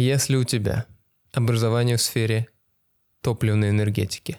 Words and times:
Если 0.00 0.34
у 0.36 0.44
тебя 0.44 0.86
образование 1.30 1.98
в 1.98 2.02
сфере 2.02 2.48
топливной 3.20 3.68
энергетики, 3.68 4.38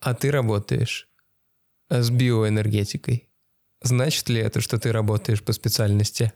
а 0.00 0.14
ты 0.14 0.30
работаешь 0.30 1.06
с 1.90 2.08
биоэнергетикой, 2.08 3.28
значит 3.82 4.30
ли 4.30 4.40
это, 4.40 4.62
что 4.62 4.78
ты 4.78 4.90
работаешь 4.90 5.42
по 5.42 5.52
специальности? 5.52 6.32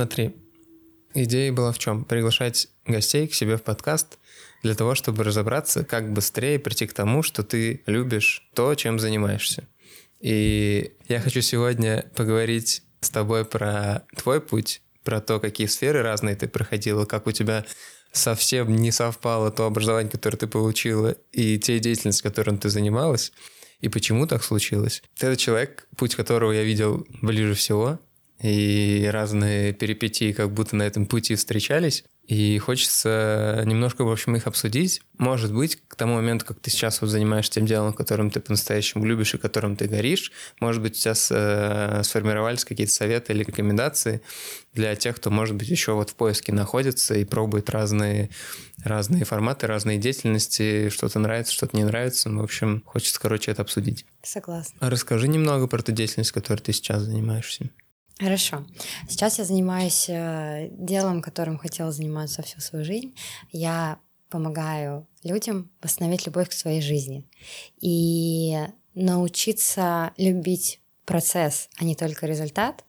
Смотри, 0.00 0.34
идея 1.12 1.52
была 1.52 1.72
в 1.72 1.78
чем? 1.78 2.06
Приглашать 2.06 2.68
гостей 2.86 3.28
к 3.28 3.34
себе 3.34 3.58
в 3.58 3.62
подкаст 3.62 4.18
для 4.62 4.74
того, 4.74 4.94
чтобы 4.94 5.24
разобраться, 5.24 5.84
как 5.84 6.10
быстрее 6.14 6.58
прийти 6.58 6.86
к 6.86 6.94
тому, 6.94 7.22
что 7.22 7.42
ты 7.42 7.82
любишь 7.84 8.48
то, 8.54 8.74
чем 8.76 8.98
занимаешься. 8.98 9.68
И 10.18 10.94
я 11.06 11.20
хочу 11.20 11.42
сегодня 11.42 12.10
поговорить 12.16 12.82
с 13.02 13.10
тобой 13.10 13.44
про 13.44 14.06
твой 14.16 14.40
путь, 14.40 14.80
про 15.04 15.20
то, 15.20 15.38
какие 15.38 15.66
сферы 15.66 16.00
разные 16.00 16.34
ты 16.34 16.48
проходила, 16.48 17.04
как 17.04 17.26
у 17.26 17.32
тебя 17.32 17.66
совсем 18.10 18.74
не 18.74 18.92
совпало 18.92 19.50
то 19.50 19.66
образование, 19.66 20.10
которое 20.10 20.38
ты 20.38 20.46
получила, 20.46 21.14
и 21.30 21.58
те 21.58 21.78
деятельности, 21.78 22.22
которым 22.22 22.56
ты 22.56 22.70
занималась, 22.70 23.32
и 23.82 23.90
почему 23.90 24.26
так 24.26 24.44
случилось. 24.44 25.02
Ты 25.18 25.26
этот 25.26 25.40
человек, 25.40 25.86
путь 25.98 26.14
которого 26.14 26.52
я 26.52 26.62
видел 26.62 27.06
ближе 27.20 27.52
всего, 27.52 27.98
и 28.42 29.08
разные 29.12 29.72
перипетии 29.72 30.32
как 30.32 30.52
будто 30.52 30.76
на 30.76 30.82
этом 30.84 31.06
пути 31.06 31.34
встречались. 31.34 32.04
И 32.26 32.58
хочется 32.58 33.64
немножко, 33.66 34.04
в 34.04 34.10
общем, 34.10 34.36
их 34.36 34.46
обсудить. 34.46 35.02
Может 35.18 35.52
быть, 35.52 35.80
к 35.88 35.96
тому 35.96 36.14
моменту, 36.14 36.46
как 36.46 36.60
ты 36.60 36.70
сейчас 36.70 37.00
вот 37.00 37.08
занимаешься 37.10 37.54
тем 37.54 37.66
делом, 37.66 37.92
которым 37.92 38.30
ты 38.30 38.38
по-настоящему 38.38 39.04
любишь 39.04 39.34
и 39.34 39.38
которым 39.38 39.74
ты 39.74 39.88
горишь, 39.88 40.30
может 40.60 40.80
быть, 40.80 40.96
сейчас 40.96 41.28
э, 41.32 42.02
сформировались 42.04 42.64
какие-то 42.64 42.92
советы 42.92 43.32
или 43.32 43.42
рекомендации 43.42 44.22
для 44.72 44.94
тех, 44.94 45.16
кто, 45.16 45.30
может 45.30 45.56
быть, 45.56 45.68
еще 45.68 45.94
вот 45.94 46.10
в 46.10 46.14
поиске 46.14 46.52
находится 46.52 47.14
и 47.14 47.24
пробует 47.24 47.68
разные, 47.68 48.30
разные 48.84 49.24
форматы, 49.24 49.66
разные 49.66 49.98
деятельности, 49.98 50.88
что-то 50.88 51.18
нравится, 51.18 51.52
что-то 51.52 51.76
не 51.76 51.82
нравится. 51.82 52.28
Ну, 52.30 52.42
в 52.42 52.44
общем, 52.44 52.84
хочется, 52.86 53.20
короче, 53.20 53.50
это 53.50 53.62
обсудить. 53.62 54.06
Согласна. 54.22 54.88
Расскажи 54.88 55.26
немного 55.26 55.66
про 55.66 55.82
ту 55.82 55.90
деятельность, 55.90 56.30
которой 56.30 56.60
ты 56.60 56.72
сейчас 56.72 57.02
занимаешься. 57.02 57.70
Хорошо. 58.20 58.66
Сейчас 59.08 59.38
я 59.38 59.44
занимаюсь 59.44 60.04
э, 60.10 60.68
делом, 60.72 61.22
которым 61.22 61.56
хотела 61.56 61.90
заниматься 61.90 62.42
всю 62.42 62.60
свою 62.60 62.84
жизнь. 62.84 63.14
Я 63.50 63.98
помогаю 64.28 65.06
людям 65.24 65.70
восстановить 65.80 66.26
любовь 66.26 66.50
к 66.50 66.52
своей 66.52 66.82
жизни 66.82 67.26
и 67.80 68.58
научиться 68.94 70.12
любить 70.18 70.82
процесс, 71.06 71.70
а 71.78 71.84
не 71.84 71.94
только 71.94 72.26
результат. 72.26 72.84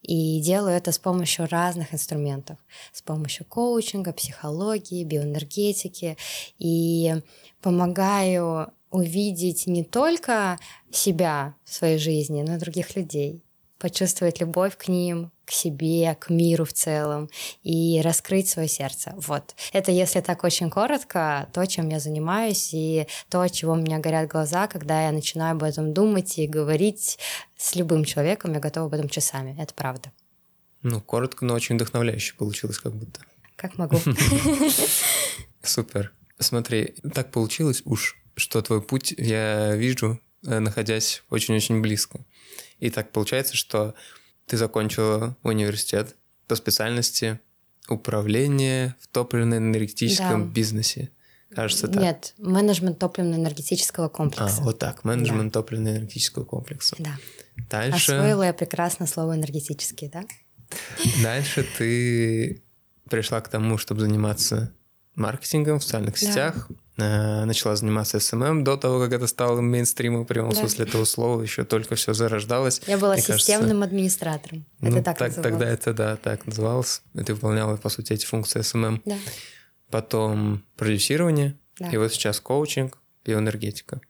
И 0.00 0.40
делаю 0.40 0.74
это 0.74 0.92
с 0.92 0.98
помощью 0.98 1.46
разных 1.46 1.92
инструментов, 1.92 2.56
с 2.90 3.02
помощью 3.02 3.44
коучинга, 3.44 4.14
психологии, 4.14 5.04
биоэнергетики. 5.04 6.16
И 6.58 7.16
помогаю 7.60 8.72
увидеть 8.90 9.66
не 9.66 9.84
только 9.84 10.58
себя 10.90 11.54
в 11.64 11.74
своей 11.74 11.98
жизни, 11.98 12.42
но 12.42 12.54
и 12.54 12.58
других 12.58 12.96
людей 12.96 13.42
почувствовать 13.80 14.40
любовь 14.40 14.76
к 14.76 14.88
ним, 14.88 15.32
к 15.44 15.50
себе, 15.50 16.14
к 16.20 16.30
миру 16.30 16.64
в 16.64 16.72
целом 16.72 17.28
и 17.64 18.00
раскрыть 18.04 18.48
свое 18.48 18.68
сердце. 18.68 19.14
Вот. 19.16 19.56
Это, 19.72 19.90
если 19.90 20.20
так 20.20 20.44
очень 20.44 20.70
коротко, 20.70 21.48
то, 21.52 21.66
чем 21.66 21.88
я 21.88 21.98
занимаюсь 21.98 22.70
и 22.72 23.06
то, 23.28 23.40
от 23.40 23.52
чего 23.52 23.72
у 23.72 23.76
меня 23.76 23.98
горят 23.98 24.28
глаза, 24.28 24.68
когда 24.68 25.06
я 25.06 25.12
начинаю 25.12 25.56
об 25.56 25.64
этом 25.64 25.92
думать 25.92 26.38
и 26.38 26.46
говорить 26.46 27.18
с 27.56 27.74
любым 27.74 28.04
человеком, 28.04 28.52
я 28.52 28.60
готова 28.60 28.86
об 28.86 28.94
этом 28.94 29.08
часами. 29.08 29.56
Это 29.58 29.74
правда. 29.74 30.12
Ну, 30.82 31.00
коротко, 31.00 31.44
но 31.44 31.54
очень 31.54 31.74
вдохновляюще 31.74 32.34
получилось 32.36 32.78
как 32.78 32.94
будто. 32.94 33.20
Как 33.56 33.76
могу. 33.76 33.98
Супер. 35.62 36.12
Смотри, 36.38 36.94
так 37.12 37.32
получилось 37.32 37.82
уж, 37.84 38.16
что 38.34 38.62
твой 38.62 38.80
путь 38.80 39.12
я 39.18 39.74
вижу, 39.74 40.18
э, 40.46 40.58
находясь 40.58 41.22
очень-очень 41.28 41.82
близко. 41.82 42.24
И 42.80 42.90
так 42.90 43.12
получается, 43.12 43.56
что 43.56 43.94
ты 44.46 44.56
закончила 44.56 45.36
университет 45.42 46.16
по 46.48 46.56
специальности 46.56 47.38
управление 47.88 48.96
в 49.00 49.06
топливно-энергетическом 49.08 50.46
да. 50.46 50.52
бизнесе. 50.52 51.10
Кажется 51.54 51.88
так. 51.88 52.00
Нет, 52.00 52.34
менеджмент 52.38 52.98
топливно-энергетического 52.98 54.08
комплекса. 54.08 54.60
А, 54.60 54.64
вот 54.64 54.78
так, 54.78 55.04
менеджмент 55.04 55.52
да. 55.52 55.60
топливно-энергетического 55.60 56.44
комплекса. 56.44 56.96
Да. 56.98 57.16
Дальше... 57.68 58.12
Освоила 58.12 58.44
я 58.44 58.52
прекрасно 58.52 59.06
слово 59.06 59.34
энергетический, 59.34 60.08
да? 60.08 60.24
Дальше 61.22 61.66
ты 61.76 62.62
пришла 63.08 63.40
к 63.40 63.48
тому, 63.48 63.78
чтобы 63.78 64.00
заниматься 64.00 64.72
маркетингом 65.16 65.80
в 65.80 65.84
социальных 65.84 66.14
да. 66.14 66.20
сетях, 66.20 66.70
начала 67.00 67.76
заниматься 67.76 68.20
SMM 68.20 68.64
до 68.64 68.76
того, 68.76 69.00
как 69.00 69.12
это 69.12 69.26
стало 69.26 69.60
мейнстримом 69.60 70.24
в 70.24 70.26
прямом 70.26 70.50
да. 70.50 70.56
смысле 70.56 70.84
этого 70.86 71.04
слова, 71.04 71.42
еще 71.42 71.64
только 71.64 71.94
все 71.94 72.14
зарождалось. 72.14 72.80
Я 72.86 72.98
была 72.98 73.14
Мне 73.14 73.22
системным 73.22 73.68
кажется, 73.68 73.84
администратором. 73.84 74.66
Это 74.80 74.90
ну, 74.90 75.02
так, 75.02 75.18
так 75.18 75.28
называлось. 75.28 75.52
Тогда 75.52 75.68
это, 75.68 75.94
да, 75.94 76.16
так 76.16 76.46
называлось. 76.46 77.02
И 77.14 77.22
ты 77.22 77.34
выполняла, 77.34 77.76
по 77.76 77.88
сути, 77.88 78.12
эти 78.12 78.26
функции 78.26 78.60
SMM. 78.60 79.02
Да. 79.04 79.16
Потом 79.90 80.64
продюсирование, 80.76 81.58
да. 81.78 81.90
и 81.90 81.96
вот 81.96 82.12
сейчас 82.12 82.40
коучинг, 82.40 82.98
биоэнергетика. 83.24 84.00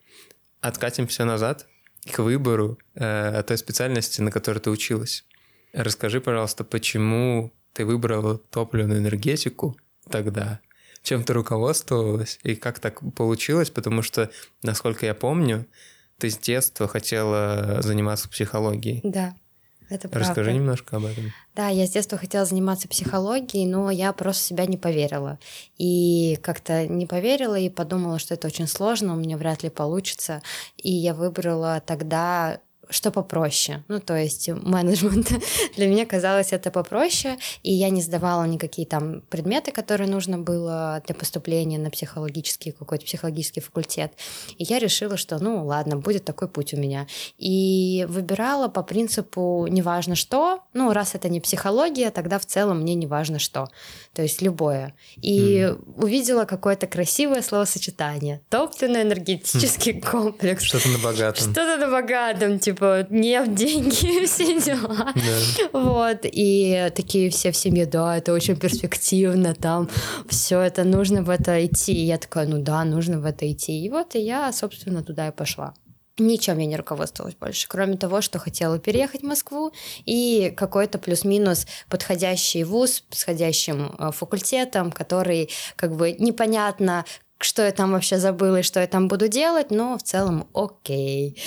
Откатим 0.61 1.07
все 1.07 1.25
назад 1.25 1.67
к 2.13 2.19
выбору 2.19 2.79
э, 2.95 3.43
той 3.47 3.59
специальности, 3.59 4.21
на 4.21 4.31
которой 4.31 4.59
ты 4.59 4.71
училась. 4.71 5.25
Расскажи, 5.73 6.21
пожалуйста, 6.21 6.65
почему 6.65 7.53
ты 7.73 7.85
выбрала 7.85 8.39
топливную 8.39 9.01
энергетику 9.01 9.77
тогда, 10.11 10.61
чем 11.03 11.25
ты 11.25 11.33
руководствовалась 11.33 12.39
и 12.43 12.55
как 12.55 12.79
так 12.79 13.01
получилось, 13.15 13.71
потому 13.71 14.03
что, 14.03 14.31
насколько 14.63 15.07
я 15.07 15.15
помню, 15.15 15.67
ты 16.19 16.31
с 16.31 16.39
детства 16.39 16.87
хотела 16.87 17.81
заниматься 17.83 18.29
психологией. 18.29 19.01
Да. 19.03 19.35
Это 19.89 20.09
правда. 20.09 20.29
Расскажи 20.29 20.53
немножко 20.53 20.99
об 20.99 21.07
этом. 21.07 21.33
Да, 21.57 21.69
я 21.69 21.85
с 21.85 21.91
детства 21.91 22.17
хотела 22.17 22.45
заниматься 22.45 22.87
психологией, 22.87 23.67
но 23.67 23.91
я 23.91 24.13
просто 24.13 24.45
себя 24.45 24.67
не 24.67 24.77
поверила. 24.77 25.41
И 25.79 26.39
как-то 26.43 26.87
не 26.87 27.07
поверила 27.07 27.59
и 27.59 27.69
подумала, 27.69 28.21
что 28.21 28.35
это 28.35 28.47
очень 28.47 28.69
сложно, 28.69 29.15
у 29.15 29.17
меня 29.17 29.37
вряд 29.37 29.65
ли 29.65 29.69
получится. 29.69 30.43
И 30.77 30.93
я 30.93 31.13
выбрала 31.13 31.83
тогда 31.85 32.61
что 32.91 33.11
попроще. 33.11 33.85
Ну, 33.89 34.01
то 34.01 34.17
есть 34.17 34.49
менеджмент 34.49 35.33
для 35.77 35.87
меня 35.87 36.07
казалось 36.07 36.53
это 36.53 36.71
попроще, 36.71 37.39
и 37.63 37.73
я 37.73 37.91
не 37.91 38.03
сдавала 38.03 38.45
никакие 38.45 38.87
там 38.87 39.23
предметы, 39.23 39.73
которые 39.73 40.09
нужно 40.09 40.39
было 40.39 41.03
для 41.07 41.15
поступления 41.15 41.79
на 41.79 41.91
психологический 41.91 42.73
какой-то 42.73 43.05
психологический 43.05 43.61
факультет. 43.61 44.13
И 44.59 44.65
я 44.65 44.79
решила, 44.79 45.17
что, 45.17 45.39
ну, 45.39 45.65
ладно, 45.65 45.97
будет 45.97 46.25
такой 46.25 46.49
путь 46.49 46.75
у 46.75 46.77
меня. 46.77 47.07
И 47.39 48.07
выбирала 48.09 48.69
по 48.69 48.83
принципу 48.83 49.67
неважно 49.69 50.15
что, 50.15 50.61
ну, 50.75 50.93
раз 50.93 51.15
это 51.15 51.29
не 51.29 51.41
психология, 51.41 52.11
тогда 52.11 52.39
в 52.39 52.47
целом 52.47 52.81
мне 52.81 52.95
не 52.95 53.07
важно 53.07 53.39
что. 53.39 53.69
То 54.15 54.23
есть 54.23 54.43
любое. 54.43 54.95
И 55.23 55.61
mm. 55.61 56.03
увидела 56.03 56.45
какое-то 56.45 56.87
красивое 56.87 57.43
словосочетание. 57.43 58.41
Топливно-энергетический 58.51 59.93
mm. 59.93 60.11
комплекс. 60.11 60.65
Что-то 60.65 60.89
на 60.89 60.99
богатом. 60.99 61.53
Что-то 61.53 61.77
на 61.77 61.91
богатом, 61.91 62.59
типа 62.59 62.80
типа, 62.81 63.07
нефть, 63.11 63.55
деньги, 63.55 64.25
все 64.27 64.61
дела. 64.61 65.13
Да. 65.15 65.79
Вот, 65.79 66.19
и 66.23 66.91
такие 66.95 67.31
все 67.31 67.53
в 67.53 67.57
семье, 67.57 67.87
да, 67.87 68.17
это 68.17 68.33
очень 68.33 68.57
перспективно, 68.57 69.55
там, 69.55 69.89
все 70.29 70.61
это, 70.61 70.85
нужно 70.85 71.23
в 71.23 71.31
это 71.31 71.65
идти. 71.65 71.93
И 71.93 72.05
я 72.07 72.19
такая, 72.19 72.47
ну 72.47 72.59
да, 72.59 72.85
нужно 72.85 73.21
в 73.21 73.25
это 73.27 73.51
идти. 73.51 73.85
И 73.85 73.91
вот 73.91 74.15
и 74.15 74.21
я, 74.21 74.53
собственно, 74.53 75.03
туда 75.03 75.29
и 75.29 75.33
пошла. 75.33 75.75
Ничем 76.19 76.59
я 76.59 76.67
не 76.67 76.77
руководствовалась 76.77 77.35
больше, 77.35 77.67
кроме 77.67 77.97
того, 77.97 78.21
что 78.21 78.39
хотела 78.39 78.79
переехать 78.79 79.23
в 79.23 79.27
Москву 79.27 79.73
и 80.05 80.53
какой-то 80.55 80.99
плюс-минус 80.99 81.67
подходящий 81.89 82.63
вуз 82.65 82.97
с 82.97 83.01
подходящим 83.01 83.95
э, 83.99 84.11
факультетом, 84.13 84.93
который 84.93 85.49
как 85.77 85.97
бы 85.97 86.13
непонятно, 86.13 87.07
что 87.45 87.63
я 87.65 87.73
там 87.73 87.93
вообще 87.93 88.19
забыла 88.19 88.61
и 88.61 88.63
что 88.63 88.81
я 88.81 88.87
там 88.87 89.09
буду 89.09 89.29
делать, 89.29 89.71
но 89.71 89.97
в 89.97 90.03
целом 90.03 90.47
окей. 90.55 91.41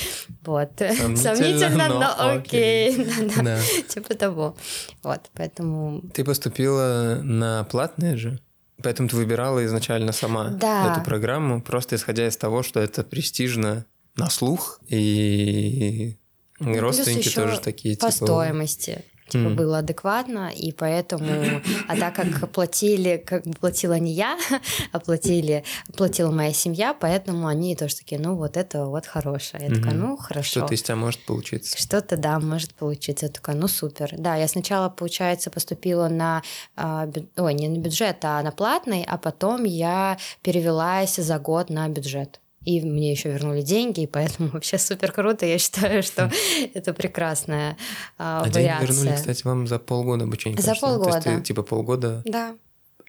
Вот. 0.43 0.71
Сомнительно, 0.77 1.17
Сомнительно 1.17 1.87
но, 1.87 1.99
но 1.99 2.31
окей. 2.31 2.95
окей. 2.95 3.31
Да, 3.35 3.43
да. 3.43 3.59
Типа 3.87 4.15
того. 4.15 4.55
Вот, 5.03 5.21
поэтому... 5.33 6.01
Ты 6.13 6.23
поступила 6.23 7.19
на 7.23 7.63
платное 7.65 8.17
же? 8.17 8.39
Поэтому 8.81 9.07
ты 9.07 9.15
выбирала 9.15 9.63
изначально 9.65 10.11
сама 10.11 10.49
да. 10.49 10.91
эту 10.91 11.05
программу, 11.05 11.61
просто 11.61 11.95
исходя 11.95 12.27
из 12.27 12.37
того, 12.37 12.63
что 12.63 12.79
это 12.79 13.03
престижно 13.03 13.85
на 14.15 14.29
слух, 14.29 14.79
и, 14.87 16.17
и 16.59 16.79
родственники 16.79 17.29
тоже 17.29 17.59
такие. 17.59 17.97
По 17.97 18.11
типа... 18.11 18.25
стоимости. 18.25 19.05
Типа 19.33 19.49
mm. 19.49 19.55
было 19.55 19.79
адекватно, 19.79 20.51
и 20.55 20.71
поэтому, 20.71 21.61
а 21.87 21.97
так 21.97 22.15
как 22.15 22.49
платили, 22.51 23.21
как 23.25 23.45
бы 23.45 23.53
платила 23.53 23.97
не 23.99 24.11
я, 24.11 24.37
а 24.91 24.99
платили, 24.99 25.63
платила 25.97 26.31
моя 26.31 26.53
семья, 26.53 26.93
поэтому 26.93 27.47
они 27.47 27.75
тоже 27.75 27.95
такие, 27.95 28.21
ну 28.21 28.35
вот 28.35 28.57
это 28.57 28.85
вот 28.85 29.07
хорошее. 29.07 29.63
Я 29.63 29.69
mm-hmm. 29.69 29.75
такая, 29.75 29.93
ну 29.93 30.17
хорошо. 30.17 30.59
Что-то 30.59 30.73
из 30.75 30.83
тебя 30.83 30.95
может 30.95 31.25
получиться. 31.25 31.77
Что-то, 31.77 32.17
да, 32.17 32.39
может 32.39 32.73
получиться. 32.75 33.25
Я 33.25 33.31
такая, 33.31 33.55
ну 33.55 33.67
супер. 33.67 34.13
Да, 34.17 34.35
я 34.35 34.47
сначала, 34.47 34.89
получается, 34.89 35.49
поступила 35.49 36.07
на, 36.07 36.43
э, 36.77 37.11
ой, 37.37 37.53
не 37.53 37.67
на 37.67 37.77
бюджет, 37.79 38.17
а 38.23 38.41
на 38.43 38.51
платный, 38.51 39.03
а 39.07 39.17
потом 39.17 39.63
я 39.63 40.17
перевелась 40.43 41.15
за 41.15 41.39
год 41.39 41.69
на 41.69 41.87
бюджет 41.89 42.39
и 42.65 42.81
мне 42.81 43.11
еще 43.11 43.31
вернули 43.31 43.61
деньги, 43.61 44.01
и 44.01 44.07
поэтому 44.07 44.49
вообще 44.53 44.77
супер 44.77 45.11
круто. 45.11 45.45
Я 45.45 45.57
считаю, 45.57 46.03
что 46.03 46.31
это 46.73 46.93
прекрасная 46.93 47.77
а, 48.17 48.39
а 48.39 48.49
вариация. 48.49 48.79
деньги 48.79 48.91
вернули, 48.91 49.15
кстати, 49.15 49.43
вам 49.43 49.67
за 49.67 49.79
полгода 49.79 50.25
обучения? 50.25 50.61
За 50.61 50.75
полгода. 50.75 51.21
То 51.21 51.29
есть 51.29 51.39
ты 51.39 51.41
типа 51.41 51.63
полгода 51.63 52.21
да. 52.25 52.55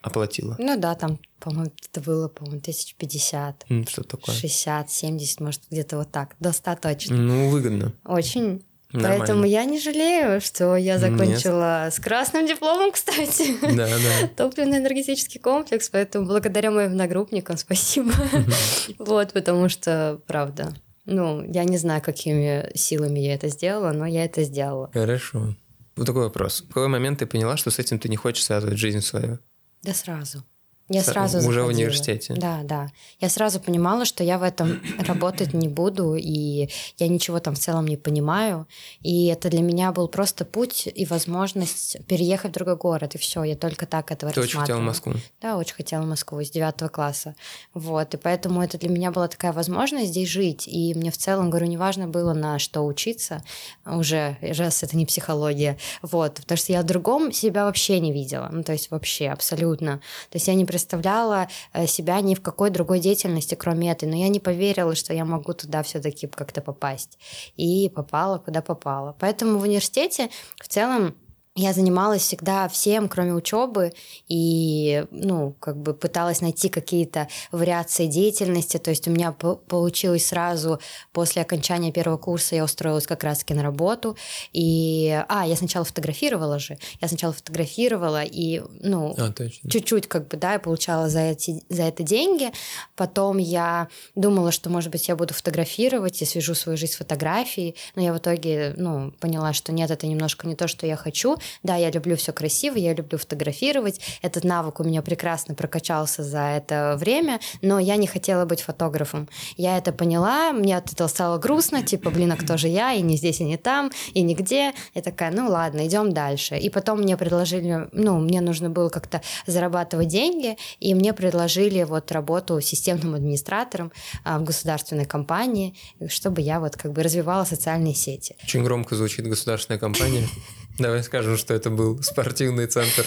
оплатила? 0.01 0.55
Ну 0.59 0.79
да, 0.79 0.95
там, 0.95 1.19
по-моему, 1.39 1.71
это 1.89 2.01
было, 2.01 2.27
по-моему, 2.27 2.61
тысяч 2.61 2.95
пятьдесят. 2.95 3.65
Что 3.87 4.03
такое? 4.03 4.35
Шестьдесят, 4.35 4.91
семьдесят, 4.91 5.39
может, 5.39 5.61
где-то 5.69 5.97
вот 5.97 6.11
так. 6.11 6.35
До 6.39 6.51
ста 6.51 6.75
точно. 6.75 7.15
Ну, 7.15 7.49
выгодно. 7.49 7.93
Очень. 8.05 8.63
Нормально. 9.01 9.25
Поэтому 9.25 9.45
я 9.45 9.65
не 9.65 9.79
жалею, 9.79 10.41
что 10.41 10.75
я 10.75 10.97
закончила 10.97 11.85
Нет. 11.85 11.93
с 11.93 11.99
красным 11.99 12.47
дипломом, 12.47 12.91
кстати. 12.93 13.55
Да, 13.61 13.87
да. 13.87 14.27
Топливно-энергетический 14.35 15.39
комплекс, 15.39 15.89
поэтому 15.89 16.25
благодаря 16.25 16.71
моим 16.71 16.91
одногруппникам 16.91 17.57
спасибо. 17.57 18.11
Вот, 18.99 19.33
потому 19.33 19.69
что, 19.69 20.19
правда, 20.27 20.73
ну, 21.05 21.43
я 21.51 21.63
не 21.63 21.77
знаю, 21.77 22.01
какими 22.01 22.71
силами 22.75 23.19
я 23.19 23.35
это 23.35 23.49
сделала, 23.49 23.91
но 23.91 24.05
я 24.05 24.25
это 24.25 24.43
сделала. 24.43 24.89
Хорошо. 24.93 25.55
Вот 25.95 26.05
такой 26.05 26.23
вопрос. 26.23 26.61
В 26.61 26.67
какой 26.67 26.87
момент 26.87 27.19
ты 27.19 27.25
поняла, 27.25 27.57
что 27.57 27.71
с 27.71 27.79
этим 27.79 27.99
ты 27.99 28.09
не 28.09 28.15
хочешь 28.15 28.43
связывать 28.43 28.77
жизнь 28.77 29.01
свою? 29.01 29.39
Да 29.81 29.93
сразу. 29.93 30.43
Я 30.87 31.01
С- 31.01 31.07
сразу 31.07 31.37
Уже 31.39 31.45
заходила. 31.47 31.65
в 31.65 31.69
университете? 31.69 32.33
Да, 32.35 32.59
да. 32.63 32.89
Я 33.19 33.29
сразу 33.29 33.59
понимала, 33.59 34.05
что 34.05 34.23
я 34.23 34.37
в 34.37 34.43
этом 34.43 34.81
работать 34.99 35.53
не 35.53 35.67
буду, 35.67 36.15
и 36.15 36.69
я 36.97 37.07
ничего 37.07 37.39
там 37.39 37.55
в 37.55 37.59
целом 37.59 37.87
не 37.87 37.97
понимаю. 37.97 38.67
И 39.01 39.25
это 39.27 39.49
для 39.49 39.61
меня 39.61 39.91
был 39.91 40.07
просто 40.07 40.45
путь 40.45 40.87
и 40.93 41.05
возможность 41.05 41.97
переехать 42.07 42.51
в 42.51 42.53
другой 42.53 42.75
город, 42.77 43.15
и 43.15 43.17
все. 43.17 43.43
Я 43.43 43.55
только 43.55 43.87
так 43.87 44.11
этого 44.11 44.31
Ты 44.31 44.41
очень 44.41 44.59
хотела 44.59 44.79
в 44.79 44.83
Москву? 44.83 45.13
Да, 45.41 45.57
очень 45.57 45.73
хотела 45.75 46.03
в 46.03 46.07
Москву 46.07 46.43
с 46.43 46.51
девятого 46.51 46.89
класса. 46.89 47.35
Вот, 47.73 48.13
и 48.13 48.17
поэтому 48.17 48.61
это 48.61 48.77
для 48.77 48.89
меня 48.89 49.11
была 49.11 49.27
такая 49.27 49.53
возможность 49.53 50.09
здесь 50.09 50.29
жить. 50.29 50.67
И 50.67 50.93
мне 50.93 51.09
в 51.09 51.17
целом, 51.17 51.49
говорю, 51.49 51.65
неважно 51.65 52.07
было 52.07 52.33
на 52.33 52.59
что 52.59 52.81
учиться, 52.85 53.43
уже, 53.85 54.37
раз 54.41 54.83
это 54.83 54.95
не 54.95 55.05
психология, 55.05 55.77
вот, 56.03 56.35
потому 56.35 56.57
что 56.57 56.73
я 56.73 56.81
в 56.81 56.85
другом 56.85 57.31
себя 57.31 57.65
вообще 57.65 57.99
не 57.99 58.13
видела, 58.13 58.49
ну, 58.51 58.63
то 58.63 58.71
есть 58.71 58.91
вообще, 58.91 59.29
абсолютно. 59.29 59.97
То 60.29 60.35
есть 60.35 60.47
я 60.47 60.53
не 60.53 60.65
представляла 60.75 61.47
э, 61.71 61.87
себя 61.87 62.19
ни 62.19 62.35
в 62.35 62.41
какой 62.41 62.69
другой 62.69 62.99
деятельности, 62.99 63.55
кроме 63.55 63.91
этой, 63.91 64.09
но 64.09 64.17
я 64.17 64.27
не 64.27 64.41
поверила, 64.41 64.93
что 64.93 65.13
я 65.13 65.23
могу 65.23 65.53
туда 65.53 65.83
все-таки 65.83 66.27
как-то 66.27 66.61
попасть. 66.61 67.17
И 67.55 67.89
попала, 67.95 68.39
куда 68.39 68.61
попала. 68.61 69.15
Поэтому 69.19 69.57
в 69.59 69.63
университете 69.63 70.29
в 70.61 70.67
целом 70.67 71.15
я 71.57 71.71
занималась 71.71 72.21
всегда 72.21 72.67
всем, 72.67 73.07
кроме 73.07 73.33
учебы, 73.33 73.93
и, 74.27 75.05
ну, 75.11 75.55
как 75.61 75.77
бы 75.77 75.93
пыталась 75.93 76.41
найти 76.41 76.67
какие-то 76.67 77.29
вариации 77.53 78.07
деятельности. 78.07 78.75
То 78.77 78.89
есть 78.89 79.07
у 79.07 79.11
меня 79.11 79.31
получилось 79.31 80.25
сразу 80.25 80.81
после 81.13 81.41
окончания 81.41 81.93
первого 81.93 82.17
курса 82.17 82.55
я 82.55 82.65
устроилась 82.65 83.07
как 83.07 83.23
раз-таки 83.23 83.53
на 83.53 83.63
работу. 83.63 84.17
И, 84.51 85.23
а, 85.29 85.47
я 85.47 85.55
сначала 85.55 85.85
фотографировала 85.85 86.59
же. 86.59 86.77
Я 86.99 87.07
сначала 87.07 87.31
фотографировала 87.31 88.23
и, 88.23 88.61
ну, 88.81 89.15
а, 89.17 89.31
чуть-чуть, 89.69 90.07
как 90.07 90.27
бы, 90.27 90.35
да, 90.35 90.53
я 90.53 90.59
получала 90.59 91.07
за, 91.07 91.21
эти, 91.21 91.63
за 91.69 91.83
это 91.83 92.03
деньги. 92.03 92.51
Потом 92.97 93.37
я 93.37 93.87
думала, 94.13 94.51
что, 94.51 94.69
может 94.69 94.91
быть, 94.91 95.07
я 95.07 95.15
буду 95.15 95.33
фотографировать 95.33 96.21
и 96.21 96.25
свяжу 96.25 96.53
свою 96.53 96.77
жизнь 96.77 96.91
с 96.91 96.97
фотографией. 96.97 97.77
Но 97.95 98.01
я 98.01 98.11
в 98.11 98.17
итоге, 98.17 98.73
ну, 98.75 99.13
поняла, 99.21 99.53
что 99.53 99.71
нет, 99.71 99.89
это 99.89 100.05
немножко 100.05 100.47
не 100.47 100.55
то, 100.55 100.67
что 100.67 100.85
я 100.85 100.97
хочу. 100.97 101.37
Да, 101.63 101.75
я 101.75 101.91
люблю 101.91 102.15
все 102.15 102.31
красиво, 102.33 102.77
я 102.77 102.93
люблю 102.93 103.17
фотографировать. 103.17 103.99
Этот 104.21 104.43
навык 104.43 104.79
у 104.79 104.83
меня 104.83 105.01
прекрасно 105.01 105.55
прокачался 105.55 106.23
за 106.23 106.39
это 106.39 106.95
время, 106.99 107.39
но 107.61 107.79
я 107.79 107.95
не 107.95 108.07
хотела 108.07 108.45
быть 108.45 108.61
фотографом. 108.61 109.29
Я 109.57 109.77
это 109.77 109.91
поняла, 109.91 110.51
мне 110.51 110.77
от 110.77 110.91
этого 110.91 111.07
стало 111.07 111.37
грустно, 111.37 111.83
типа, 111.83 112.09
блин, 112.09 112.31
а 112.31 112.35
кто 112.37 112.57
же 112.57 112.67
я, 112.67 112.93
и 112.93 113.01
не 113.01 113.17
здесь, 113.17 113.39
и 113.39 113.43
не 113.43 113.57
там, 113.57 113.91
и 114.13 114.21
нигде. 114.21 114.73
Я 114.93 115.01
такая, 115.01 115.31
ну 115.31 115.49
ладно, 115.49 115.87
идем 115.87 116.13
дальше. 116.13 116.57
И 116.57 116.69
потом 116.69 117.01
мне 117.01 117.17
предложили, 117.17 117.87
ну, 117.91 118.19
мне 118.19 118.41
нужно 118.41 118.69
было 118.69 118.89
как-то 118.89 119.21
зарабатывать 119.47 120.07
деньги, 120.07 120.57
и 120.79 120.93
мне 120.93 121.13
предложили 121.13 121.83
вот 121.83 122.11
работу 122.11 122.61
системным 122.61 123.15
администратором 123.15 123.91
а, 124.23 124.39
в 124.39 124.43
государственной 124.43 125.05
компании, 125.05 125.75
чтобы 126.07 126.41
я 126.41 126.59
вот 126.59 126.75
как 126.75 126.91
бы 126.93 127.03
развивала 127.03 127.45
социальные 127.45 127.95
сети. 127.95 128.35
Очень 128.43 128.63
громко 128.63 128.95
звучит 128.95 129.27
государственная 129.27 129.79
компания. 129.79 130.27
Давай 130.77 131.03
скажем, 131.03 131.37
что 131.37 131.53
это 131.53 131.69
был 131.69 132.01
спортивный 132.03 132.67
центр 132.67 133.05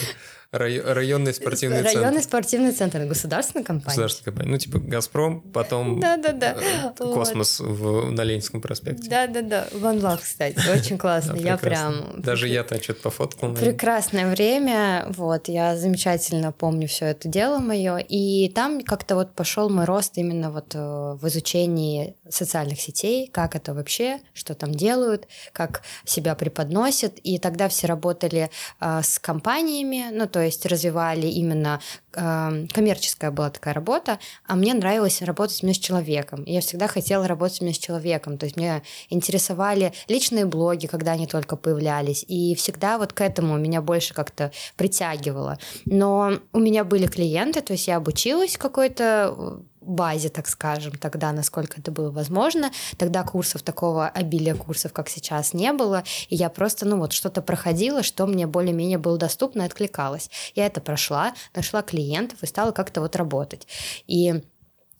районный 0.50 1.34
спортивный 1.34 1.82
центр. 1.82 1.98
Районный 1.98 2.22
спортивный 2.22 2.72
центр, 2.72 3.04
государственная 3.04 3.64
компания. 3.64 3.88
Государственная 3.88 4.24
компания. 4.24 4.50
Ну, 4.50 4.58
типа 4.58 4.78
«Газпром», 4.78 5.40
потом 5.40 6.00
да, 6.00 6.16
да, 6.16 6.32
да. 6.32 6.56
«Космос» 6.96 7.60
в, 7.60 8.10
на 8.10 8.24
Ленинском 8.24 8.60
проспекте. 8.60 9.10
Да-да-да, 9.10 9.68
One 9.72 10.00
Love, 10.00 10.20
кстати, 10.22 10.58
очень 10.70 10.96
классно. 10.96 11.34
Я 11.36 11.58
прям... 11.58 12.20
Даже 12.20 12.48
я-то 12.48 12.82
что-то 12.82 13.02
пофоткал. 13.02 13.54
Прекрасное 13.54 14.30
время, 14.30 15.06
вот, 15.10 15.48
я 15.48 15.76
замечательно 15.76 16.52
помню 16.52 16.88
все 16.88 17.06
это 17.06 17.28
дело 17.28 17.58
мое, 17.58 17.98
и 17.98 18.48
там 18.48 18.80
как-то 18.80 19.16
вот 19.16 19.34
пошел 19.34 19.68
мой 19.68 19.84
рост 19.84 20.16
именно 20.16 20.50
вот 20.50 20.74
э, 20.74 20.78
в 20.78 21.28
изучении 21.28 22.16
социальных 22.28 22.80
сетей, 22.80 23.28
как 23.28 23.54
это 23.54 23.74
вообще, 23.74 24.20
что 24.32 24.54
там 24.54 24.72
делают, 24.74 25.26
как 25.52 25.82
себя 26.04 26.34
преподносят, 26.34 27.18
и 27.22 27.38
тогда 27.38 27.68
все 27.68 27.86
работали 27.86 28.50
э, 28.80 29.00
с 29.02 29.18
компаниями, 29.18 30.06
ну, 30.10 30.26
то 30.26 30.37
то 30.38 30.44
есть 30.44 30.64
развивали 30.66 31.26
именно 31.26 31.80
э, 32.14 32.66
коммерческая 32.72 33.32
была 33.32 33.50
такая 33.50 33.74
работа, 33.74 34.20
а 34.46 34.54
мне 34.54 34.72
нравилось 34.72 35.20
работать 35.20 35.64
именно 35.64 35.74
с 35.74 35.78
человеком. 35.78 36.44
я 36.46 36.60
всегда 36.60 36.86
хотела 36.86 37.26
работать 37.26 37.60
именно 37.60 37.74
с 37.74 37.78
человеком, 37.78 38.38
то 38.38 38.46
есть 38.46 38.56
меня 38.56 38.82
интересовали 39.10 39.92
личные 40.06 40.46
блоги, 40.46 40.86
когда 40.86 41.10
они 41.10 41.26
только 41.26 41.56
появлялись, 41.56 42.24
и 42.28 42.54
всегда 42.54 42.98
вот 42.98 43.12
к 43.14 43.20
этому 43.20 43.58
меня 43.58 43.82
больше 43.82 44.14
как-то 44.14 44.52
притягивало. 44.76 45.58
Но 45.86 46.34
у 46.52 46.60
меня 46.60 46.84
были 46.84 47.08
клиенты, 47.08 47.60
то 47.60 47.72
есть 47.72 47.88
я 47.88 47.96
обучилась 47.96 48.56
какой-то 48.56 49.64
базе, 49.88 50.28
так 50.28 50.46
скажем, 50.48 50.92
тогда, 50.92 51.32
насколько 51.32 51.80
это 51.80 51.90
было 51.90 52.10
возможно. 52.10 52.70
Тогда 52.96 53.22
курсов 53.24 53.62
такого 53.62 54.08
обилия 54.08 54.54
курсов, 54.54 54.92
как 54.92 55.08
сейчас, 55.08 55.54
не 55.54 55.72
было. 55.72 56.04
И 56.28 56.36
я 56.36 56.48
просто, 56.48 56.86
ну 56.86 56.98
вот, 56.98 57.12
что-то 57.12 57.42
проходила, 57.42 58.02
что 58.02 58.26
мне 58.26 58.46
более-менее 58.46 58.98
было 58.98 59.18
доступно 59.18 59.62
и 59.62 59.66
откликалось. 59.66 60.30
Я 60.54 60.66
это 60.66 60.80
прошла, 60.80 61.34
нашла 61.54 61.82
клиентов 61.82 62.42
и 62.42 62.46
стала 62.46 62.72
как-то 62.72 63.00
вот 63.00 63.16
работать. 63.16 63.66
И 64.06 64.42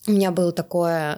у 0.09 0.11
меня 0.11 0.31
был 0.31 0.51
такой 0.51 0.91
э, 0.91 1.17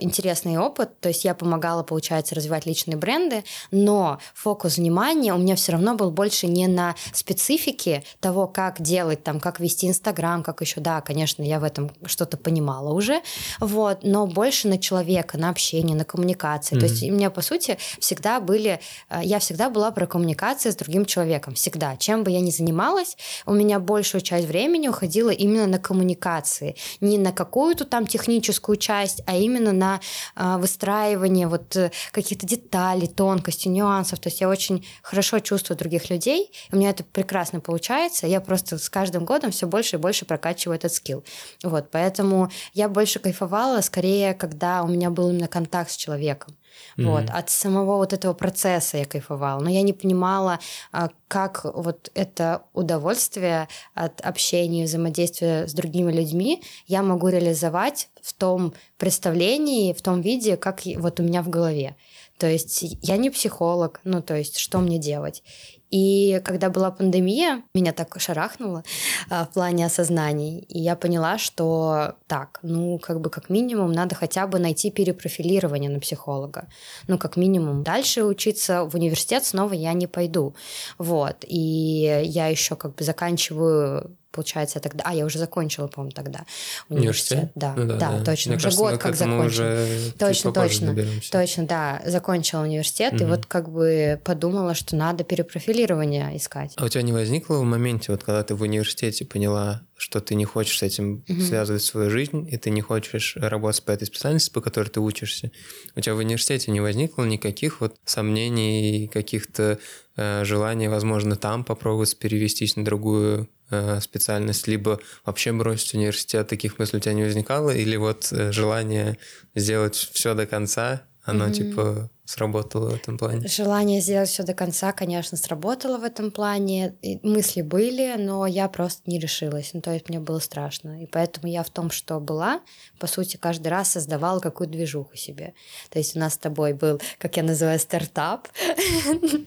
интересный 0.00 0.58
опыт, 0.58 0.98
то 1.00 1.08
есть 1.08 1.24
я 1.24 1.32
помогала, 1.32 1.84
получается, 1.84 2.34
развивать 2.34 2.66
личные 2.66 2.96
бренды, 2.96 3.44
но 3.70 4.18
фокус 4.34 4.78
внимания 4.78 5.32
у 5.32 5.38
меня 5.38 5.54
все 5.54 5.72
равно 5.72 5.94
был 5.94 6.10
больше 6.10 6.48
не 6.48 6.66
на 6.66 6.96
специфике 7.12 8.02
того, 8.18 8.48
как 8.48 8.82
делать, 8.82 9.22
там, 9.22 9.38
как 9.38 9.60
вести 9.60 9.86
Инстаграм, 9.86 10.42
как 10.42 10.60
еще, 10.60 10.80
да, 10.80 11.00
конечно, 11.02 11.44
я 11.44 11.60
в 11.60 11.64
этом 11.64 11.92
что-то 12.04 12.36
понимала 12.36 12.92
уже, 12.92 13.20
вот, 13.60 14.00
но 14.02 14.26
больше 14.26 14.66
на 14.66 14.78
человека, 14.78 15.38
на 15.38 15.48
общение, 15.48 15.96
на 15.96 16.04
коммуникации. 16.04 16.74
Mm-hmm. 16.74 16.80
То 16.80 16.86
есть 16.86 17.02
у 17.04 17.12
меня, 17.12 17.30
по 17.30 17.42
сути, 17.42 17.78
всегда 18.00 18.40
были, 18.40 18.80
э, 19.08 19.20
я 19.22 19.38
всегда 19.38 19.70
была 19.70 19.92
про 19.92 20.06
коммуникации 20.06 20.70
с 20.70 20.76
другим 20.76 21.04
человеком, 21.04 21.54
всегда. 21.54 21.96
Чем 21.96 22.24
бы 22.24 22.32
я 22.32 22.40
ни 22.40 22.50
занималась, 22.50 23.16
у 23.46 23.52
меня 23.52 23.78
большую 23.78 24.20
часть 24.20 24.48
времени 24.48 24.88
уходила 24.88 25.30
именно 25.30 25.68
на 25.68 25.78
коммуникации, 25.78 26.74
не 27.00 27.18
на 27.18 27.30
какую-то 27.30 27.84
там 27.84 28.04
техническую 28.04 28.31
техническую 28.32 28.76
часть, 28.76 29.22
а 29.26 29.36
именно 29.36 29.72
на 29.72 30.00
а, 30.34 30.58
выстраивание 30.58 31.46
вот 31.46 31.76
э, 31.76 31.90
каких-то 32.12 32.46
деталей, 32.46 33.06
тонкостей, 33.06 33.70
нюансов. 33.70 34.20
То 34.20 34.28
есть 34.28 34.40
я 34.40 34.48
очень 34.48 34.86
хорошо 35.02 35.38
чувствую 35.40 35.76
других 35.76 36.10
людей, 36.10 36.50
у 36.72 36.76
меня 36.76 36.90
это 36.90 37.04
прекрасно 37.04 37.60
получается. 37.60 38.26
Я 38.26 38.40
просто 38.40 38.78
с 38.78 38.88
каждым 38.88 39.24
годом 39.24 39.50
все 39.50 39.66
больше 39.66 39.96
и 39.96 39.98
больше 39.98 40.24
прокачиваю 40.24 40.76
этот 40.76 40.92
скилл. 40.92 41.24
Вот, 41.62 41.90
поэтому 41.90 42.50
я 42.72 42.88
больше 42.88 43.18
кайфовала, 43.18 43.80
скорее, 43.82 44.34
когда 44.34 44.82
у 44.82 44.88
меня 44.88 45.10
был 45.10 45.30
именно 45.30 45.48
контакт 45.48 45.90
с 45.90 45.96
человеком. 45.96 46.56
Mm-hmm. 46.96 47.04
Вот. 47.04 47.30
От 47.30 47.50
самого 47.50 47.96
вот 47.96 48.12
этого 48.12 48.34
процесса 48.34 48.98
я 48.98 49.04
кайфовала. 49.04 49.60
Но 49.60 49.70
я 49.70 49.82
не 49.82 49.92
понимала, 49.92 50.58
а, 50.92 51.10
как 51.28 51.64
вот 51.64 52.10
это 52.14 52.62
удовольствие 52.72 53.68
от 53.94 54.20
общения 54.20 54.84
взаимодействия 54.84 55.66
с 55.66 55.72
другими 55.72 56.12
людьми 56.12 56.62
я 56.86 57.02
могу 57.02 57.28
реализовать 57.28 58.08
в 58.22 58.32
том 58.34 58.74
представлении, 58.98 59.92
в 59.92 60.02
том 60.02 60.20
виде, 60.20 60.56
как 60.56 60.82
вот 60.96 61.20
у 61.20 61.22
меня 61.22 61.42
в 61.42 61.48
голове. 61.48 61.96
То 62.38 62.48
есть 62.48 62.82
я 63.02 63.16
не 63.16 63.30
психолог, 63.30 64.00
ну 64.04 64.20
то 64.20 64.36
есть 64.36 64.58
что 64.58 64.78
мне 64.78 64.98
делать? 64.98 65.42
И 65.92 66.40
когда 66.42 66.70
была 66.70 66.90
пандемия, 66.90 67.62
меня 67.74 67.92
так 67.92 68.18
шарахнуло 68.18 68.82
а, 69.28 69.44
в 69.44 69.50
плане 69.50 69.86
осознаний. 69.86 70.60
И 70.68 70.80
я 70.80 70.96
поняла, 70.96 71.36
что 71.36 72.14
так, 72.26 72.58
ну, 72.62 72.98
как 72.98 73.20
бы 73.20 73.28
как 73.28 73.50
минимум 73.50 73.92
надо 73.92 74.14
хотя 74.14 74.46
бы 74.46 74.58
найти 74.58 74.90
перепрофилирование 74.90 75.90
на 75.90 76.00
психолога. 76.00 76.66
Ну, 77.08 77.18
как 77.18 77.36
минимум. 77.36 77.82
Дальше 77.82 78.24
учиться 78.24 78.84
в 78.84 78.94
университет 78.94 79.44
снова 79.44 79.74
я 79.74 79.92
не 79.92 80.06
пойду. 80.06 80.54
Вот. 80.96 81.44
И 81.46 82.22
я 82.24 82.46
еще 82.46 82.74
как 82.74 82.94
бы 82.94 83.04
заканчиваю 83.04 84.16
получается, 84.32 84.80
тогда... 84.80 85.04
А, 85.06 85.14
я 85.14 85.24
уже 85.24 85.38
закончила, 85.38 85.86
по-моему, 85.86 86.12
тогда 86.12 86.44
университет. 86.88 87.38
университет? 87.38 87.52
Да, 87.54 87.74
ну, 87.76 87.86
да, 87.86 87.96
да, 87.96 88.18
да, 88.18 88.24
точно. 88.24 88.50
Мне 88.50 88.56
уже 88.56 88.64
кажется, 88.64 88.82
год 88.82 88.98
как 88.98 89.14
закончила. 89.14 89.46
Уже 89.46 90.12
точно, 90.18 90.52
точно. 90.52 90.96
Точно, 91.30 91.66
да. 91.66 92.02
Закончила 92.06 92.62
университет, 92.62 93.14
угу. 93.14 93.22
и 93.22 93.26
вот 93.26 93.46
как 93.46 93.70
бы 93.70 94.20
подумала, 94.24 94.74
что 94.74 94.96
надо 94.96 95.24
перепрофилирование 95.24 96.36
искать. 96.36 96.72
А 96.76 96.84
у 96.84 96.88
тебя 96.88 97.02
не 97.02 97.12
возникло 97.12 97.58
в 97.58 97.64
моменте, 97.64 98.12
вот 98.12 98.24
когда 98.24 98.42
ты 98.42 98.54
в 98.54 98.62
университете 98.62 99.24
поняла, 99.24 99.82
что 100.02 100.20
ты 100.20 100.34
не 100.34 100.44
хочешь 100.44 100.78
с 100.78 100.82
этим 100.82 101.24
угу. 101.28 101.40
связывать 101.40 101.82
свою 101.82 102.10
жизнь, 102.10 102.48
и 102.50 102.56
ты 102.56 102.70
не 102.70 102.80
хочешь 102.80 103.36
работать 103.36 103.84
по 103.84 103.92
этой 103.92 104.06
специальности, 104.06 104.50
по 104.50 104.60
которой 104.60 104.88
ты 104.88 105.00
учишься, 105.00 105.50
у 105.94 106.00
тебя 106.00 106.14
в 106.14 106.18
университете 106.18 106.70
не 106.70 106.80
возникло 106.80 107.24
никаких 107.24 107.80
вот 107.80 107.96
сомнений, 108.04 109.08
каких-то 109.12 109.78
э, 110.16 110.44
желаний, 110.44 110.88
возможно, 110.88 111.36
там 111.36 111.64
попробовать 111.64 112.16
перевестись 112.18 112.76
на 112.76 112.84
другую 112.84 113.48
Э, 113.74 114.00
специальность, 114.02 114.68
либо 114.68 115.00
вообще 115.24 115.50
бросить 115.50 115.94
университет, 115.94 116.46
таких 116.46 116.78
мыслей 116.78 116.98
у 116.98 117.00
тебя 117.00 117.14
не 117.14 117.22
возникало, 117.22 117.70
или 117.70 117.96
вот 117.96 118.28
э, 118.30 118.52
желание 118.52 119.16
сделать 119.54 119.94
все 119.94 120.34
до 120.34 120.44
конца, 120.44 121.04
оно 121.24 121.46
mm-hmm. 121.46 121.52
типа 121.54 122.10
сработало 122.32 122.90
в 122.90 122.94
этом 122.94 123.18
плане? 123.18 123.46
Желание 123.46 124.00
сделать 124.00 124.28
все 124.28 124.42
до 124.42 124.54
конца, 124.54 124.92
конечно, 124.92 125.36
сработало 125.36 125.98
в 125.98 126.04
этом 126.04 126.30
плане. 126.30 126.94
И 127.02 127.18
мысли 127.22 127.62
были, 127.62 128.14
но 128.18 128.46
я 128.46 128.68
просто 128.68 129.02
не 129.06 129.18
решилась. 129.18 129.70
Ну, 129.74 129.80
то 129.80 129.92
есть 129.92 130.08
мне 130.08 130.18
было 130.18 130.38
страшно. 130.38 131.02
И 131.02 131.06
поэтому 131.06 131.48
я 131.48 131.62
в 131.62 131.70
том, 131.70 131.90
что 131.90 132.20
была, 132.20 132.60
по 132.98 133.06
сути, 133.06 133.36
каждый 133.36 133.68
раз 133.68 133.90
создавала 133.90 134.40
какую-то 134.40 134.72
движуху 134.72 135.16
себе. 135.16 135.54
То 135.90 135.98
есть 135.98 136.16
у 136.16 136.18
нас 136.18 136.34
с 136.34 136.38
тобой 136.38 136.72
был, 136.72 137.00
как 137.18 137.36
я 137.36 137.42
называю, 137.42 137.78
стартап. 137.78 138.48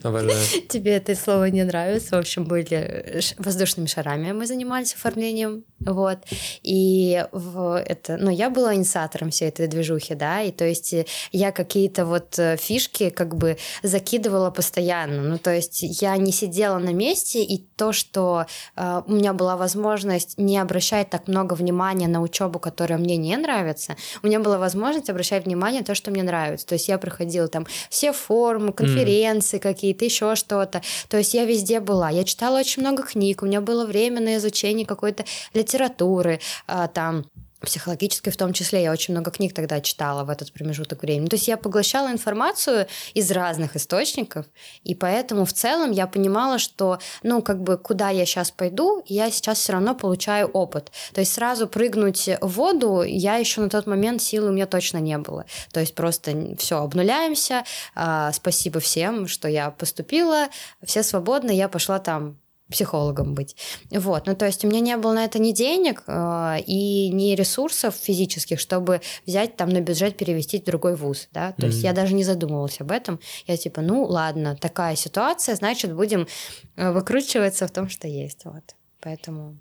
Обожаю. 0.04 0.38
Тебе 0.70 0.98
это 0.98 1.16
слово 1.16 1.46
не 1.46 1.64
нравится. 1.64 2.16
В 2.16 2.20
общем, 2.20 2.46
были 2.46 3.22
воздушными 3.38 3.88
шарами 3.88 4.36
мы 4.36 4.46
занимались 4.46 4.94
оформлением. 4.94 5.64
Вот. 5.80 6.20
И 6.62 7.26
в 7.32 7.80
это, 7.80 8.18
ну, 8.18 8.30
я 8.30 8.50
была 8.50 8.76
инициатором 8.76 9.32
всей 9.32 9.50
этой 9.50 9.68
движухи, 9.68 10.16
да, 10.16 10.42
и 10.42 10.52
то 10.52 10.66
есть 10.66 10.94
я 11.32 11.52
какие-то 11.52 12.06
вот 12.06 12.38
э, 12.38 12.58
фишки 12.76 13.10
как 13.10 13.36
бы 13.36 13.58
закидывала 13.84 14.52
постоянно. 14.52 15.22
Ну, 15.22 15.38
то 15.38 15.54
есть 15.54 15.80
я 16.02 16.18
не 16.18 16.32
сидела 16.32 16.78
на 16.78 16.94
месте, 16.94 17.42
и 17.44 17.66
то, 17.78 17.94
что 17.94 18.46
э, 18.76 19.02
у 19.08 19.12
меня 19.12 19.34
была 19.34 19.56
возможность 19.56 20.38
не 20.38 20.58
обращать 20.58 21.10
так 21.10 21.28
много 21.28 21.54
внимания 21.54 22.08
на 22.08 22.22
учебу, 22.22 22.60
которая 22.60 23.00
мне 23.00 23.18
не 23.18 23.38
нравится, 23.38 23.96
у 24.24 24.28
меня 24.28 24.40
была 24.40 24.58
возможность 24.58 25.10
обращать 25.10 25.46
внимание 25.46 25.82
на 25.82 25.86
то, 25.86 25.96
что 25.96 26.12
мне 26.12 26.24
нравится. 26.24 26.68
То 26.68 26.76
есть 26.76 26.90
я 26.90 26.98
проходила 26.98 27.48
там 27.48 27.66
все 27.90 28.12
форумы, 28.12 28.74
конференции 28.74 29.58
mm. 29.58 29.62
какие-то, 29.62 30.06
еще 30.06 30.36
что-то. 30.36 30.82
То 31.08 31.18
есть 31.18 31.34
я 31.34 31.46
везде 31.46 31.80
была. 31.80 32.10
Я 32.10 32.24
читала 32.24 32.60
очень 32.60 32.82
много 32.82 33.04
книг, 33.04 33.42
у 33.42 33.46
меня 33.46 33.62
было 33.62 33.86
время 33.86 34.20
на 34.20 34.36
изучение 34.36 34.86
какой-то 34.86 35.24
литературы, 35.54 36.40
э, 36.68 36.88
там 36.94 37.26
психологической 37.62 38.32
в 38.32 38.38
том 38.38 38.54
числе. 38.54 38.84
Я 38.84 38.92
очень 38.92 39.14
много 39.14 39.32
книг 39.32 39.54
тогда 39.54 39.82
читала 39.82 40.24
в 40.24 40.30
этот 40.30 40.52
промежуток 40.52 41.02
времени. 41.02 41.28
То 41.28 41.36
есть 41.36 41.48
я 41.48 41.58
поглощала 41.58 42.12
информацию 42.12 42.88
из 43.14 43.32
разных 43.32 43.76
источников, 43.76 44.46
и 44.84 44.96
поэтому 44.96 45.46
в 45.46 45.54
целом 45.54 45.92
я 45.92 46.08
понимала, 46.08 46.60
что, 46.60 47.00
ну, 47.24 47.42
как 47.42 47.62
бы, 47.62 47.78
куда 47.78 48.10
я 48.10 48.26
сейчас 48.26 48.52
пойду, 48.52 49.04
я 49.08 49.32
сейчас 49.32 49.60
все 49.60 49.74
равно 49.74 49.96
получаю 49.96 50.48
опыт. 50.48 50.92
То 51.14 51.22
есть 51.22 51.34
сразу 51.34 51.68
прыгнуть 51.68 52.30
в 52.42 52.48
воду 52.48 53.02
я 53.02 53.36
еще 53.38 53.62
на 53.62 53.70
тот 53.70 53.88
момент 53.88 54.22
силы 54.22 54.50
у 54.50 54.54
меня 54.54 54.66
точно 54.66 54.98
не 54.98 55.18
было. 55.18 55.46
То 55.72 55.80
есть 55.80 55.96
просто 55.96 56.56
все, 56.58 56.82
обнуляемся, 56.82 57.64
а, 57.96 58.32
спасибо 58.32 58.80
всем, 58.80 59.28
что 59.28 59.48
я 59.48 59.72
поступила, 59.72 60.48
все 60.84 61.04
свободны, 61.04 61.52
я 61.52 61.70
пошла 61.70 62.00
там 62.00 62.38
психологом 62.70 63.36
быть. 63.36 63.56
Вот, 63.92 64.26
ну 64.28 64.36
то 64.36 64.46
есть 64.46 64.66
у 64.66 64.68
меня 64.68 64.80
не 64.80 64.98
было 64.98 65.14
на 65.14 65.26
это 65.26 65.40
ни 65.40 65.52
денег 65.52 66.04
э, 66.08 66.60
и 66.66 67.10
ни 67.10 67.36
ресурсов 67.36 67.96
физических, 67.96 68.60
чтобы 68.60 69.02
взять 69.26 69.56
там 69.56 69.70
на 69.70 69.82
бюджет 69.82 70.18
перевести 70.18 70.60
в 70.60 70.64
другой 70.64 70.96
вуз, 70.96 71.28
да, 71.32 71.52
то 71.52 71.64
mm-hmm. 71.64 71.66
есть 71.68 71.84
я 71.84 71.94
даже 71.94 72.14
не 72.14 72.24
задумывалась 72.24 72.82
об 72.82 72.92
этом. 72.92 73.20
Я 73.46 73.58
типа, 73.58 73.82
ну 73.82 74.04
ладно, 74.04 74.56
такая 74.56 74.96
ситуация, 74.96 75.56
значит 75.56 75.94
будем 75.94 76.28
э, 76.76 76.92
выкручиваться 76.92 77.68
в 77.68 77.72
том, 77.72 77.90
что 77.90 78.08
есть, 78.08 78.46
вот. 78.46 78.76
Поэтому. 79.02 79.58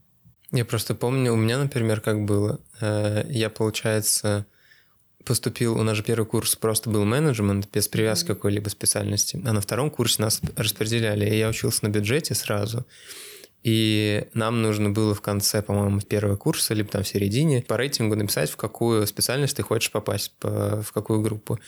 Я 0.52 0.64
просто 0.64 0.94
помню, 0.94 1.32
у 1.32 1.36
меня, 1.36 1.58
например, 1.58 2.00
как 2.00 2.24
было, 2.24 2.60
э, 2.80 3.24
я 3.28 3.50
получается 3.50 4.46
поступил, 5.24 5.78
у 5.78 5.82
нас 5.82 5.96
же 5.96 6.02
первый 6.02 6.26
курс 6.26 6.56
просто 6.56 6.90
был 6.90 7.04
менеджмент, 7.04 7.68
без 7.72 7.88
привязки 7.88 8.26
mm-hmm. 8.26 8.34
какой-либо 8.34 8.68
специальности. 8.68 9.40
А 9.44 9.52
на 9.52 9.60
втором 9.60 9.90
курсе 9.90 10.22
нас 10.22 10.40
распределяли, 10.56 11.28
и 11.28 11.38
я 11.38 11.48
учился 11.48 11.84
на 11.84 11.88
бюджете 11.88 12.34
сразу. 12.34 12.84
И 13.64 14.26
нам 14.34 14.60
нужно 14.60 14.90
было 14.90 15.14
в 15.14 15.22
конце, 15.22 15.62
по-моему, 15.62 16.00
первого 16.02 16.36
курса, 16.36 16.74
либо 16.74 16.90
там 16.90 17.02
в 17.02 17.08
середине, 17.08 17.62
по 17.62 17.78
рейтингу 17.78 18.14
написать, 18.14 18.50
в 18.50 18.56
какую 18.56 19.06
специальность 19.06 19.56
ты 19.56 19.62
хочешь 19.62 19.90
попасть, 19.90 20.32
по, 20.38 20.82
в 20.82 20.92
какую 20.92 21.22
группу. 21.22 21.58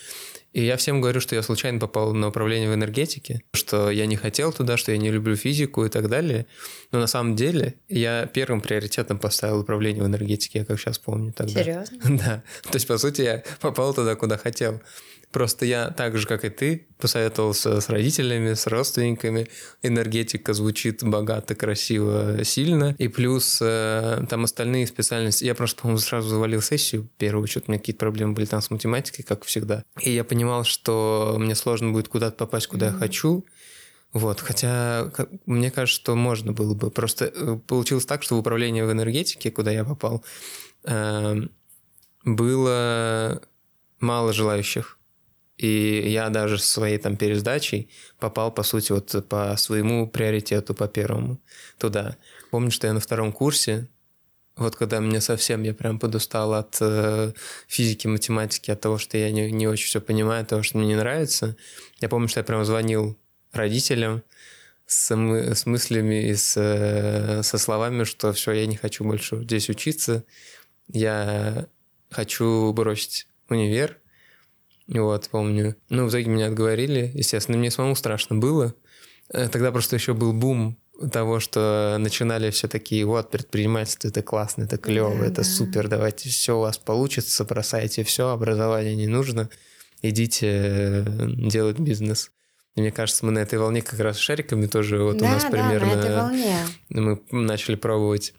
И 0.53 0.63
я 0.63 0.77
всем 0.77 1.01
говорю, 1.01 1.19
что 1.19 1.35
я 1.35 1.43
случайно 1.43 1.79
попал 1.79 2.13
на 2.13 2.29
управление 2.29 2.69
в 2.69 2.73
энергетике, 2.73 3.41
что 3.53 3.89
я 3.91 4.05
не 4.05 4.15
хотел 4.15 4.51
туда, 4.51 4.77
что 4.77 4.91
я 4.91 4.97
не 4.97 5.11
люблю 5.11 5.35
физику 5.35 5.85
и 5.85 5.89
так 5.89 6.09
далее. 6.09 6.47
Но 6.91 6.99
на 6.99 7.07
самом 7.07 7.35
деле 7.35 7.75
я 7.89 8.25
первым 8.25 8.61
приоритетом 8.61 9.19
поставил 9.19 9.59
управление 9.59 10.03
в 10.03 10.07
энергетике, 10.07 10.59
я 10.59 10.65
как 10.65 10.79
сейчас 10.79 10.97
помню 10.97 11.33
тогда. 11.33 11.63
Серьезно? 11.63 11.97
Да. 12.17 12.43
То 12.63 12.75
есть, 12.75 12.87
по 12.87 12.97
сути, 12.97 13.21
я 13.21 13.43
попал 13.59 13.93
туда, 13.93 14.15
куда 14.15 14.37
хотел. 14.37 14.81
Просто 15.37 15.67
я 15.67 15.91
так 15.91 16.17
же, 16.17 16.25
как 16.25 16.45
и 16.45 16.49
ты, 16.49 16.87
посоветовался 16.97 17.79
с 17.79 17.89
родителями, 17.89 18.55
с 18.55 18.65
родственниками. 18.65 19.47
Энергетика 19.83 20.51
звучит 20.53 21.03
богато, 21.03 21.53
красиво, 21.53 22.43
сильно. 22.43 22.95
И 22.97 23.07
плюс 23.07 23.59
э, 23.61 24.25
там 24.27 24.45
остальные 24.45 24.87
специальности. 24.87 25.45
Я 25.45 25.53
просто, 25.53 25.79
по-моему, 25.79 25.99
сразу 25.99 26.29
завалил 26.29 26.63
сессию 26.63 27.07
первую. 27.19 27.45
Что-то 27.45 27.65
у 27.67 27.71
меня 27.71 27.79
какие-то 27.79 27.99
проблемы 27.99 28.33
были 28.33 28.47
там 28.47 28.63
с 28.63 28.71
математикой, 28.71 29.23
как 29.23 29.45
всегда. 29.45 29.83
И 30.01 30.09
я 30.09 30.23
понимал, 30.23 30.63
что 30.63 31.35
мне 31.37 31.53
сложно 31.53 31.91
будет 31.91 32.07
куда-то 32.07 32.35
попасть, 32.35 32.65
куда 32.65 32.87
mm-hmm. 32.87 32.93
я 32.93 32.97
хочу. 32.97 33.45
Вот, 34.13 34.41
хотя 34.41 35.11
как, 35.15 35.29
мне 35.45 35.69
кажется, 35.69 36.01
что 36.01 36.15
можно 36.15 36.51
было 36.51 36.73
бы. 36.73 36.89
Просто 36.89 37.25
э, 37.25 37.59
получилось 37.67 38.07
так, 38.07 38.23
что 38.23 38.37
в 38.37 38.39
управление 38.39 38.87
в 38.87 38.91
энергетике, 38.91 39.51
куда 39.51 39.69
я 39.69 39.85
попал, 39.85 40.25
э, 40.85 41.41
было 42.25 43.39
мало 43.99 44.33
желающих. 44.33 44.96
И 45.57 46.09
я 46.09 46.29
даже 46.29 46.59
своей 46.59 46.97
там 46.99 47.17
пересдачей 47.17 47.89
попал, 48.19 48.51
по 48.51 48.63
сути, 48.63 48.91
вот 48.91 49.27
по 49.27 49.55
своему 49.57 50.07
приоритету, 50.07 50.75
по 50.75 50.87
первому 50.87 51.39
туда. 51.79 52.17
Помню, 52.51 52.69
что 52.69 52.87
я 52.87 52.93
на 52.93 52.99
втором 52.99 53.31
курсе, 53.31 53.87
вот 54.55 54.75
когда 54.75 54.99
мне 55.01 55.21
совсем, 55.21 55.63
я 55.63 55.73
прям 55.73 55.99
подустал 55.99 56.53
от 56.53 56.77
э, 56.81 57.31
физики, 57.67 58.07
математики, 58.07 58.71
от 58.71 58.81
того, 58.81 58.97
что 58.97 59.17
я 59.17 59.31
не, 59.31 59.51
не 59.51 59.67
очень 59.67 59.87
все 59.87 60.01
понимаю, 60.01 60.41
от 60.41 60.49
того, 60.49 60.63
что 60.63 60.77
мне 60.77 60.87
не 60.87 60.95
нравится. 60.95 61.55
Я 62.01 62.09
помню, 62.09 62.27
что 62.27 62.39
я 62.39 62.43
прям 62.43 62.65
звонил 62.65 63.17
родителям 63.51 64.23
с, 64.87 65.15
мы, 65.15 65.53
с 65.53 65.65
мыслями 65.67 66.29
и 66.29 66.35
с, 66.35 66.55
э, 66.57 67.43
со 67.43 67.57
словами, 67.59 68.03
что 68.03 68.33
все, 68.33 68.51
я 68.51 68.65
не 68.65 68.77
хочу 68.77 69.03
больше 69.03 69.43
здесь 69.43 69.69
учиться, 69.69 70.23
я 70.87 71.67
хочу 72.09 72.71
бросить 72.73 73.27
универ, 73.49 73.99
вот, 74.87 75.29
помню. 75.29 75.75
Ну, 75.89 76.05
в 76.05 76.09
итоге 76.09 76.29
меня 76.29 76.47
отговорили. 76.47 77.11
Естественно, 77.13 77.57
мне 77.57 77.71
самому 77.71 77.95
страшно 77.95 78.37
было. 78.37 78.73
Э, 79.29 79.49
тогда 79.49 79.71
просто 79.71 79.95
еще 79.95 80.13
был 80.13 80.33
бум 80.33 80.77
того, 81.11 81.39
что 81.39 81.97
начинали 81.99 82.49
все 82.49 82.67
такие, 82.67 83.05
вот, 83.05 83.29
предпринимательство, 83.29 84.07
это 84.07 84.23
классно, 84.23 84.63
это 84.63 84.77
клево, 84.77 85.15
да, 85.19 85.25
это 85.25 85.35
да. 85.35 85.43
супер, 85.43 85.87
давайте 85.87 86.29
все 86.29 86.57
у 86.57 86.61
вас 86.61 86.77
получится, 86.77 87.45
бросайте 87.45 88.03
все, 88.03 88.29
образование 88.29 88.95
не 88.95 89.07
нужно, 89.07 89.49
идите 90.01 90.47
э, 90.47 91.05
делать 91.27 91.77
бизнес. 91.79 92.31
И 92.75 92.81
мне 92.81 92.91
кажется, 92.91 93.25
мы 93.25 93.31
на 93.31 93.39
этой 93.39 93.59
волне 93.59 93.81
как 93.81 93.99
раз 93.99 94.17
с 94.17 94.21
шариками 94.21 94.67
тоже, 94.67 95.03
вот 95.03 95.17
да, 95.17 95.25
у 95.25 95.29
нас 95.29 95.43
да, 95.43 95.49
примерно... 95.49 95.95
на 95.95 95.99
этой 95.99 96.15
волне. 96.15 96.57
Мы 96.89 97.19
начали 97.31 97.75
пробовать 97.75 98.33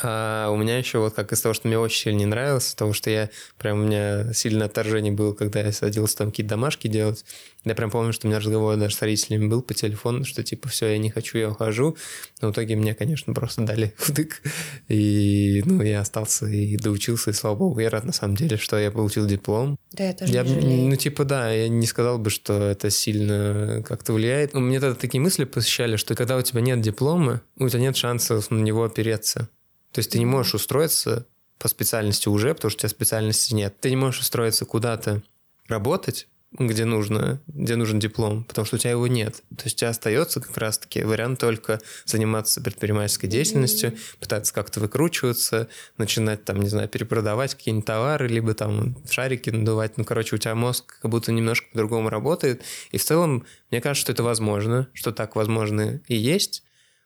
А 0.00 0.48
у 0.50 0.56
меня 0.56 0.78
еще 0.78 0.98
вот 0.98 1.14
как 1.14 1.32
из 1.32 1.40
того, 1.40 1.54
что 1.54 1.68
мне 1.68 1.78
очень 1.78 2.02
сильно 2.02 2.18
не 2.18 2.26
нравилось, 2.26 2.74
того, 2.74 2.92
что 2.92 3.10
я 3.10 3.30
прям 3.58 3.80
у 3.80 3.84
меня 3.84 4.32
сильное 4.32 4.66
отторжение 4.66 5.12
было, 5.12 5.32
когда 5.32 5.60
я 5.60 5.72
садился 5.72 6.18
там 6.18 6.30
какие-то 6.30 6.50
домашки 6.50 6.88
делать. 6.88 7.24
Я 7.64 7.74
прям 7.74 7.90
помню, 7.90 8.12
что 8.12 8.26
у 8.26 8.30
меня 8.30 8.40
разговор 8.40 8.76
даже 8.76 8.96
с 8.96 9.02
родителями 9.02 9.46
был 9.46 9.62
по 9.62 9.72
телефону, 9.72 10.24
что 10.24 10.42
типа 10.42 10.68
все, 10.68 10.88
я 10.88 10.98
не 10.98 11.10
хочу, 11.10 11.38
я 11.38 11.50
ухожу. 11.50 11.96
Но 12.40 12.48
в 12.48 12.52
итоге 12.52 12.74
мне, 12.74 12.94
конечно, 12.94 13.34
просто 13.34 13.62
дали 13.62 13.94
вдык. 14.06 14.42
И 14.88 15.62
ну, 15.64 15.82
я 15.82 16.00
остался 16.00 16.46
и 16.46 16.76
доучился, 16.76 17.30
и 17.30 17.34
слава 17.34 17.56
богу, 17.56 17.80
я 17.80 17.90
рад 17.90 18.04
на 18.04 18.12
самом 18.12 18.36
деле, 18.36 18.56
что 18.56 18.78
я 18.78 18.90
получил 18.90 19.26
диплом. 19.26 19.76
Да, 19.92 20.04
я 20.04 20.12
тоже 20.12 20.32
я, 20.32 20.42
не 20.42 20.48
жалею. 20.48 20.88
Ну, 20.88 20.96
типа, 20.96 21.24
да, 21.24 21.52
я 21.52 21.68
не 21.68 21.86
сказал 21.86 22.18
бы, 22.18 22.30
что 22.30 22.54
это 22.54 22.90
сильно 22.90 23.84
как-то 23.86 24.12
влияет. 24.12 24.54
Меня 24.54 24.80
тогда 24.80 24.96
такие 24.96 25.20
мысли 25.20 25.44
посещали, 25.44 25.96
что 25.96 26.14
когда 26.14 26.36
у 26.36 26.42
тебя 26.42 26.60
нет 26.62 26.80
диплома, 26.80 27.42
у 27.58 27.68
тебя 27.68 27.80
нет 27.80 27.96
шансов 27.96 28.50
на 28.50 28.58
него 28.58 28.84
опереться. 28.84 29.48
То 29.92 29.98
есть 29.98 30.10
ты 30.10 30.18
не 30.18 30.26
можешь 30.26 30.54
устроиться 30.54 31.26
по 31.58 31.68
специальности 31.68 32.28
уже, 32.28 32.54
потому 32.54 32.70
что 32.70 32.78
у 32.78 32.80
тебя 32.80 32.88
специальности 32.88 33.54
нет. 33.54 33.78
Ты 33.80 33.90
не 33.90 33.96
можешь 33.96 34.20
устроиться 34.20 34.64
куда-то 34.64 35.22
работать, 35.68 36.26
где 36.58 36.84
нужно, 36.84 37.40
где 37.46 37.76
нужен 37.76 37.98
диплом, 37.98 38.44
потому 38.44 38.66
что 38.66 38.76
у 38.76 38.78
тебя 38.78 38.90
его 38.90 39.06
нет. 39.06 39.42
То 39.56 39.64
есть 39.64 39.76
у 39.76 39.80
тебя 39.80 39.90
остается 39.90 40.40
как 40.40 40.56
раз-таки 40.58 41.02
вариант 41.02 41.40
только 41.40 41.80
заниматься 42.04 42.60
предпринимательской 42.60 43.26
деятельностью, 43.26 43.90
mm-hmm. 43.90 44.18
пытаться 44.20 44.52
как-то 44.52 44.80
выкручиваться, 44.80 45.68
начинать 45.96 46.44
там, 46.44 46.60
не 46.60 46.68
знаю, 46.68 46.88
перепродавать 46.88 47.54
какие-нибудь 47.54 47.86
товары, 47.86 48.28
либо 48.28 48.54
там 48.54 48.96
шарики 49.08 49.50
надувать. 49.50 49.96
Ну, 49.96 50.04
короче, 50.04 50.36
у 50.36 50.38
тебя 50.38 50.54
мозг 50.54 50.98
как 51.00 51.10
будто 51.10 51.32
немножко 51.32 51.68
по-другому 51.70 52.10
работает. 52.10 52.62
И 52.90 52.98
в 52.98 53.04
целом, 53.04 53.46
мне 53.70 53.80
кажется, 53.80 54.02
что 54.02 54.12
это 54.12 54.22
возможно, 54.22 54.88
что 54.92 55.12
так 55.12 55.36
возможно 55.36 56.00
и 56.06 56.14
есть. 56.14 56.64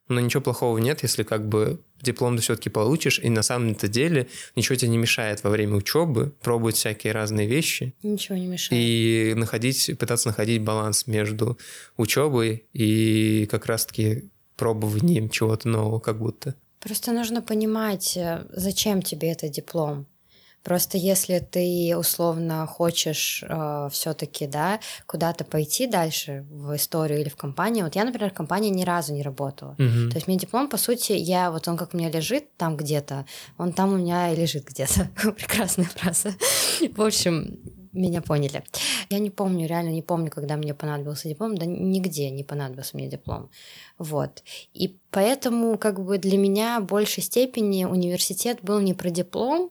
Но 0.08 0.20
ничего 0.20 0.40
плохого 0.40 0.78
нет, 0.78 1.02
если 1.02 1.22
как 1.24 1.48
бы 1.48 1.80
диплом 2.00 2.36
ты 2.36 2.42
все-таки 2.42 2.70
получишь, 2.70 3.18
и 3.18 3.28
на 3.30 3.42
самом-то 3.42 3.88
деле 3.88 4.28
ничего 4.54 4.76
тебе 4.76 4.90
не 4.90 4.98
мешает 4.98 5.42
во 5.44 5.50
время 5.50 5.76
учебы 5.76 6.34
пробовать 6.42 6.76
всякие 6.76 7.12
разные 7.12 7.46
вещи. 7.46 7.94
Ничего 8.02 8.36
не 8.36 8.46
мешает. 8.46 8.80
И 8.80 9.34
находить, 9.36 9.90
пытаться 9.98 10.28
находить 10.28 10.62
баланс 10.62 11.06
между 11.06 11.58
учебой 11.96 12.64
и 12.72 13.46
как 13.50 13.66
раз-таки 13.66 14.30
пробованием 14.56 15.28
чего-то 15.28 15.68
нового, 15.68 15.98
как 16.00 16.18
будто. 16.18 16.54
Просто 16.80 17.12
нужно 17.12 17.42
понимать, 17.42 18.16
э, 18.16 18.46
зачем 18.52 19.02
тебе 19.02 19.32
этот 19.32 19.50
диплом. 19.50 20.06
Просто 20.66 20.98
если 20.98 21.38
ты 21.38 21.96
условно 21.96 22.66
хочешь 22.66 23.44
э, 23.48 23.88
все-таки, 23.92 24.48
да, 24.48 24.80
куда-то 25.06 25.44
пойти 25.44 25.86
дальше 25.86 26.44
в 26.50 26.74
историю 26.74 27.20
или 27.20 27.28
в 27.28 27.36
компанию. 27.36 27.84
Вот 27.84 27.94
я, 27.94 28.04
например, 28.04 28.30
в 28.32 28.34
компании 28.34 28.70
ни 28.70 28.82
разу 28.82 29.14
не 29.14 29.22
работала. 29.22 29.76
Мгм. 29.78 30.10
То 30.10 30.16
есть 30.16 30.26
мне 30.26 30.36
диплом, 30.36 30.68
по 30.68 30.76
сути, 30.76 31.12
я 31.12 31.52
вот 31.52 31.68
он 31.68 31.76
как 31.76 31.94
у 31.94 31.96
меня 31.96 32.10
лежит 32.10 32.56
там 32.56 32.76
где-то, 32.76 33.26
он 33.58 33.72
там 33.72 33.92
у 33.92 33.96
меня 33.96 34.32
и 34.32 34.36
лежит 34.36 34.64
где-то. 34.64 35.08
Прекрасная 35.36 35.84
фраза. 35.84 36.34
В 36.96 37.00
общем, 37.00 37.60
меня 37.96 38.20
поняли. 38.20 38.62
Я 39.10 39.18
не 39.18 39.30
помню, 39.30 39.66
реально 39.66 39.90
не 39.90 40.02
помню, 40.02 40.30
когда 40.30 40.56
мне 40.56 40.74
понадобился 40.74 41.28
диплом, 41.28 41.56
да 41.56 41.66
нигде 41.66 42.30
не 42.30 42.44
понадобился 42.44 42.96
мне 42.96 43.08
диплом. 43.08 43.50
Вот. 43.98 44.42
И 44.74 44.98
поэтому 45.10 45.78
как 45.78 46.04
бы 46.04 46.18
для 46.18 46.36
меня 46.36 46.80
в 46.80 46.86
большей 46.86 47.22
степени 47.22 47.84
университет 47.84 48.58
был 48.62 48.80
не 48.80 48.94
про 48.94 49.10
диплом, 49.10 49.70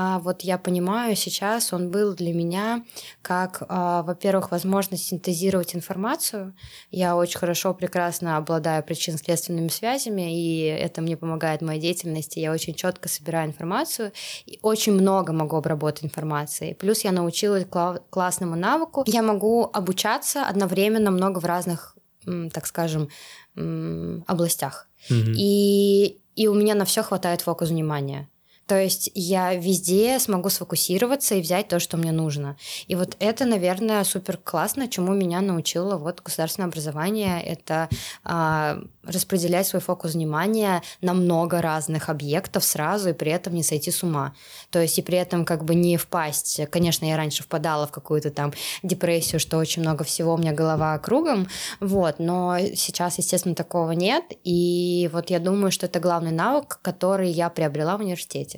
а 0.00 0.20
вот 0.20 0.42
я 0.42 0.58
понимаю 0.58 1.16
сейчас, 1.16 1.72
он 1.72 1.90
был 1.90 2.14
для 2.14 2.32
меня 2.32 2.84
как, 3.20 3.64
а, 3.68 4.04
во-первых, 4.04 4.52
возможность 4.52 5.04
синтезировать 5.04 5.74
информацию. 5.74 6.54
Я 6.92 7.16
очень 7.16 7.36
хорошо, 7.36 7.74
прекрасно 7.74 8.36
обладаю 8.36 8.84
причинно-следственными 8.84 9.66
связями, 9.66 10.40
и 10.40 10.60
это 10.60 11.02
мне 11.02 11.16
помогает 11.16 11.62
в 11.62 11.64
моей 11.64 11.80
деятельности. 11.80 12.38
Я 12.38 12.52
очень 12.52 12.74
четко 12.74 13.08
собираю 13.08 13.48
информацию 13.48 14.12
и 14.46 14.60
очень 14.62 14.92
много 14.92 15.32
могу 15.32 15.56
обработать 15.56 16.04
информации. 16.04 16.74
Плюс 16.74 17.00
я 17.00 17.10
научилась 17.10 17.64
кла- 17.64 18.00
классному 18.08 18.54
навыку. 18.54 19.02
Я 19.04 19.22
могу 19.22 19.64
обучаться 19.64 20.46
одновременно 20.46 21.10
много 21.10 21.40
в 21.40 21.44
разных, 21.44 21.96
так 22.24 22.66
скажем, 22.66 23.08
областях. 23.56 24.86
Мгм. 25.10 25.34
И, 25.36 26.20
и 26.36 26.46
у 26.46 26.54
меня 26.54 26.76
на 26.76 26.84
все 26.84 27.02
хватает 27.02 27.40
фокус 27.40 27.70
внимания. 27.70 28.28
То 28.68 28.78
есть 28.78 29.10
я 29.14 29.54
везде 29.54 30.18
смогу 30.18 30.50
сфокусироваться 30.50 31.34
и 31.34 31.40
взять 31.40 31.68
то, 31.68 31.80
что 31.80 31.96
мне 31.96 32.12
нужно. 32.12 32.58
И 32.86 32.94
вот 32.94 33.16
это, 33.18 33.46
наверное, 33.46 34.04
супер 34.04 34.36
классно, 34.36 34.88
чему 34.88 35.14
меня 35.14 35.40
научило 35.40 35.96
вот 35.96 36.20
государственное 36.20 36.68
образование. 36.68 37.42
Это 37.42 37.88
а, 38.24 38.78
распределять 39.08 39.66
свой 39.66 39.80
фокус 39.80 40.12
внимания 40.12 40.82
на 41.00 41.14
много 41.14 41.62
разных 41.62 42.10
объектов 42.10 42.62
сразу 42.62 43.08
и 43.10 43.14
при 43.14 43.32
этом 43.32 43.54
не 43.54 43.62
сойти 43.62 43.90
с 43.90 44.02
ума. 44.02 44.34
То 44.70 44.80
есть 44.80 44.98
и 44.98 45.02
при 45.02 45.16
этом 45.16 45.46
как 45.46 45.64
бы 45.64 45.74
не 45.74 45.96
впасть. 45.96 46.60
Конечно, 46.70 47.06
я 47.06 47.16
раньше 47.16 47.42
впадала 47.42 47.86
в 47.86 47.90
какую-то 47.90 48.30
там 48.30 48.52
депрессию, 48.82 49.40
что 49.40 49.56
очень 49.56 49.82
много 49.82 50.04
всего, 50.04 50.34
у 50.34 50.38
меня 50.38 50.52
голова 50.52 50.98
кругом, 50.98 51.48
вот, 51.80 52.18
но 52.18 52.58
сейчас, 52.74 53.18
естественно, 53.18 53.54
такого 53.54 53.92
нет, 53.92 54.24
и 54.44 55.08
вот 55.12 55.30
я 55.30 55.38
думаю, 55.38 55.70
что 55.70 55.86
это 55.86 56.00
главный 56.00 56.32
навык, 56.32 56.80
который 56.82 57.30
я 57.30 57.48
приобрела 57.48 57.96
в 57.96 58.00
университете. 58.00 58.57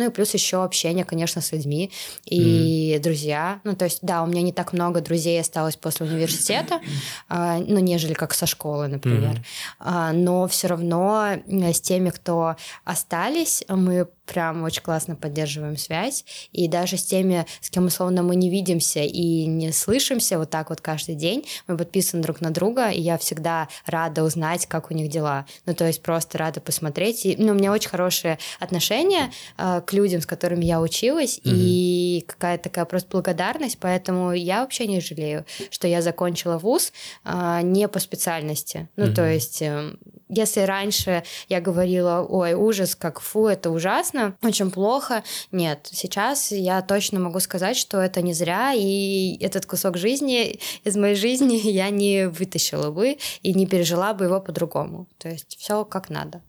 Ну 0.00 0.06
и 0.06 0.08
плюс 0.08 0.32
еще 0.32 0.64
общение, 0.64 1.04
конечно, 1.04 1.42
с 1.42 1.52
людьми 1.52 1.92
и 2.24 2.98
друзья. 3.02 3.60
Ну, 3.64 3.76
то 3.76 3.84
есть, 3.84 3.98
да, 4.00 4.22
у 4.22 4.26
меня 4.26 4.40
не 4.40 4.50
так 4.50 4.72
много 4.72 5.02
друзей 5.02 5.38
осталось 5.38 5.76
после 5.76 6.06
университета, 6.06 6.80
а, 7.28 7.58
ну, 7.58 7.80
нежели 7.80 8.14
как 8.14 8.32
со 8.32 8.46
школы, 8.46 8.88
например. 8.88 9.44
А, 9.78 10.12
но 10.12 10.48
все 10.48 10.68
равно 10.68 11.34
с 11.46 11.82
теми, 11.82 12.08
кто 12.08 12.56
остались, 12.86 13.62
мы 13.68 14.08
прям 14.30 14.62
очень 14.62 14.82
классно 14.82 15.16
поддерживаем 15.16 15.76
связь. 15.76 16.24
И 16.52 16.68
даже 16.68 16.96
с 16.96 17.04
теми, 17.04 17.46
с 17.60 17.68
кем, 17.68 17.86
условно, 17.86 18.22
мы 18.22 18.36
не 18.36 18.48
видимся 18.48 19.00
и 19.00 19.44
не 19.46 19.72
слышимся 19.72 20.38
вот 20.38 20.50
так 20.50 20.70
вот 20.70 20.80
каждый 20.80 21.16
день, 21.16 21.44
мы 21.66 21.76
подписаны 21.76 22.22
друг 22.22 22.40
на 22.40 22.50
друга, 22.50 22.90
и 22.90 23.00
я 23.00 23.18
всегда 23.18 23.68
рада 23.86 24.22
узнать, 24.22 24.66
как 24.66 24.90
у 24.90 24.94
них 24.94 25.10
дела. 25.10 25.46
Ну, 25.66 25.74
то 25.74 25.84
есть 25.86 26.02
просто 26.02 26.38
рада 26.38 26.60
посмотреть. 26.60 27.26
И, 27.26 27.36
ну, 27.36 27.52
у 27.52 27.54
меня 27.54 27.72
очень 27.72 27.90
хорошие 27.90 28.38
отношения 28.60 29.32
э, 29.58 29.82
к 29.84 29.89
людям, 29.92 30.20
с 30.20 30.26
которыми 30.26 30.64
я 30.64 30.80
училась, 30.80 31.40
и 31.44 32.24
какая-то 32.26 32.64
такая 32.64 32.84
просто 32.84 33.08
благодарность, 33.10 33.78
поэтому 33.80 34.32
я 34.32 34.60
вообще 34.60 34.86
не 34.86 35.00
жалею, 35.00 35.44
что 35.70 35.88
я 35.88 36.02
закончила 36.02 36.58
вуз 36.58 36.92
э, 37.24 37.60
не 37.62 37.88
по 37.88 37.98
специальности. 37.98 38.88
Ну, 38.96 39.12
то 39.12 39.28
есть... 39.28 39.62
э, 39.62 39.94
если 40.30 40.60
раньше 40.60 41.24
я 41.48 41.60
говорила, 41.60 42.24
ой, 42.28 42.54
ужас, 42.54 42.94
как 42.94 43.20
фу, 43.20 43.46
это 43.46 43.70
ужасно, 43.70 44.36
очень 44.42 44.70
плохо, 44.70 45.24
нет, 45.50 45.88
сейчас 45.90 46.52
я 46.52 46.80
точно 46.82 47.18
могу 47.20 47.40
сказать, 47.40 47.76
что 47.76 47.98
это 48.00 48.22
не 48.22 48.32
зря, 48.32 48.72
и 48.74 49.36
этот 49.40 49.66
кусок 49.66 49.96
жизни 49.96 50.60
из 50.84 50.96
моей 50.96 51.16
жизни 51.16 51.56
я 51.68 51.90
не 51.90 52.28
вытащила 52.28 52.90
бы 52.90 53.18
и 53.42 53.54
не 53.54 53.66
пережила 53.66 54.14
бы 54.14 54.26
его 54.26 54.40
по-другому. 54.40 55.08
То 55.18 55.28
есть 55.28 55.56
все 55.58 55.84
как 55.84 56.10
надо. 56.10 56.42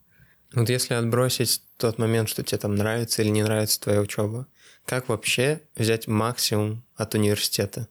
Вот 0.54 0.70
если 0.70 0.94
отбросить 0.96 1.62
тот 1.82 1.98
момент, 1.98 2.30
что 2.30 2.44
тебе 2.44 2.58
там 2.58 2.76
нравится 2.76 3.22
или 3.22 3.30
не 3.30 3.44
нравится 3.44 3.80
твоя 3.80 4.02
учеба, 4.02 4.48
как 4.86 5.10
вообще 5.10 5.62
взять 5.76 6.08
максимум 6.08 6.84
от 6.96 7.14
университета? 7.16 7.88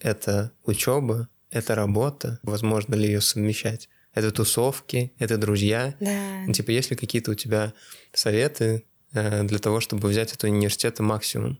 Это 0.00 0.52
учеба, 0.64 1.28
это 1.50 1.74
работа, 1.74 2.40
возможно 2.42 2.94
ли 2.94 3.06
ее 3.06 3.20
совмещать? 3.20 3.88
Это 4.12 4.30
тусовки, 4.30 5.12
это 5.18 5.36
друзья. 5.38 5.94
Да. 6.00 6.52
Типа, 6.52 6.70
есть 6.70 6.90
ли 6.90 6.96
какие-то 6.96 7.32
у 7.32 7.34
тебя 7.34 7.72
советы 8.12 8.84
э, 9.12 9.42
для 9.44 9.58
того, 9.58 9.80
чтобы 9.80 10.08
взять 10.08 10.32
от 10.32 10.44
университета 10.44 11.02
максимум? 11.02 11.58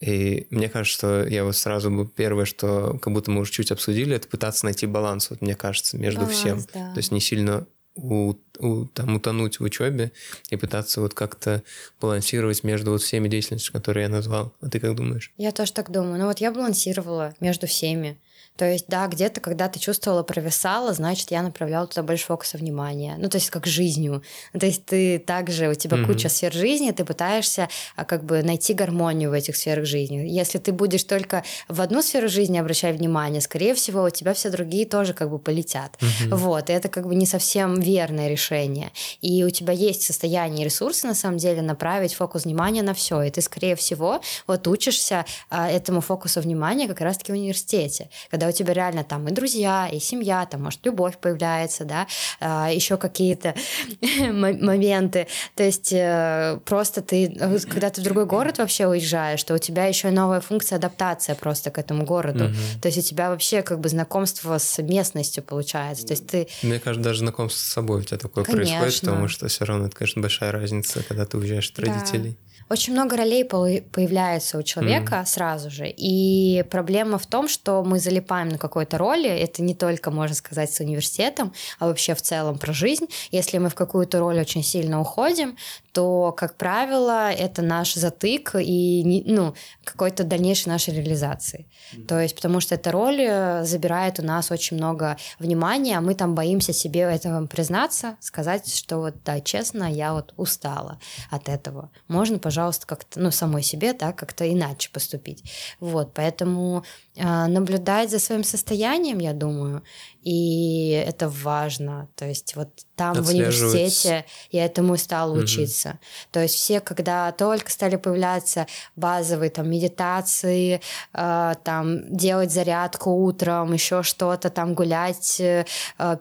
И 0.00 0.46
мне 0.50 0.68
кажется, 0.68 0.96
что 0.98 1.26
я 1.26 1.44
вот 1.44 1.56
сразу 1.56 1.90
бы 1.90 2.06
первое, 2.08 2.46
что 2.46 2.98
как 2.98 3.12
будто 3.12 3.30
мы 3.30 3.42
уже 3.42 3.52
чуть 3.52 3.70
обсудили, 3.70 4.16
это 4.16 4.28
пытаться 4.28 4.64
найти 4.64 4.86
баланс, 4.86 5.30
вот 5.30 5.42
мне 5.42 5.54
кажется, 5.54 5.98
между 5.98 6.20
Баланс, 6.22 6.38
всем. 6.38 6.66
да. 6.72 6.92
То 6.92 6.98
есть 6.98 7.12
не 7.12 7.20
сильно 7.20 7.66
у- 8.02 8.36
у- 8.58 8.84
там, 8.86 9.16
утонуть 9.16 9.60
в 9.60 9.64
учебе 9.64 10.12
и 10.50 10.56
пытаться 10.56 11.00
вот 11.00 11.14
как-то 11.14 11.62
балансировать 12.00 12.64
между 12.64 12.90
вот 12.92 13.02
всеми 13.02 13.28
деятельностями, 13.28 13.72
которые 13.72 14.02
я 14.04 14.08
назвал. 14.08 14.52
А 14.60 14.68
ты 14.68 14.80
как 14.80 14.94
думаешь? 14.94 15.32
Я 15.36 15.52
тоже 15.52 15.72
так 15.72 15.90
думаю. 15.90 16.18
Ну 16.18 16.26
вот 16.26 16.38
я 16.40 16.50
балансировала 16.50 17.34
между 17.40 17.66
всеми. 17.66 18.16
То 18.56 18.70
есть, 18.70 18.86
да, 18.88 19.06
где-то, 19.06 19.40
когда 19.40 19.68
ты 19.68 19.78
чувствовала 19.78 20.22
провисала, 20.22 20.92
значит, 20.92 21.30
я 21.30 21.42
направляла 21.42 21.86
туда 21.86 22.02
больше 22.02 22.26
фокуса 22.26 22.58
внимания. 22.58 23.16
Ну, 23.18 23.28
то 23.28 23.36
есть, 23.36 23.50
как 23.50 23.66
жизнью. 23.66 24.22
Ну, 24.52 24.60
то 24.60 24.66
есть, 24.66 24.84
ты 24.84 25.18
также, 25.18 25.68
у 25.68 25.74
тебя 25.74 25.96
Мгм. 25.96 26.06
куча 26.06 26.28
сфер 26.28 26.52
жизни, 26.52 26.90
ты 26.90 27.04
пытаешься 27.04 27.68
а, 27.96 28.04
как 28.04 28.24
бы 28.24 28.42
найти 28.42 28.74
гармонию 28.74 29.30
в 29.30 29.32
этих 29.32 29.56
сферах 29.56 29.86
жизни. 29.86 30.26
Если 30.28 30.58
ты 30.58 30.72
будешь 30.72 31.04
только 31.04 31.44
в 31.68 31.80
одну 31.80 32.02
сферу 32.02 32.28
жизни 32.28 32.58
обращать 32.58 32.96
внимание, 32.96 33.40
скорее 33.40 33.74
всего, 33.74 34.02
у 34.02 34.10
тебя 34.10 34.34
все 34.34 34.50
другие 34.50 34.86
тоже 34.86 35.14
как 35.14 35.30
бы 35.30 35.38
полетят. 35.38 35.98
Вот, 36.30 36.70
и 36.70 36.72
это 36.72 36.88
как 36.88 37.06
бы 37.06 37.14
не 37.14 37.26
совсем 37.26 37.80
верное 37.80 38.28
решение 38.28 38.40
решение. 38.40 38.90
И 39.20 39.44
у 39.44 39.50
тебя 39.50 39.72
есть 39.72 40.02
состояние 40.02 40.62
и 40.62 40.64
ресурсы, 40.64 41.06
на 41.06 41.14
самом 41.14 41.38
деле, 41.38 41.62
направить 41.62 42.14
фокус 42.14 42.44
внимания 42.44 42.82
на 42.82 42.94
все. 42.94 43.22
И 43.22 43.30
ты, 43.30 43.40
скорее 43.42 43.76
всего, 43.76 44.20
вот 44.46 44.66
учишься 44.66 45.24
а, 45.48 45.70
этому 45.70 46.00
фокусу 46.00 46.40
внимания 46.40 46.88
как 46.88 47.00
раз-таки 47.00 47.32
в 47.32 47.34
университете, 47.34 48.08
когда 48.30 48.39
у 48.48 48.52
тебя 48.52 48.72
реально 48.72 49.04
там 49.04 49.28
и 49.28 49.32
друзья, 49.32 49.88
и 49.88 49.98
семья, 49.98 50.46
там, 50.46 50.62
может, 50.62 50.84
любовь 50.84 51.18
появляется, 51.18 51.84
да, 51.84 52.06
а, 52.40 52.70
еще 52.70 52.96
какие-то 52.96 53.54
моменты. 54.30 55.26
То 55.54 55.62
есть 55.62 55.92
э, 55.92 56.58
просто 56.64 57.02
ты, 57.02 57.34
когда 57.68 57.90
ты 57.90 58.00
в 58.00 58.04
другой 58.04 58.26
город 58.26 58.58
вообще 58.58 58.86
уезжаешь, 58.86 59.42
то 59.44 59.54
у 59.54 59.58
тебя 59.58 59.86
еще 59.86 60.10
новая 60.10 60.40
функция 60.40 60.76
адаптация 60.76 61.34
просто 61.34 61.70
к 61.70 61.78
этому 61.78 62.04
городу. 62.04 62.50
То 62.80 62.88
есть 62.88 62.98
у 62.98 63.02
тебя 63.02 63.30
вообще 63.30 63.62
как 63.62 63.80
бы 63.80 63.88
знакомство 63.88 64.58
с 64.58 64.80
местностью 64.82 65.42
получается. 65.42 66.06
То 66.06 66.12
есть 66.12 66.26
ты... 66.26 66.48
Мне 66.62 66.80
кажется, 66.80 67.04
даже 67.04 67.20
знакомство 67.20 67.58
с 67.58 67.72
собой 67.72 68.00
у 68.00 68.02
тебя 68.02 68.18
такое 68.18 68.44
конечно. 68.44 68.80
происходит, 68.80 69.00
потому 69.00 69.28
что 69.28 69.48
все 69.48 69.64
равно 69.64 69.86
это, 69.86 69.96
конечно, 69.96 70.22
большая 70.22 70.52
разница, 70.52 71.02
когда 71.06 71.24
ты 71.24 71.38
уезжаешь 71.38 71.70
от 71.70 71.76
да. 71.76 71.92
родителей. 71.92 72.38
Очень 72.70 72.92
много 72.92 73.16
ролей 73.16 73.44
появляется 73.44 74.56
у 74.56 74.62
человека 74.62 75.16
mm. 75.16 75.26
сразу 75.26 75.70
же. 75.70 75.88
И 75.88 76.64
проблема 76.70 77.18
в 77.18 77.26
том, 77.26 77.48
что 77.48 77.82
мы 77.82 77.98
залипаем 77.98 78.48
на 78.48 78.58
какой-то 78.58 78.96
роли. 78.96 79.28
Это 79.28 79.60
не 79.60 79.74
только, 79.74 80.12
можно 80.12 80.36
сказать, 80.36 80.72
с 80.72 80.78
университетом, 80.78 81.52
а 81.80 81.88
вообще 81.88 82.14
в 82.14 82.22
целом 82.22 82.58
про 82.58 82.72
жизнь. 82.72 83.06
Если 83.32 83.58
мы 83.58 83.70
в 83.70 83.74
какую-то 83.74 84.20
роль 84.20 84.38
очень 84.38 84.62
сильно 84.62 85.00
уходим, 85.00 85.56
то, 85.92 86.32
как 86.36 86.56
правило, 86.56 87.30
это 87.30 87.62
наш 87.62 87.94
затык 87.94 88.54
и 88.54 89.22
ну, 89.26 89.54
какой-то 89.84 90.24
дальнейшей 90.24 90.68
нашей 90.68 90.94
реализации. 90.94 91.68
Mm-hmm. 91.92 92.06
То 92.06 92.20
есть, 92.20 92.34
потому 92.34 92.60
что 92.60 92.74
эта 92.74 92.92
роль 92.92 93.20
э, 93.20 93.64
забирает 93.64 94.20
у 94.20 94.22
нас 94.22 94.50
очень 94.50 94.76
много 94.76 95.16
внимания, 95.38 95.98
а 95.98 96.00
мы 96.00 96.14
там 96.14 96.34
боимся 96.34 96.72
себе 96.72 97.00
этого 97.00 97.46
признаться, 97.46 98.16
сказать, 98.20 98.72
что 98.72 98.98
вот, 98.98 99.22
да, 99.24 99.40
честно, 99.40 99.92
я 99.92 100.12
вот 100.12 100.32
устала 100.36 101.00
от 101.30 101.48
этого. 101.48 101.90
Можно, 102.08 102.38
пожалуйста, 102.38 102.86
как-то, 102.86 103.20
ну, 103.20 103.30
самой 103.30 103.62
себе, 103.62 103.92
да, 103.92 104.12
как-то 104.12 104.50
иначе 104.50 104.90
поступить. 104.92 105.50
Вот, 105.80 106.14
поэтому 106.14 106.84
наблюдать 107.22 108.10
за 108.10 108.18
своим 108.18 108.44
состоянием, 108.44 109.18
я 109.18 109.32
думаю, 109.32 109.82
и 110.22 110.90
это 111.06 111.28
важно. 111.28 112.08
То 112.14 112.26
есть 112.26 112.54
вот 112.56 112.68
там 112.94 113.14
в 113.14 113.28
университете 113.30 114.26
я 114.50 114.66
этому 114.66 114.96
стала 114.98 115.32
угу. 115.32 115.40
учиться. 115.40 115.98
То 116.30 116.40
есть 116.40 116.54
все, 116.54 116.80
когда 116.80 117.32
только 117.32 117.70
стали 117.70 117.96
появляться 117.96 118.66
базовые 118.96 119.50
там 119.50 119.70
медитации, 119.70 120.80
э, 121.14 121.54
там 121.64 122.14
делать 122.14 122.52
зарядку 122.52 123.10
утром, 123.10 123.72
еще 123.72 124.02
что-то 124.02 124.50
там 124.50 124.74
гулять 124.74 125.40
э, 125.40 125.64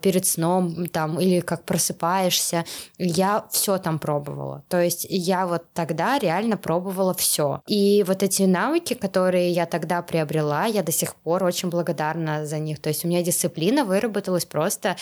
перед 0.02 0.26
сном 0.26 0.88
там 0.88 1.20
или 1.20 1.42
как 1.42 1.66
просыпаешься, 1.66 2.64
я 2.98 3.46
все 3.52 3.78
там 3.78 4.00
пробовала. 4.00 4.64
То 4.70 4.82
есть 4.82 5.06
я 5.10 5.46
вот 5.46 5.66
тогда 5.74 6.18
реально 6.20 6.56
пробовала 6.56 7.14
все. 7.14 7.62
И 7.68 8.06
вот 8.08 8.24
эти 8.24 8.44
навыки, 8.44 8.94
которые 8.94 9.52
я 9.52 9.66
тогда 9.66 10.02
приобрела, 10.02 10.66
я 10.66 10.84
до 10.90 10.92
сих 10.92 11.14
пор 11.16 11.44
очень 11.44 11.70
благодарна 11.70 12.48
за 12.48 12.58
них. 12.58 12.82
То 12.82 12.90
есть 12.90 13.06
у 13.06 13.08
меня 13.08 13.22
дисциплина 13.22 13.86
выработалась 13.86 14.46
просто, 14.46 14.96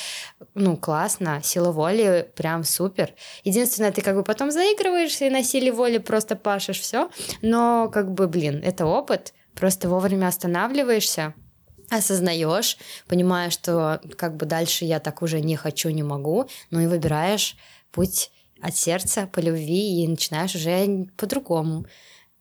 ну, 0.54 0.76
классно, 0.76 1.40
сила 1.42 1.72
воли 1.72 2.30
прям 2.36 2.66
супер. 2.66 3.14
Единственное, 3.46 3.94
ты 3.94 4.02
как 4.02 4.16
бы 4.16 4.24
потом 4.24 4.52
заигрываешься 4.52 5.28
и 5.28 5.30
на 5.30 5.44
силе 5.44 5.72
воли 5.72 5.98
просто 5.98 6.36
пашешь 6.36 6.82
все, 6.82 7.10
но 7.42 7.90
как 7.94 8.12
бы, 8.12 8.28
блин, 8.28 8.62
это 8.66 8.86
опыт, 8.86 9.34
просто 9.56 9.88
вовремя 9.88 10.28
останавливаешься, 10.28 11.34
осознаешь, 11.90 12.78
понимаешь, 13.08 13.54
что 13.54 14.02
как 14.18 14.36
бы 14.36 14.46
дальше 14.46 14.84
я 14.84 15.00
так 15.00 15.22
уже 15.22 15.40
не 15.40 15.56
хочу, 15.56 15.90
не 15.90 16.04
могу, 16.04 16.50
ну 16.70 16.82
и 16.82 16.88
выбираешь 16.88 17.56
путь 17.92 18.30
от 18.62 18.76
сердца, 18.76 19.30
по 19.32 19.40
любви, 19.40 20.04
и 20.04 20.08
начинаешь 20.08 20.54
уже 20.54 21.08
по-другому 21.16 21.86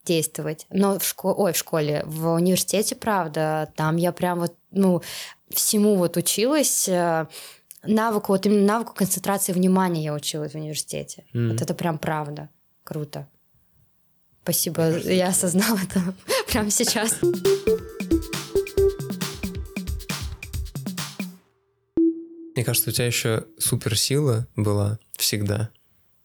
действовать. 0.07 0.65
Но 0.69 0.97
в 0.97 1.03
школе, 1.03 1.35
ой, 1.37 1.53
в 1.53 1.57
школе, 1.57 2.03
в 2.05 2.33
университете, 2.33 2.95
правда, 2.95 3.71
там 3.75 3.97
я 3.97 4.11
прям 4.11 4.39
вот, 4.39 4.55
ну, 4.71 5.01
всему 5.49 5.95
вот 5.95 6.17
училась, 6.17 6.87
э, 6.87 7.27
навыку, 7.83 8.31
вот 8.31 8.45
именно 8.45 8.65
навыку 8.65 8.93
концентрации 8.93 9.53
внимания 9.53 10.03
я 10.03 10.13
училась 10.13 10.53
в 10.53 10.55
университете. 10.55 11.25
Mm-hmm. 11.33 11.51
Вот 11.51 11.61
это 11.61 11.73
прям 11.73 11.97
правда. 11.97 12.49
Круто. 12.83 13.27
Спасибо, 14.43 14.97
я 14.99 15.27
осознала 15.27 15.77
это 15.77 16.01
прямо 16.47 16.71
сейчас. 16.71 17.17
Мне 22.55 22.63
кажется, 22.63 22.89
у 22.89 22.93
тебя 22.93 23.05
еще 23.05 23.45
суперсила 23.59 24.47
была 24.55 24.99
всегда. 25.17 25.69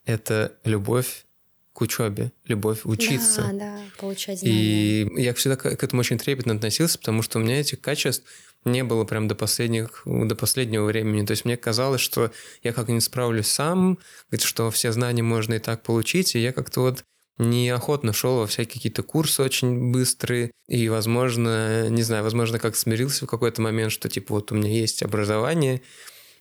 Это 0.07 0.53
любовь 0.64 1.27
к 1.73 1.81
учебе, 1.81 2.33
любовь 2.47 2.81
учиться. 2.85 3.43
Да, 3.43 3.53
да, 3.53 3.79
получать 3.99 4.41
знания. 4.41 4.55
И 4.55 5.23
я 5.23 5.35
всегда 5.35 5.57
к 5.57 5.67
этому 5.67 6.01
очень 6.01 6.19
трепетно 6.19 6.55
относился, 6.55 6.99
потому 6.99 7.23
что 7.23 7.39
у 7.39 7.43
меня 7.43 7.61
этих 7.61 7.81
качеств 7.81 8.25
не 8.65 8.85
было 8.85 9.05
прям 9.05 9.27
до, 9.27 9.35
последних, 9.35 10.03
до 10.05 10.37
последнего 10.37 10.85
времени. 10.85 11.27
То 11.27 11.33
есть 11.33 11.45
мне 11.45 11.57
казалось, 11.57 12.01
что 12.01 12.31
я 12.63 12.73
как-нибудь 12.73 13.03
справлюсь 13.03 13.49
сам, 13.49 13.99
что 14.39 14.71
все 14.71 14.93
знания 14.93 15.23
можно 15.23 15.55
и 15.55 15.59
так 15.59 15.83
получить, 15.83 16.35
и 16.35 16.41
я 16.41 16.53
как-то 16.53 16.83
вот 16.83 17.05
неохотно 17.39 18.13
шел 18.13 18.39
во 18.39 18.47
всякие 18.47 18.75
какие-то 18.75 19.03
курсы 19.03 19.43
очень 19.43 19.91
быстрые, 19.91 20.53
и, 20.69 20.89
возможно, 20.89 21.89
не 21.89 22.03
знаю, 22.03 22.23
возможно, 22.23 22.59
как 22.59 22.77
смирился 22.77 23.25
в 23.25 23.29
какой-то 23.29 23.63
момент, 23.63 23.91
что, 23.91 24.09
типа, 24.09 24.35
вот 24.35 24.53
у 24.53 24.55
меня 24.55 24.71
есть 24.71 25.03
образование, 25.03 25.83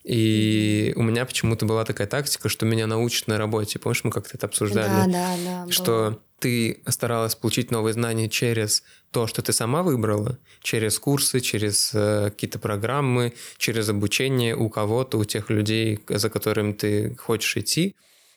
и 0.04 0.92
у 0.96 1.02
меня 1.02 1.24
почему-то 1.24 1.64
была 1.64 1.84
такая 1.84 2.08
тактика, 2.08 2.48
что 2.48 2.66
меня 2.66 2.86
научат 2.86 3.28
на 3.28 3.38
работе. 3.38 3.78
Помнишь, 3.78 4.02
мы 4.02 4.10
как-то 4.10 4.36
это 4.36 4.46
обсуждали? 4.46 4.88
Да, 4.88 5.06
да, 5.06 5.64
да. 5.66 5.70
Что 5.70 5.92
было. 5.92 6.18
ты 6.40 6.82
старалась 6.88 7.36
получить 7.36 7.70
новые 7.70 7.92
знания 7.92 8.28
через 8.28 8.82
то, 9.12 9.28
что 9.28 9.42
ты 9.42 9.52
сама 9.52 9.84
выбрала, 9.84 10.38
через 10.60 10.98
курсы, 10.98 11.40
через 11.40 11.92
э, 11.94 12.30
какие-то 12.30 12.58
программы, 12.58 13.32
через 13.58 13.88
обучение 13.88 14.56
у 14.56 14.68
кого-то, 14.68 15.18
у 15.18 15.24
тех 15.24 15.50
людей, 15.50 16.00
за 16.08 16.30
которыми 16.30 16.72
ты 16.72 17.14
хочешь 17.16 17.56
идти. 17.56 17.94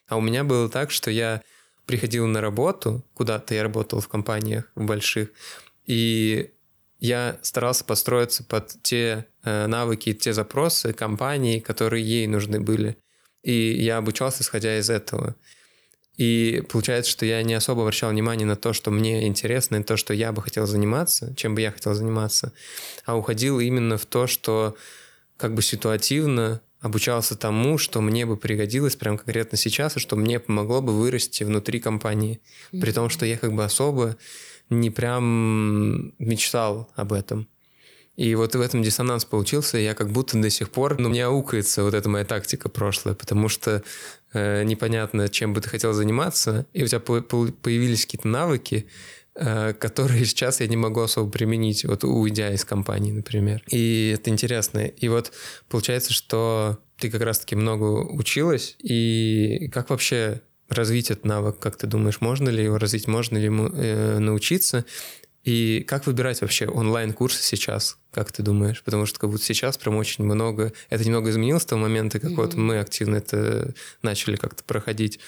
А 0.07 0.17
у 0.17 0.21
меня 0.21 0.43
было 0.43 0.69
так, 0.69 0.91
что 0.91 1.09
я 1.09 1.41
приходил 1.87 2.27
на 2.27 2.41
работу, 2.41 3.03
куда-то 3.15 3.55
я 3.55 3.63
работал 3.63 4.01
в 4.01 4.07
компаниях 4.07 4.65
в 4.75 4.85
больших, 4.85 5.29
и 5.87 6.51
я 7.05 7.37
старался 7.41 7.85
построиться 7.85 8.43
под 8.43 8.75
те 8.81 9.25
э, 9.43 9.67
навыки, 9.67 10.13
те 10.13 10.33
запросы 10.33 10.93
компании, 10.93 11.59
которые 11.59 12.03
ей 12.03 12.27
нужны 12.27 12.59
были. 12.59 12.97
И 13.43 13.73
я 13.83 13.97
обучался, 13.97 14.41
исходя 14.41 14.77
из 14.79 14.89
этого. 14.89 15.35
И 16.17 16.63
получается, 16.69 17.11
что 17.11 17.25
я 17.25 17.43
не 17.43 17.53
особо 17.53 17.81
обращал 17.81 18.09
внимание 18.09 18.47
на 18.47 18.55
то, 18.55 18.73
что 18.73 18.89
мне 18.89 19.27
интересно, 19.27 19.77
и 19.77 19.83
то, 19.83 19.97
что 19.97 20.13
я 20.13 20.31
бы 20.31 20.41
хотел 20.41 20.65
заниматься, 20.65 21.33
чем 21.35 21.55
бы 21.55 21.61
я 21.61 21.71
хотел 21.71 21.93
заниматься, 21.93 22.53
а 23.05 23.17
уходил 23.17 23.59
именно 23.59 23.97
в 23.97 24.05
то, 24.05 24.25
что 24.25 24.75
как 25.37 25.53
бы 25.53 25.61
ситуативно 25.61 26.61
обучался 26.79 27.35
тому, 27.35 27.77
что 27.77 27.99
мне 27.99 28.25
бы 28.25 28.37
пригодилось 28.37 28.95
прямо 28.95 29.17
конкретно 29.17 29.57
сейчас, 29.57 29.97
и 29.97 29.99
что 29.99 30.15
мне 30.15 30.39
помогло 30.39 30.81
бы 30.81 30.93
вырасти 30.93 31.43
внутри 31.43 31.79
компании. 31.79 32.39
При 32.71 32.91
том, 32.91 33.09
что 33.09 33.25
я 33.25 33.37
как 33.37 33.53
бы 33.53 33.63
особо 33.65 34.15
не 34.69 34.89
прям 34.89 36.13
мечтал 36.19 36.89
об 36.95 37.13
этом. 37.13 37.47
И 38.15 38.33
вот 38.35 38.55
в 38.55 38.61
этом 38.61 38.81
диссонанс 38.81 39.25
получился, 39.25 39.77
я 39.77 39.93
как 39.93 40.11
будто 40.11 40.41
до 40.41 40.49
сих 40.49 40.69
пор, 40.69 40.97
ну, 40.99 41.09
мне 41.09 41.25
аукается 41.25 41.83
вот 41.83 41.93
эта 41.93 42.07
моя 42.07 42.23
тактика 42.23 42.69
прошлая, 42.69 43.13
потому 43.13 43.49
что 43.49 43.83
э, 44.33 44.63
непонятно, 44.63 45.27
чем 45.27 45.53
бы 45.53 45.59
ты 45.59 45.67
хотел 45.67 45.91
заниматься, 45.91 46.65
и 46.71 46.83
у 46.83 46.87
тебя 46.87 47.01
по 47.01 47.21
по 47.21 47.47
появились 47.47 48.05
какие-то 48.05 48.29
навыки, 48.29 48.87
э, 49.35 49.73
которые 49.73 50.25
сейчас 50.25 50.61
я 50.61 50.67
не 50.67 50.77
могу 50.77 51.01
особо 51.01 51.29
применить, 51.29 51.83
вот 51.83 52.05
уйдя 52.05 52.53
из 52.53 52.63
компании, 52.63 53.11
например. 53.11 53.61
И 53.69 54.13
это 54.17 54.29
интересно. 54.29 54.79
И 54.79 55.09
вот 55.09 55.33
получается, 55.67 56.13
что 56.13 56.79
ты 56.97 57.09
как 57.09 57.21
раз-таки 57.21 57.57
много 57.57 57.83
училась, 57.83 58.77
и 58.79 59.67
как 59.73 59.89
вообще 59.89 60.41
развить 60.69 61.11
этот 61.11 61.25
навык, 61.25 61.59
как 61.59 61.75
ты 61.77 61.87
думаешь, 61.87 62.21
можно 62.21 62.49
ли 62.49 62.63
его 62.63 62.77
развить, 62.77 63.07
можно 63.07 63.37
ли 63.37 63.45
ему 63.45 63.67
э, 63.67 64.19
научиться? 64.19 64.85
И 65.43 65.85
как 65.87 66.07
выбирать 66.07 66.41
вообще 66.41 66.67
онлайн-курсы 66.67 67.43
сейчас, 67.43 67.99
как 68.11 68.31
ты 68.31 68.41
думаешь? 68.41 68.81
Потому 68.83 69.05
что 69.05 69.19
как 69.19 69.29
будто 69.29 69.43
сейчас 69.43 69.77
прям 69.77 69.95
очень 69.95 70.23
много... 70.23 70.73
Это 70.89 71.05
немного 71.05 71.29
изменилось 71.29 71.61
с 71.61 71.67
того 71.67 71.81
момента, 71.81 72.19
как 72.19 72.31
mm-hmm. 72.31 72.35
вот 72.35 72.55
мы 72.55 72.79
активно 72.79 73.17
это 73.17 73.75
начали 74.01 74.37
как-то 74.37 74.63
проходить. 74.63 75.19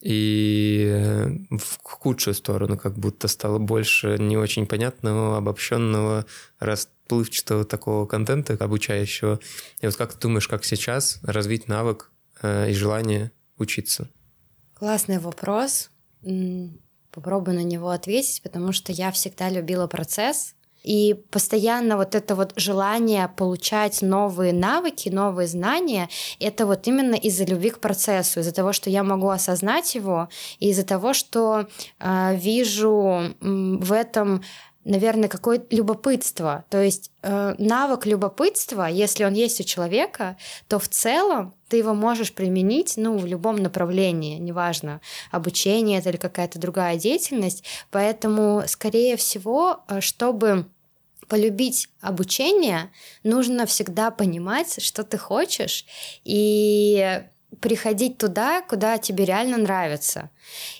И 0.00 0.86
э, 0.90 1.28
в 1.50 1.78
худшую 1.82 2.32
сторону 2.32 2.78
как 2.78 2.98
будто 2.98 3.28
стало 3.28 3.58
больше 3.58 4.16
не 4.18 4.38
очень 4.38 4.66
понятного, 4.66 5.36
обобщенного, 5.36 6.24
расплывчатого 6.58 7.66
такого 7.66 8.06
контента 8.06 8.54
обучающего. 8.54 9.40
И 9.82 9.86
вот 9.86 9.96
как 9.96 10.14
ты 10.14 10.20
думаешь, 10.20 10.48
как 10.48 10.64
сейчас 10.64 11.18
развить 11.22 11.68
навык 11.68 12.10
э, 12.40 12.70
и 12.70 12.72
желание 12.72 13.30
учиться? 13.58 14.08
Классный 14.80 15.18
вопрос. 15.18 15.90
Попробую 17.12 17.56
на 17.56 17.62
него 17.62 17.90
ответить, 17.90 18.40
потому 18.42 18.72
что 18.72 18.92
я 18.92 19.10
всегда 19.10 19.50
любила 19.50 19.86
процесс. 19.86 20.54
И 20.82 21.22
постоянно 21.30 21.98
вот 21.98 22.14
это 22.14 22.34
вот 22.34 22.54
желание 22.56 23.28
получать 23.28 24.00
новые 24.00 24.54
навыки, 24.54 25.10
новые 25.10 25.48
знания, 25.48 26.08
это 26.38 26.64
вот 26.64 26.86
именно 26.88 27.14
из-за 27.14 27.44
любви 27.44 27.68
к 27.68 27.80
процессу, 27.80 28.40
из-за 28.40 28.54
того, 28.54 28.72
что 28.72 28.88
я 28.88 29.02
могу 29.02 29.28
осознать 29.28 29.94
его, 29.94 30.30
и 30.60 30.70
из-за 30.70 30.86
того, 30.86 31.12
что 31.12 31.68
э, 31.98 32.36
вижу 32.36 33.34
в 33.42 33.92
этом 33.92 34.42
наверное, 34.84 35.28
какое-то 35.28 35.74
любопытство. 35.74 36.64
То 36.70 36.82
есть 36.82 37.10
э, 37.22 37.54
навык 37.58 38.06
любопытства, 38.06 38.86
если 38.86 39.24
он 39.24 39.34
есть 39.34 39.60
у 39.60 39.64
человека, 39.64 40.36
то 40.68 40.78
в 40.78 40.88
целом 40.88 41.54
ты 41.68 41.76
его 41.76 41.94
можешь 41.94 42.32
применить, 42.32 42.94
ну, 42.96 43.18
в 43.18 43.26
любом 43.26 43.56
направлении, 43.56 44.38
неважно, 44.38 45.00
обучение 45.30 45.98
это 45.98 46.10
или 46.10 46.16
какая-то 46.16 46.58
другая 46.58 46.96
деятельность. 46.96 47.64
Поэтому, 47.90 48.62
скорее 48.66 49.16
всего, 49.16 49.80
э, 49.88 50.00
чтобы 50.00 50.66
полюбить 51.28 51.88
обучение, 52.00 52.90
нужно 53.22 53.64
всегда 53.64 54.10
понимать, 54.10 54.82
что 54.82 55.04
ты 55.04 55.16
хочешь, 55.16 55.86
и 56.24 57.22
приходить 57.60 58.18
туда, 58.18 58.62
куда 58.62 58.98
тебе 58.98 59.24
реально 59.24 59.58
нравится. 59.58 60.30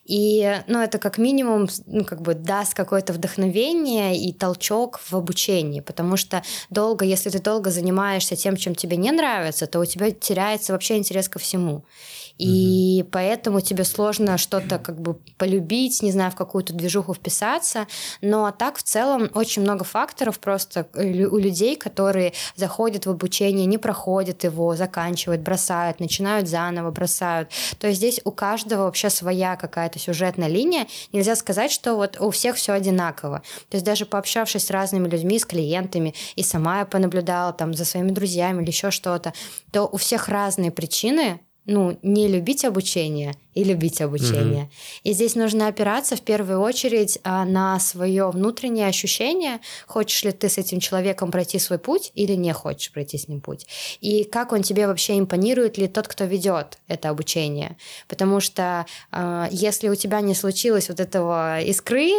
И, 0.04 0.62
ну, 0.66 0.80
это 0.80 0.98
как 0.98 1.18
минимум, 1.18 1.68
ну, 1.86 2.04
как 2.04 2.22
бы 2.22 2.34
даст 2.34 2.74
какое-то 2.74 3.12
вдохновение 3.12 4.16
и 4.16 4.32
толчок 4.32 5.00
в 5.00 5.14
обучении, 5.14 5.80
потому 5.80 6.16
что 6.16 6.42
долго, 6.70 7.04
если 7.04 7.30
ты 7.30 7.40
долго 7.40 7.70
занимаешься 7.70 8.36
тем, 8.36 8.56
чем 8.56 8.74
тебе 8.74 8.96
не 8.96 9.10
нравится, 9.10 9.66
то 9.66 9.80
у 9.80 9.84
тебя 9.84 10.10
теряется 10.10 10.72
вообще 10.72 10.96
интерес 10.96 11.28
ко 11.28 11.38
всему. 11.38 11.84
И 12.40 13.02
угу. 13.02 13.10
поэтому 13.12 13.60
тебе 13.60 13.84
сложно 13.84 14.38
что-то 14.38 14.78
как 14.78 14.98
бы 14.98 15.14
полюбить, 15.36 16.02
не 16.02 16.10
знаю, 16.10 16.30
в 16.30 16.36
какую-то 16.36 16.72
движуху 16.72 17.12
вписаться. 17.12 17.86
Но 18.22 18.50
так 18.50 18.78
в 18.78 18.82
целом 18.82 19.30
очень 19.34 19.60
много 19.60 19.84
факторов 19.84 20.38
просто 20.38 20.86
э, 20.94 21.24
у 21.24 21.36
людей, 21.36 21.76
которые 21.76 22.32
заходят 22.56 23.04
в 23.04 23.10
обучение, 23.10 23.66
не 23.66 23.76
проходят 23.76 24.42
его, 24.44 24.74
заканчивают, 24.74 25.42
бросают, 25.42 26.00
начинают 26.00 26.48
заново, 26.48 26.90
бросают. 26.90 27.50
То 27.78 27.88
есть 27.88 27.98
здесь 27.98 28.22
у 28.24 28.30
каждого 28.30 28.84
вообще 28.84 29.10
своя 29.10 29.56
какая-то 29.56 29.98
сюжетная 29.98 30.48
линия. 30.48 30.86
Нельзя 31.12 31.36
сказать, 31.36 31.70
что 31.70 31.94
вот 31.94 32.18
у 32.20 32.30
всех 32.30 32.56
все 32.56 32.72
одинаково. 32.72 33.42
То 33.68 33.76
есть 33.76 33.84
даже 33.84 34.06
пообщавшись 34.06 34.64
с 34.64 34.70
разными 34.70 35.08
людьми, 35.08 35.38
с 35.38 35.44
клиентами, 35.44 36.14
и 36.36 36.42
сама 36.42 36.78
я 36.78 36.84
понаблюдала 36.86 37.52
там 37.52 37.74
за 37.74 37.84
своими 37.84 38.12
друзьями 38.12 38.62
или 38.62 38.70
еще 38.70 38.90
что-то, 38.90 39.34
то 39.72 39.84
у 39.84 39.98
всех 39.98 40.28
разные 40.28 40.70
причины 40.70 41.40
ну, 41.66 41.98
не 42.02 42.28
любить 42.28 42.64
обучение 42.64 43.34
и 43.54 43.64
любить 43.64 44.00
обучение. 44.00 44.64
Угу. 44.64 44.70
И 45.04 45.12
здесь 45.12 45.34
нужно 45.34 45.66
опираться 45.66 46.16
в 46.16 46.22
первую 46.22 46.60
очередь 46.60 47.18
а, 47.24 47.44
на 47.44 47.80
свое 47.80 48.30
внутреннее 48.30 48.86
ощущение, 48.86 49.60
хочешь 49.86 50.22
ли 50.22 50.30
ты 50.30 50.48
с 50.48 50.56
этим 50.56 50.78
человеком 50.78 51.30
пройти 51.30 51.58
свой 51.58 51.78
путь 51.78 52.12
или 52.14 52.34
не 52.34 52.52
хочешь 52.52 52.92
пройти 52.92 53.18
с 53.18 53.26
ним 53.26 53.40
путь. 53.40 53.66
И 54.00 54.24
как 54.24 54.52
он 54.52 54.62
тебе 54.62 54.86
вообще 54.86 55.18
импонирует 55.18 55.78
ли 55.78 55.88
тот, 55.88 56.06
кто 56.06 56.24
ведет 56.24 56.78
это 56.86 57.08
обучение. 57.08 57.76
Потому 58.06 58.40
что 58.40 58.86
а, 59.10 59.48
если 59.50 59.88
у 59.88 59.96
тебя 59.96 60.20
не 60.20 60.34
случилось 60.34 60.88
вот 60.88 61.00
этого 61.00 61.60
искры 61.60 62.10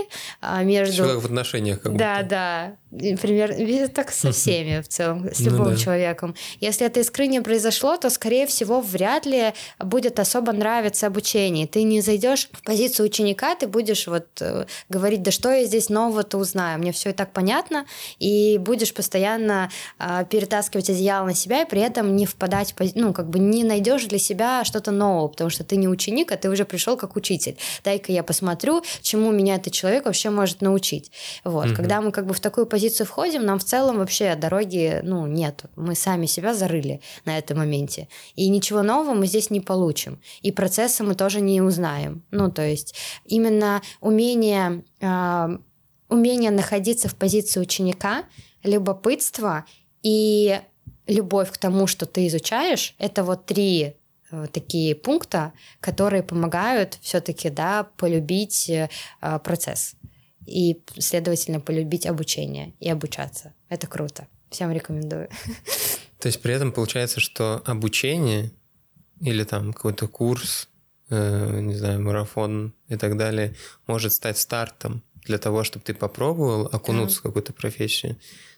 а, 0.42 0.64
между... 0.64 0.98
Человек 0.98 1.24
в 1.24 1.26
отношениях 1.26 1.82
как 1.82 1.96
Да, 1.96 2.18
будто. 2.18 2.30
да. 2.30 2.76
Например, 2.92 3.88
так 3.88 4.12
со 4.12 4.34
всеми 4.34 4.82
в 4.82 4.88
целом, 4.90 5.34
с 5.34 5.40
любым 5.40 5.64
ну, 5.64 5.70
да. 5.72 5.78
человеком. 5.78 6.36
Если 6.60 6.86
этой 6.86 7.04
искры 7.04 7.28
не 7.28 7.42
произошло, 7.42 7.96
то, 7.96 8.10
скорее 8.10 8.46
всего, 8.48 8.82
вряд 8.82 9.26
ли 9.26 9.54
будет 9.80 10.20
особо 10.20 10.52
нравиться 10.52 11.08
обучение 11.08 11.21
обучении. 11.22 11.66
Ты 11.66 11.84
не 11.84 12.02
зайдешь 12.02 12.50
в 12.52 12.64
позицию 12.64 13.06
ученика, 13.06 13.56
ты 13.56 13.68
будешь 13.68 14.08
вот 14.08 14.28
э, 14.42 14.66
говорить, 14.90 15.22
да 15.22 15.32
что 15.32 15.52
я 15.52 15.66
здесь 15.66 15.90
нового-то 15.90 16.38
узнаю, 16.38 16.80
мне 16.80 16.92
все 16.92 17.12
и 17.12 17.14
так 17.14 17.32
понятно, 17.32 17.86
и 18.20 18.58
будешь 18.58 18.94
постоянно 18.94 19.70
э, 20.00 20.26
перетаскивать 20.30 20.90
одеяло 20.90 21.28
на 21.28 21.36
себя, 21.36 21.62
и 21.62 21.70
при 21.70 21.82
этом 21.82 22.16
не 22.16 22.26
впадать, 22.26 22.74
ну, 22.96 23.14
как 23.14 23.30
бы 23.30 23.40
не 23.40 23.64
найдешь 23.64 24.06
для 24.06 24.18
себя 24.18 24.64
что-то 24.66 24.92
нового, 24.92 25.28
потому 25.28 25.50
что 25.50 25.64
ты 25.64 25.76
не 25.76 25.88
ученик, 25.88 26.32
а 26.32 26.38
ты 26.38 26.50
уже 26.50 26.66
пришел 26.66 26.98
как 26.98 27.16
учитель. 27.16 27.58
Дай-ка 27.84 28.12
я 28.12 28.24
посмотрю, 28.24 28.84
чему 29.02 29.32
меня 29.32 29.56
этот 29.56 29.74
человек 29.74 30.06
вообще 30.06 30.30
может 30.30 30.62
научить. 30.62 31.12
Вот. 31.44 31.68
Угу. 31.68 31.76
Когда 31.76 32.02
мы 32.02 32.12
как 32.12 32.26
бы 32.26 32.34
в 32.34 32.40
такую 32.40 32.66
позицию 32.66 33.06
входим, 33.06 33.46
нам 33.46 33.60
в 33.60 33.64
целом 33.64 33.98
вообще 33.98 34.36
дороги, 34.36 35.00
ну, 35.04 35.28
нет. 35.28 35.64
Мы 35.76 35.96
сами 35.96 36.26
себя 36.26 36.54
зарыли 36.54 37.02
на 37.26 37.38
этом 37.38 37.58
моменте. 37.58 38.08
И 38.36 38.50
ничего 38.50 38.82
нового 38.82 39.14
мы 39.14 39.28
здесь 39.28 39.52
не 39.52 39.62
получим. 39.62 40.20
И 40.42 40.52
процессы 40.52 41.04
мы 41.04 41.11
тоже 41.16 41.42
не 41.42 41.62
узнаем. 41.62 42.24
Ну, 42.32 42.52
то 42.52 42.66
есть 42.66 42.96
именно 43.26 43.82
умение, 44.00 44.84
э, 45.00 45.58
умение 46.10 46.52
находиться 46.52 47.08
в 47.10 47.16
позиции 47.16 47.60
ученика, 47.60 48.26
любопытство 48.64 49.66
и 50.04 50.60
любовь 51.08 51.52
к 51.52 51.58
тому, 51.58 51.88
что 51.88 52.06
ты 52.06 52.28
изучаешь, 52.28 52.96
это 52.98 53.24
вот 53.24 53.46
три 53.46 53.96
э, 54.32 54.48
такие 54.52 54.96
пункта, 54.96 55.54
которые 55.80 56.24
помогают 56.24 56.98
все-таки 57.02 57.50
да, 57.50 57.88
полюбить 57.98 58.70
э, 58.70 58.90
процесс 59.44 59.96
и, 60.46 60.82
следовательно, 60.98 61.60
полюбить 61.60 62.06
обучение 62.06 62.74
и 62.80 62.90
обучаться. 62.90 63.54
Это 63.70 63.88
круто. 63.88 64.28
Всем 64.50 64.72
рекомендую. 64.72 65.30
То 66.20 66.28
есть 66.28 66.42
при 66.42 66.54
этом 66.54 66.72
получается, 66.72 67.20
что 67.20 67.62
обучение 67.66 68.52
или 69.22 69.44
там 69.44 69.74
какой-то 69.74 70.08
курс 70.08 70.68
не 71.16 71.76
знаю, 71.76 72.02
марафон 72.02 72.74
и 72.88 72.98
так 72.98 73.18
далее, 73.18 73.56
может 73.88 74.14
стать 74.14 74.38
стартом 74.38 75.04
для 75.26 75.38
того, 75.38 75.64
чтобы 75.64 75.86
ты 75.86 75.94
попробовал 75.94 76.68
окунуться 76.72 77.18
да. 77.18 77.20
в 77.20 77.24
какую-то 77.24 77.54
профессию, 77.54 78.18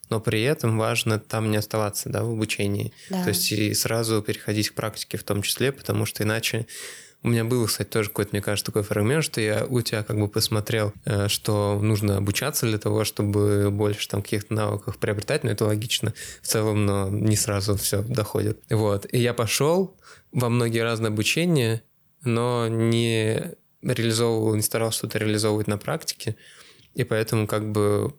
но 0.10 0.20
при 0.20 0.42
этом 0.44 0.78
важно 0.78 1.20
там 1.20 1.52
не 1.52 1.58
оставаться, 1.58 2.10
да, 2.10 2.24
в 2.24 2.32
обучении. 2.32 2.94
Да. 3.10 3.24
То 3.24 3.30
есть 3.30 3.52
и 3.52 3.74
сразу 3.74 4.22
переходить 4.22 4.70
к 4.70 4.74
практике 4.74 5.18
в 5.18 5.24
том 5.24 5.42
числе, 5.42 5.72
потому 5.72 6.06
что 6.06 6.24
иначе 6.24 6.68
у 7.24 7.30
меня 7.30 7.46
был, 7.46 7.66
кстати, 7.66 7.88
тоже 7.88 8.10
какой-то, 8.10 8.32
мне 8.34 8.42
кажется, 8.42 8.66
такой 8.66 8.84
фрагмент, 8.84 9.24
что 9.24 9.40
я 9.40 9.66
у 9.66 9.82
тебя 9.82 10.04
как 10.04 10.20
бы 10.20 10.28
посмотрел, 10.28 10.94
э, 11.06 11.30
что 11.30 11.80
нужно 11.82 12.18
обучаться 12.18 12.66
для 12.66 12.78
того, 12.78 13.06
чтобы 13.06 13.70
больше 13.72 14.10
там 14.10 14.22
каких-то 14.22 14.54
навыков 14.54 14.98
приобретать, 14.98 15.46
но 15.46 15.52
это 15.52 15.66
логично 15.66 16.14
в 16.42 16.48
целом, 16.48 16.86
но 16.86 17.10
не 17.10 17.38
сразу 17.38 17.78
все 17.78 18.02
доходит. 18.02 18.60
Вот. 18.70 19.08
И 19.12 19.20
я 19.20 19.34
пошел 19.34 19.96
во 20.34 20.50
многие 20.50 20.80
разные 20.80 21.08
обучения, 21.08 21.82
но 22.24 22.68
не 22.68 23.56
реализовывал, 23.82 24.56
не 24.56 24.62
старался 24.62 25.00
что-то 25.00 25.20
реализовывать 25.20 25.68
на 25.68 25.78
практике, 25.78 26.36
и 26.96 27.04
поэтому 27.04 27.48
как 27.48 27.72
бы 27.72 28.16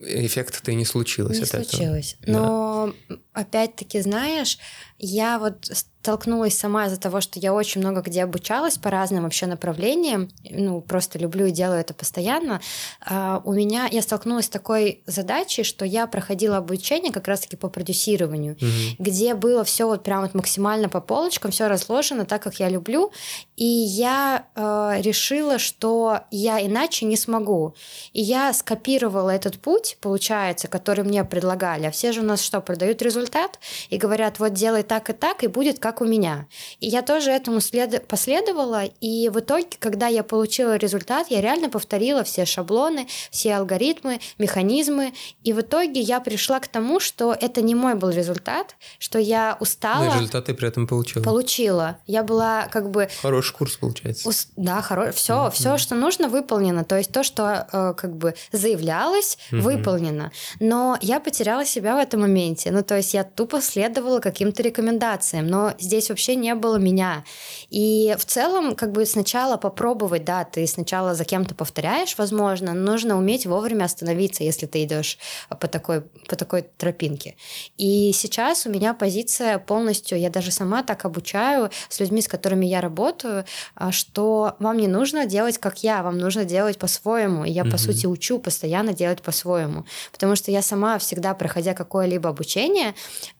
эффекта-то 0.00 0.72
и 0.72 0.74
не 0.74 0.84
случилось 0.84 1.38
не 1.38 1.42
от 1.42 1.48
случилось. 1.48 2.16
этого. 2.22 2.32
Но 2.32 2.94
да. 3.08 3.16
опять-таки, 3.32 4.00
знаешь, 4.00 4.58
я 5.00 5.38
вот 5.38 5.70
столкнулась 6.00 6.56
сама 6.56 6.86
из-за 6.86 6.98
того, 6.98 7.20
что 7.20 7.38
я 7.38 7.52
очень 7.52 7.80
много 7.80 8.00
где 8.00 8.22
обучалась 8.24 8.78
по 8.78 8.90
разным 8.90 9.24
вообще 9.24 9.46
направлениям, 9.46 10.30
ну, 10.48 10.80
просто 10.80 11.18
люблю 11.18 11.46
и 11.46 11.50
делаю 11.50 11.80
это 11.80 11.92
постоянно, 11.92 12.60
uh, 13.06 13.40
у 13.44 13.52
меня, 13.52 13.86
я 13.90 14.00
столкнулась 14.00 14.46
с 14.46 14.48
такой 14.48 15.02
задачей, 15.06 15.62
что 15.62 15.84
я 15.84 16.06
проходила 16.06 16.56
обучение 16.56 17.12
как 17.12 17.28
раз-таки 17.28 17.56
по 17.56 17.68
продюсированию, 17.68 18.56
mm-hmm. 18.56 18.96
где 18.98 19.34
было 19.34 19.62
все 19.62 19.86
вот 19.86 20.02
прям 20.02 20.22
вот 20.22 20.34
максимально 20.34 20.88
по 20.88 21.00
полочкам, 21.02 21.50
все 21.50 21.66
разложено 21.66 22.24
так, 22.24 22.42
как 22.42 22.60
я 22.60 22.70
люблю, 22.70 23.12
и 23.56 23.64
я 23.64 24.46
uh, 24.54 25.02
решила, 25.02 25.58
что 25.58 26.20
я 26.30 26.64
иначе 26.64 27.04
не 27.04 27.16
смогу. 27.16 27.74
И 28.14 28.22
я 28.22 28.54
скопировала 28.54 29.30
этот 29.30 29.58
путь, 29.58 29.98
получается, 30.00 30.66
который 30.66 31.04
мне 31.04 31.24
предлагали, 31.24 31.86
а 31.86 31.90
все 31.90 32.12
же 32.12 32.20
у 32.20 32.24
нас 32.24 32.40
что, 32.40 32.62
продают 32.62 33.02
результат 33.02 33.58
и 33.90 33.98
говорят, 33.98 34.38
вот 34.38 34.54
делай 34.54 34.82
так 34.90 35.08
и 35.08 35.12
так, 35.12 35.44
и 35.44 35.46
будет 35.46 35.78
как 35.78 36.00
у 36.00 36.04
меня. 36.04 36.48
И 36.80 36.88
я 36.88 37.02
тоже 37.02 37.30
этому 37.30 37.60
след... 37.60 38.08
последовала, 38.08 38.86
и 39.00 39.28
в 39.28 39.38
итоге, 39.38 39.68
когда 39.78 40.08
я 40.08 40.24
получила 40.24 40.74
результат, 40.74 41.28
я 41.30 41.40
реально 41.40 41.70
повторила 41.70 42.24
все 42.24 42.44
шаблоны, 42.44 43.06
все 43.30 43.54
алгоритмы, 43.54 44.18
механизмы, 44.38 45.12
и 45.44 45.52
в 45.52 45.60
итоге 45.60 46.00
я 46.00 46.18
пришла 46.18 46.58
к 46.58 46.66
тому, 46.66 46.98
что 46.98 47.36
это 47.40 47.62
не 47.62 47.76
мой 47.76 47.94
был 47.94 48.10
результат, 48.10 48.74
что 48.98 49.20
я 49.20 49.56
устала. 49.60 50.06
Но 50.06 50.14
результат 50.16 50.46
ты 50.46 50.54
при 50.54 50.66
этом 50.66 50.88
получила. 50.88 51.22
Получила. 51.22 51.98
Я 52.08 52.24
была 52.24 52.66
как 52.66 52.90
бы... 52.90 53.08
Хороший 53.22 53.54
курс 53.54 53.76
получается. 53.76 54.28
Ус... 54.28 54.48
Да, 54.56 54.82
хороший. 54.82 55.12
Все, 55.12 55.34
mm-hmm. 55.34 55.50
все, 55.52 55.78
что 55.78 55.94
нужно, 55.94 56.28
выполнено. 56.28 56.82
То 56.82 56.98
есть 56.98 57.12
то, 57.12 57.22
что 57.22 57.68
э, 57.72 57.94
как 57.96 58.16
бы 58.16 58.34
заявлялось, 58.50 59.38
mm-hmm. 59.52 59.60
выполнено. 59.60 60.32
Но 60.58 60.98
я 61.00 61.20
потеряла 61.20 61.64
себя 61.64 61.94
в 61.94 61.98
этом 62.00 62.22
моменте. 62.22 62.72
Ну, 62.72 62.82
то 62.82 62.96
есть 62.96 63.14
я 63.14 63.22
тупо 63.22 63.60
следовала 63.60 64.18
каким-то 64.18 64.64
рекомендациям 64.64 64.79
рекомендациям, 64.80 65.46
но 65.46 65.74
здесь 65.78 66.08
вообще 66.08 66.36
не 66.36 66.54
было 66.54 66.76
меня. 66.76 67.24
И 67.68 68.14
в 68.18 68.24
целом, 68.24 68.74
как 68.74 68.92
бы 68.92 69.04
сначала 69.06 69.56
попробовать, 69.56 70.24
да, 70.24 70.44
ты 70.44 70.66
сначала 70.66 71.14
за 71.14 71.24
кем-то 71.24 71.54
повторяешь, 71.54 72.16
возможно, 72.18 72.72
нужно 72.74 73.18
уметь 73.18 73.46
вовремя 73.46 73.84
остановиться, 73.84 74.42
если 74.42 74.66
ты 74.66 74.84
идешь 74.84 75.18
по 75.48 75.68
такой, 75.68 76.02
по 76.28 76.36
такой 76.36 76.62
тропинке. 76.62 77.36
И 77.76 78.12
сейчас 78.12 78.66
у 78.66 78.70
меня 78.70 78.94
позиция 78.94 79.58
полностью, 79.58 80.18
я 80.18 80.30
даже 80.30 80.50
сама 80.50 80.82
так 80.82 81.04
обучаю 81.04 81.70
с 81.88 82.00
людьми, 82.00 82.22
с 82.22 82.28
которыми 82.28 82.66
я 82.66 82.80
работаю, 82.80 83.44
а, 83.74 83.92
что 83.92 84.54
вам 84.58 84.78
не 84.78 84.88
нужно 84.88 85.26
делать 85.26 85.58
как 85.58 85.82
я, 85.82 86.02
вам 86.02 86.18
нужно 86.18 86.44
делать 86.44 86.78
по-своему. 86.78 87.44
И 87.44 87.50
я, 87.50 87.62
mm-hmm. 87.62 87.70
по 87.70 87.78
сути, 87.78 88.06
учу 88.06 88.38
постоянно 88.38 88.92
делать 88.94 89.22
по-своему. 89.22 89.84
Потому 90.12 90.36
что 90.36 90.50
я 90.50 90.62
сама 90.62 90.98
всегда, 90.98 91.34
проходя 91.34 91.74
какое-либо 91.74 92.30
обучение, 92.30 92.94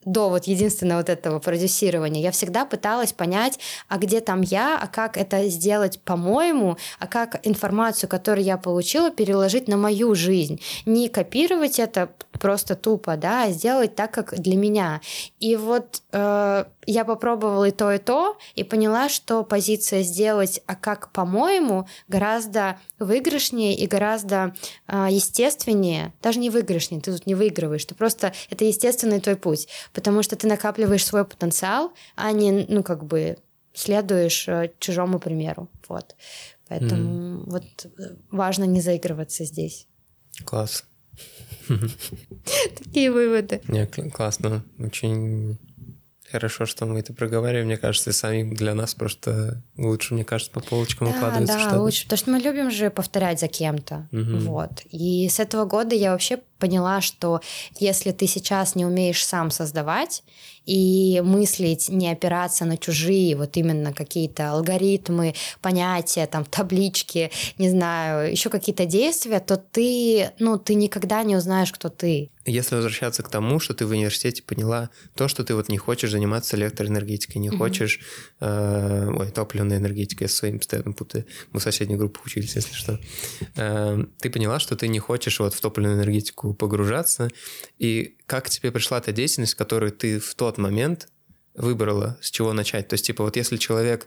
до 0.05 0.29
вот 0.29 0.45
единственного 0.45 0.99
вот 0.99 1.09
этого 1.09 1.30
продюсирования, 1.39 2.23
я 2.23 2.31
всегда 2.33 2.65
пыталась 2.65 3.13
понять, 3.13 3.59
а 3.89 3.99
где 3.99 4.21
там 4.21 4.41
я, 4.41 4.79
а 4.79 4.87
как 4.87 5.17
это 5.17 5.49
сделать 5.49 6.01
по-моему, 6.01 6.77
а 6.99 7.07
как 7.07 7.47
информацию, 7.47 8.09
которую 8.09 8.45
я 8.45 8.57
получила, 8.57 9.11
переложить 9.11 9.69
на 9.69 9.77
мою 9.77 10.15
жизнь. 10.15 10.61
Не 10.87 11.09
копировать 11.09 11.79
это 11.79 12.11
просто 12.41 12.75
тупо, 12.75 13.17
да, 13.17 13.45
а 13.45 13.51
сделать 13.51 13.95
так, 13.95 14.11
как 14.11 14.35
для 14.41 14.57
меня. 14.57 15.01
И 15.39 15.57
вот 15.57 16.03
э, 16.13 16.65
я 16.87 17.05
попробовала 17.05 17.69
и 17.69 17.71
то, 17.71 17.93
и 17.93 17.99
то, 17.99 18.39
и 18.55 18.65
поняла, 18.65 19.09
что 19.09 19.45
позиция 19.45 20.03
сделать, 20.03 20.63
а 20.67 20.75
как 20.75 21.13
по-моему, 21.13 21.87
гораздо 22.09 22.79
выигрышнее 22.99 23.77
и 23.77 23.87
гораздо 23.87 24.55
э, 24.87 25.09
естественнее. 25.11 26.15
Даже 26.23 26.39
не 26.39 26.51
выигрышнее, 26.51 27.01
ты 27.01 27.13
тут 27.13 27.27
не 27.27 27.35
выигрываешь, 27.35 27.85
ты 27.85 27.95
просто 27.95 28.33
это 28.49 28.65
естественный 28.65 29.21
твой 29.21 29.37
путь, 29.37 29.69
потому 29.93 30.23
что 30.23 30.37
ты 30.37 30.47
накапливаешь 30.47 31.05
свой 31.05 31.25
потенциал, 31.25 31.93
а 32.17 32.33
не, 32.33 32.67
ну, 32.69 32.83
как 32.83 33.05
бы 33.05 33.37
следуешь 33.75 34.49
э, 34.49 34.73
чужому 34.79 35.19
примеру. 35.19 35.69
Вот. 35.89 36.17
Поэтому 36.69 37.41
mm. 37.41 37.51
вот 37.51 37.65
э, 37.85 38.17
важно 38.31 38.65
не 38.65 38.81
заигрываться 38.81 39.45
здесь. 39.45 39.87
Класс. 40.45 40.85
Такие 42.79 43.11
выводы. 43.11 43.61
Не, 43.69 43.87
классно. 43.87 44.65
Очень 44.79 45.59
хорошо, 46.31 46.67
что 46.67 46.87
мы 46.87 47.01
это 47.01 47.13
проговариваем. 47.13 47.67
Мне 47.67 47.77
кажется, 47.77 48.11
и 48.11 48.13
сами 48.13 48.55
для 48.55 48.75
нас 48.75 48.95
просто 48.95 49.63
лучше, 49.77 50.15
мне 50.15 50.25
кажется, 50.25 50.53
по 50.53 50.61
полочкам 50.61 51.09
да, 51.09 51.17
укладывается. 51.17 51.55
Да, 51.55 51.69
что 51.69 51.81
лучше, 51.81 52.05
потому 52.05 52.19
что 52.19 52.31
мы 52.31 52.39
любим 52.39 52.71
же 52.71 52.91
повторять 52.91 53.41
за 53.41 53.49
кем-то. 53.49 54.09
Угу. 54.13 54.39
Вот. 54.51 54.83
И 54.91 55.29
с 55.29 55.41
этого 55.41 55.65
года 55.65 55.95
я 55.95 56.13
вообще 56.13 56.41
поняла, 56.61 57.01
что 57.01 57.41
если 57.79 58.13
ты 58.13 58.27
сейчас 58.27 58.77
не 58.77 58.85
умеешь 58.85 59.27
сам 59.27 59.51
создавать 59.51 60.23
и 60.67 61.21
мыслить, 61.25 61.89
не 61.89 62.13
опираться 62.13 62.65
на 62.65 62.77
чужие, 62.77 63.37
вот 63.37 63.57
именно 63.57 63.93
какие-то 63.93 64.53
алгоритмы, 64.53 65.35
понятия, 65.63 66.27
там, 66.27 66.45
таблички, 66.45 67.31
не 67.59 67.71
знаю, 67.71 68.31
еще 68.31 68.51
какие-то 68.51 68.87
действия, 68.87 69.41
то 69.41 69.57
ты, 69.57 70.31
ну, 70.39 70.59
ты 70.59 70.75
никогда 70.75 71.23
не 71.23 71.35
узнаешь, 71.35 71.73
кто 71.73 71.89
ты. 71.89 72.31
Если 72.47 72.75
возвращаться 72.75 73.23
к 73.23 73.29
тому, 73.29 73.61
что 73.61 73.75
ты 73.75 73.85
в 73.85 73.91
университете 73.91 74.43
поняла 74.43 74.91
то, 75.15 75.29
что 75.29 75.45
ты 75.45 75.55
вот 75.55 75.69
не 75.69 75.77
хочешь 75.77 76.11
заниматься 76.11 76.57
электроэнергетикой, 76.57 77.41
не 77.41 77.49
mm-hmm. 77.49 77.59
хочешь, 77.59 78.01
э, 78.41 79.09
ой, 79.09 79.31
топливной 79.31 79.77
энергетикой, 79.77 80.25
я 80.25 80.29
своим 80.29 80.59
постоянно 80.59 80.93
путаю, 80.93 81.27
мы 81.53 81.61
в 81.61 81.63
соседней 81.63 81.97
группе 81.97 82.19
учились, 82.25 82.57
если 82.57 82.73
что, 82.73 82.99
э, 83.57 84.05
ты 84.19 84.31
поняла, 84.31 84.59
что 84.59 84.75
ты 84.75 84.89
не 84.89 84.99
хочешь 84.99 85.39
вот 85.39 85.53
в 85.53 85.61
топливную 85.61 85.97
энергетику 85.97 86.50
погружаться, 86.55 87.31
и 87.79 88.17
как 88.27 88.51
тебе 88.51 88.73
пришла 88.73 88.99
эта 88.99 89.13
деятельность, 89.13 89.55
которую 89.55 89.93
ты 89.93 90.19
в 90.19 90.35
тот 90.35 90.59
момент 90.59 91.09
выбрала, 91.55 92.17
с 92.21 92.31
чего 92.31 92.53
начать. 92.53 92.89
То 92.89 92.95
есть, 92.95 93.07
типа, 93.07 93.25
вот 93.25 93.37
если 93.37 93.57
человек 93.57 94.07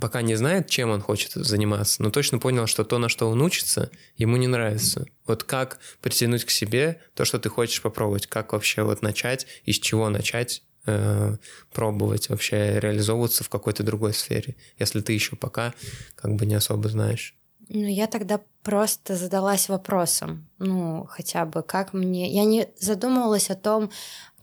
пока 0.00 0.22
не 0.22 0.36
знает, 0.36 0.68
чем 0.68 0.90
он 0.90 1.00
хочет 1.00 1.32
заниматься, 1.32 2.02
но 2.02 2.10
точно 2.10 2.38
понял, 2.38 2.66
что 2.66 2.84
то, 2.84 2.98
на 2.98 3.08
что 3.08 3.28
он 3.28 3.42
учится, 3.42 3.90
ему 4.16 4.36
не 4.36 4.46
нравится. 4.46 5.06
Вот 5.26 5.44
как 5.44 5.80
притянуть 6.00 6.44
к 6.44 6.50
себе 6.50 7.00
то, 7.14 7.24
что 7.24 7.38
ты 7.38 7.48
хочешь 7.48 7.82
попробовать, 7.82 8.26
как 8.26 8.52
вообще 8.52 8.82
вот 8.82 9.02
начать, 9.02 9.46
из 9.64 9.78
чего 9.78 10.08
начать 10.08 10.62
э, 10.86 11.36
пробовать 11.72 12.28
вообще 12.28 12.78
реализовываться 12.78 13.44
в 13.44 13.48
какой-то 13.48 13.82
другой 13.82 14.14
сфере, 14.14 14.56
если 14.78 15.00
ты 15.00 15.12
еще 15.12 15.36
пока 15.36 15.74
как 16.14 16.34
бы 16.36 16.46
не 16.46 16.54
особо 16.54 16.88
знаешь. 16.88 17.36
Ну, 17.68 17.86
я 17.86 18.06
тогда 18.06 18.40
просто 18.64 19.14
задалась 19.14 19.68
вопросом, 19.68 20.48
ну, 20.58 21.06
хотя 21.08 21.44
бы, 21.44 21.62
как 21.62 21.92
мне... 21.92 22.32
Я 22.32 22.44
не 22.44 22.68
задумывалась 22.80 23.50
о 23.50 23.54
том, 23.54 23.90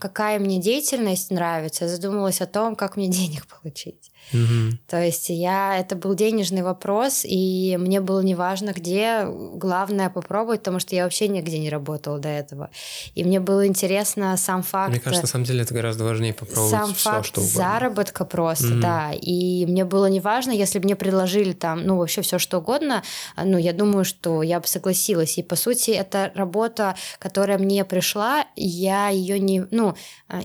какая 0.01 0.39
мне 0.39 0.59
деятельность 0.59 1.31
нравится, 1.31 1.85
я 1.85 1.89
задумывалась 1.89 2.41
о 2.41 2.47
том, 2.47 2.75
как 2.75 2.97
мне 2.97 3.07
денег 3.19 3.45
получить. 3.47 4.11
Угу. 4.33 4.77
То 4.87 5.01
есть 5.01 5.29
я 5.29 5.77
это 5.77 5.95
был 5.95 6.13
денежный 6.13 6.61
вопрос, 6.61 7.21
и 7.23 7.77
мне 7.79 8.01
было 8.01 8.21
неважно, 8.21 8.71
где. 8.71 9.25
Главное 9.25 10.09
попробовать, 10.09 10.59
потому 10.61 10.79
что 10.79 10.95
я 10.95 11.03
вообще 11.03 11.27
нигде 11.27 11.59
не 11.59 11.69
работала 11.69 12.19
до 12.19 12.29
этого. 12.29 12.69
И 13.15 13.23
мне 13.23 13.39
было 13.39 13.67
интересно 13.67 14.35
сам 14.37 14.63
факт. 14.63 14.91
Мне 14.91 14.99
кажется, 14.99 15.23
на 15.23 15.27
самом 15.27 15.45
деле 15.45 15.61
это 15.63 15.73
гораздо 15.73 16.03
важнее 16.03 16.33
попробовать 16.33 16.71
сам 16.71 16.93
все, 16.93 17.09
факт 17.09 17.25
что 17.25 17.41
угодно. 17.41 17.57
заработка 17.57 18.25
просто, 18.25 18.73
угу. 18.73 18.81
да. 18.81 19.11
И 19.13 19.65
мне 19.65 19.85
было 19.85 20.05
неважно, 20.05 20.51
если 20.51 20.79
бы 20.79 20.85
мне 20.85 20.95
предложили 20.95 21.53
там, 21.53 21.85
ну 21.85 21.97
вообще 21.97 22.21
все 22.21 22.39
что 22.39 22.59
угодно, 22.59 23.03
ну 23.35 23.57
я 23.57 23.73
думаю, 23.73 24.05
что 24.11 24.43
я 24.43 24.59
бы 24.59 24.67
согласилась. 24.67 25.37
И 25.37 25.43
по 25.43 25.55
сути 25.55 25.91
это 25.91 26.31
работа, 26.35 26.95
которая 27.19 27.57
мне 27.57 27.85
пришла, 27.85 28.45
я 28.55 29.09
ее 29.09 29.39
не, 29.39 29.65
ну 29.71 29.95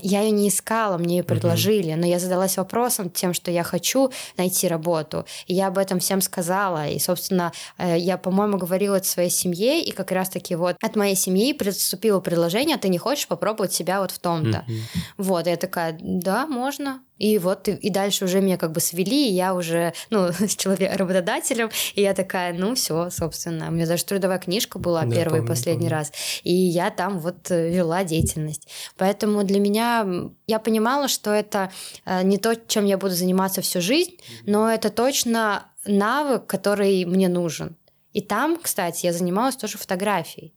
я 0.01 0.21
ее 0.21 0.31
не 0.31 0.49
искала, 0.49 0.97
мне 0.97 1.17
ее 1.17 1.23
предложили, 1.23 1.93
но 1.93 2.05
я 2.05 2.19
задалась 2.19 2.57
вопросом 2.57 3.09
тем, 3.09 3.33
что 3.33 3.51
я 3.51 3.63
хочу 3.63 4.11
найти 4.37 4.67
работу. 4.67 5.25
И 5.47 5.53
я 5.53 5.67
об 5.67 5.77
этом 5.77 5.99
всем 5.99 6.21
сказала. 6.21 6.87
И, 6.87 6.99
собственно, 6.99 7.51
э, 7.77 7.97
я, 7.97 8.17
по-моему, 8.17 8.57
говорила 8.57 8.95
это 8.95 9.07
своей 9.07 9.29
семье, 9.29 9.81
и 9.81 9.91
как 9.91 10.11
раз-таки 10.11 10.55
вот 10.55 10.75
от 10.81 10.95
моей 10.95 11.15
семьи 11.15 11.53
поступило 11.53 12.19
предложение, 12.19 12.77
ты 12.77 12.89
не 12.89 12.97
хочешь 12.97 13.27
попробовать 13.27 13.73
себя 13.73 14.01
вот 14.01 14.11
в 14.11 14.19
том-то. 14.19 14.65
Mm-hmm. 14.67 14.99
Вот, 15.17 15.47
я 15.47 15.57
такая, 15.57 15.97
да, 15.99 16.47
можно. 16.47 17.01
И 17.17 17.37
вот 17.37 17.67
и, 17.67 17.71
и 17.71 17.89
дальше 17.89 18.25
уже 18.25 18.41
меня 18.41 18.57
как 18.57 18.71
бы 18.71 18.79
свели, 18.79 19.29
и 19.29 19.33
я 19.33 19.53
уже, 19.53 19.93
ну, 20.09 20.27
с 20.39 20.55
человеком, 20.55 20.97
работодателем, 20.97 21.69
и 21.95 22.01
я 22.01 22.13
такая, 22.13 22.53
ну, 22.53 22.75
все, 22.75 23.09
собственно. 23.09 23.67
У 23.67 23.71
меня 23.71 23.85
даже 23.85 24.05
трудовая 24.05 24.39
книжка 24.39 24.79
была 24.79 25.03
да, 25.03 25.15
первый 25.15 25.39
помню, 25.39 25.45
и 25.45 25.47
последний 25.47 25.89
помню. 25.89 25.97
раз, 25.97 26.11
и 26.43 26.53
я 26.53 26.89
там 26.89 27.19
вот 27.19 27.51
э, 27.51 27.69
вела 27.69 28.03
деятельность. 28.03 28.67
Поэтому 28.97 29.43
для 29.43 29.59
меня, 29.59 30.07
я 30.47 30.59
понимала, 30.59 31.07
что 31.07 31.31
это 31.31 31.71
э, 32.05 32.23
не 32.23 32.37
то, 32.37 32.55
чем 32.55 32.85
я 32.85 32.97
буду 32.97 33.13
заниматься 33.13 33.61
всю 33.61 33.81
жизнь, 33.81 34.17
но 34.45 34.69
это 34.69 34.89
точно 34.89 35.67
навык, 35.85 36.45
который 36.45 37.05
мне 37.05 37.29
нужен. 37.29 37.75
И 38.13 38.21
там, 38.21 38.57
кстати, 38.57 39.05
я 39.05 39.13
занималась 39.13 39.55
тоже 39.55 39.77
фотографией. 39.77 40.53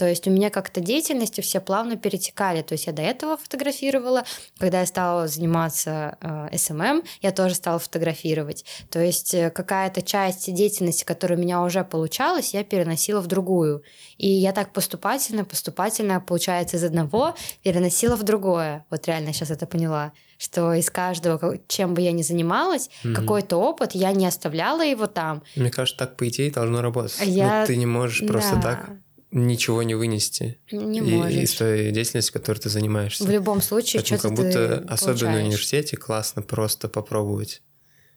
То 0.00 0.08
есть 0.08 0.26
у 0.26 0.30
меня 0.30 0.48
как-то 0.48 0.80
деятельности 0.80 1.42
все 1.42 1.60
плавно 1.60 1.94
перетекали. 1.98 2.62
То 2.62 2.72
есть 2.72 2.86
я 2.86 2.94
до 2.94 3.02
этого 3.02 3.36
фотографировала, 3.36 4.24
когда 4.56 4.80
я 4.80 4.86
стала 4.86 5.28
заниматься 5.28 6.16
э, 6.22 6.48
SMM, 6.54 6.80
эм 6.80 6.80
эм, 6.80 7.02
я 7.20 7.32
тоже 7.32 7.54
стала 7.54 7.78
фотографировать. 7.78 8.64
То 8.88 8.98
есть 8.98 9.34
э, 9.34 9.50
какая-то 9.50 10.00
часть 10.00 10.50
деятельности, 10.54 11.04
которая 11.04 11.38
у 11.38 11.42
меня 11.42 11.60
уже 11.60 11.84
получалась, 11.84 12.54
я 12.54 12.64
переносила 12.64 13.20
в 13.20 13.26
другую. 13.26 13.82
И 14.16 14.26
я 14.26 14.52
так 14.52 14.72
поступательно, 14.72 15.44
поступательно, 15.44 16.18
получается, 16.18 16.78
из 16.78 16.84
одного 16.84 17.34
переносила 17.62 18.16
в 18.16 18.22
другое. 18.22 18.86
Вот 18.88 19.06
реально 19.06 19.34
сейчас 19.34 19.50
это 19.50 19.66
поняла 19.66 20.12
что 20.42 20.72
из 20.72 20.88
каждого, 20.88 21.58
чем 21.68 21.92
бы 21.92 22.00
я 22.00 22.12
ни 22.12 22.22
занималась, 22.22 22.88
mm-hmm. 23.04 23.12
какой-то 23.12 23.58
опыт, 23.58 23.90
я 23.92 24.10
не 24.12 24.24
оставляла 24.24 24.80
его 24.80 25.06
там. 25.06 25.42
Мне 25.54 25.70
кажется, 25.70 25.98
так 25.98 26.16
по 26.16 26.26
идее 26.26 26.50
должно 26.50 26.80
работать. 26.80 27.20
Я... 27.26 27.60
Но 27.60 27.66
ты 27.66 27.76
не 27.76 27.84
можешь 27.84 28.26
просто 28.26 28.56
да. 28.56 28.62
так 28.62 28.90
ничего 29.32 29.82
не 29.82 29.94
вынести 29.94 30.58
не 30.72 30.98
и, 30.98 31.02
можешь. 31.02 31.38
из 31.38 31.54
той 31.54 31.90
деятельности, 31.92 32.32
которой 32.32 32.58
ты 32.58 32.68
занимаешься. 32.68 33.24
В 33.24 33.30
любом 33.30 33.62
случае, 33.62 34.04
что-то 34.04 34.22
как 34.22 34.32
будто, 34.32 34.76
ты 34.78 34.84
особенно 34.88 35.32
в 35.32 35.44
университете, 35.44 35.96
классно 35.96 36.42
просто 36.42 36.88
попробовать 36.88 37.62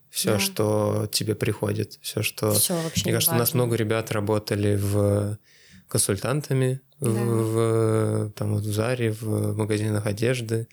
все, 0.10 0.34
да. 0.34 0.40
что 0.40 1.10
тебе 1.12 1.36
приходит, 1.36 1.98
все, 2.02 2.22
что. 2.22 2.52
Все 2.54 2.76
вообще. 2.76 3.04
Мне 3.06 3.14
кажется, 3.14 3.32
важно. 3.32 3.44
у 3.44 3.46
нас 3.46 3.54
много 3.54 3.76
ребят 3.76 4.12
работали 4.12 4.76
в 4.76 5.38
консультантами 5.88 6.82
да. 7.00 7.10
в, 7.10 7.54
в 8.28 8.32
там 8.34 8.54
вот 8.56 8.64
в 8.64 8.74
Заре, 8.74 9.12
в 9.12 9.56
магазинах 9.56 10.06
одежды. 10.06 10.68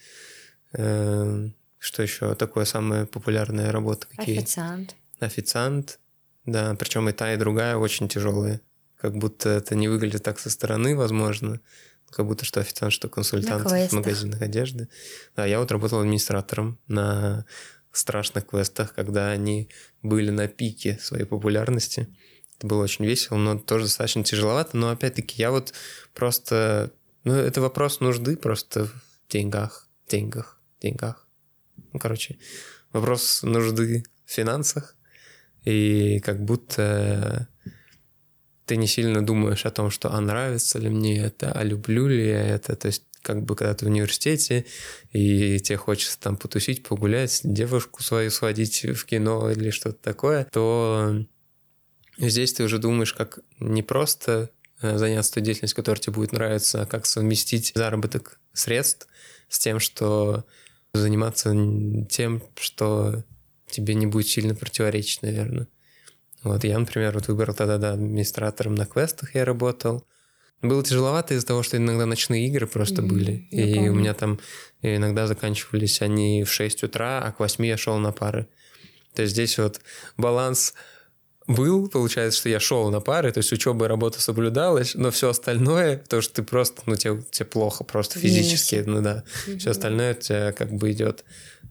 Э, 0.72 1.48
что 1.78 2.02
еще 2.02 2.34
такое 2.34 2.64
самая 2.64 3.06
популярная 3.06 3.72
работа? 3.72 4.06
Какие? 4.14 4.38
Официант. 4.38 4.94
Официант, 5.20 5.98
да, 6.46 6.74
причем 6.78 7.08
и 7.08 7.12
та, 7.12 7.32
и 7.34 7.36
другая 7.36 7.76
очень 7.76 8.08
тяжелые 8.08 8.60
как 9.00 9.16
будто 9.16 9.48
это 9.48 9.74
не 9.74 9.88
выглядит 9.88 10.22
так 10.22 10.38
со 10.38 10.50
стороны, 10.50 10.94
возможно, 10.94 11.60
как 12.10 12.26
будто 12.26 12.44
что 12.44 12.60
официант, 12.60 12.92
что 12.92 13.08
консультант 13.08 13.70
в 13.70 13.92
магазинах 13.92 14.42
одежды. 14.42 14.88
Да, 15.36 15.46
я 15.46 15.58
вот 15.58 15.70
работал 15.72 16.00
администратором 16.00 16.78
на 16.86 17.46
страшных 17.92 18.46
квестах, 18.46 18.94
когда 18.94 19.30
они 19.30 19.68
были 20.02 20.30
на 20.30 20.48
пике 20.48 20.98
своей 21.00 21.24
популярности. 21.24 22.08
Это 22.58 22.66
было 22.66 22.82
очень 22.82 23.06
весело, 23.06 23.36
но 23.36 23.58
тоже 23.58 23.86
достаточно 23.86 24.22
тяжеловато. 24.22 24.76
Но 24.76 24.90
опять-таки 24.90 25.40
я 25.40 25.50
вот 25.50 25.72
просто... 26.14 26.92
Ну, 27.24 27.34
это 27.34 27.60
вопрос 27.60 28.00
нужды 28.00 28.36
просто 28.36 28.86
в 28.86 28.92
деньгах, 29.28 29.88
деньгах, 30.08 30.60
деньгах. 30.80 31.26
Ну, 31.92 31.98
короче, 31.98 32.38
вопрос 32.92 33.42
нужды 33.42 34.04
в 34.24 34.30
финансах, 34.30 34.96
и 35.64 36.20
как 36.20 36.44
будто 36.44 37.48
ты 38.70 38.76
не 38.76 38.86
сильно 38.86 39.26
думаешь 39.26 39.66
о 39.66 39.72
том, 39.72 39.90
что 39.90 40.12
а 40.12 40.20
нравится 40.20 40.78
ли 40.78 40.88
мне 40.88 41.24
это, 41.24 41.50
а 41.50 41.64
люблю 41.64 42.06
ли 42.06 42.28
я 42.28 42.40
это. 42.40 42.76
То 42.76 42.86
есть 42.86 43.02
как 43.20 43.42
бы 43.42 43.56
когда 43.56 43.74
ты 43.74 43.84
в 43.84 43.88
университете, 43.88 44.64
и 45.10 45.58
тебе 45.58 45.76
хочется 45.76 46.20
там 46.20 46.36
потусить, 46.36 46.84
погулять, 46.84 47.40
девушку 47.42 48.04
свою 48.04 48.30
сводить 48.30 48.84
в 48.84 49.04
кино 49.06 49.50
или 49.50 49.70
что-то 49.70 50.00
такое, 50.00 50.46
то 50.52 51.16
здесь 52.16 52.52
ты 52.52 52.62
уже 52.62 52.78
думаешь, 52.78 53.12
как 53.12 53.40
не 53.58 53.82
просто 53.82 54.50
э, 54.82 54.98
заняться 54.98 55.34
той 55.34 55.42
деятельностью, 55.42 55.74
которая 55.74 56.00
тебе 56.00 56.14
будет 56.14 56.30
нравиться, 56.30 56.82
а 56.82 56.86
как 56.86 57.06
совместить 57.06 57.72
заработок 57.74 58.38
средств 58.52 59.08
с 59.48 59.58
тем, 59.58 59.80
что 59.80 60.44
заниматься 60.94 61.52
тем, 62.08 62.40
что 62.56 63.24
тебе 63.68 63.94
не 63.94 64.06
будет 64.06 64.28
сильно 64.28 64.54
противоречить, 64.54 65.22
наверное. 65.22 65.66
Вот 66.42 66.64
я, 66.64 66.78
например, 66.78 67.12
вот 67.14 67.28
выбрал 67.28 67.54
тогда, 67.54 67.78
да, 67.78 67.92
администратором 67.92 68.74
на 68.74 68.86
квестах 68.86 69.34
я 69.34 69.44
работал. 69.44 70.04
Было 70.62 70.82
тяжеловато 70.82 71.34
из-за 71.34 71.46
того, 71.46 71.62
что 71.62 71.76
иногда 71.76 72.06
ночные 72.06 72.46
игры 72.46 72.66
просто 72.66 73.02
mm-hmm, 73.02 73.08
были. 73.08 73.32
И 73.50 73.74
помню. 73.74 73.92
у 73.92 73.94
меня 73.94 74.14
там 74.14 74.38
иногда 74.82 75.26
заканчивались 75.26 76.02
они 76.02 76.44
в 76.44 76.52
6 76.52 76.84
утра, 76.84 77.22
а 77.22 77.32
к 77.32 77.40
8 77.40 77.64
я 77.64 77.76
шел 77.76 77.96
на 77.98 78.12
пары. 78.12 78.46
То 79.14 79.22
есть 79.22 79.32
здесь 79.34 79.58
вот 79.58 79.80
баланс 80.16 80.74
был, 81.54 81.88
получается, 81.88 82.38
что 82.38 82.48
я 82.48 82.60
шел 82.60 82.90
на 82.90 83.00
пары, 83.00 83.32
то 83.32 83.38
есть 83.38 83.52
учеба 83.52 83.86
и 83.86 83.88
работа 83.88 84.20
соблюдалась, 84.20 84.94
но 84.94 85.10
все 85.10 85.30
остальное, 85.30 85.98
то 86.08 86.20
что 86.20 86.34
ты 86.34 86.42
просто, 86.42 86.82
ну, 86.86 86.96
тебе, 86.96 87.22
тебе 87.30 87.46
плохо 87.46 87.84
просто 87.84 88.18
физически, 88.18 88.76
Вместе. 88.76 88.90
ну 88.90 89.02
да, 89.02 89.24
mm-hmm. 89.46 89.58
все 89.58 89.70
остальное 89.70 90.12
у 90.14 90.18
тебя 90.18 90.52
как 90.52 90.72
бы 90.72 90.92
идет 90.92 91.24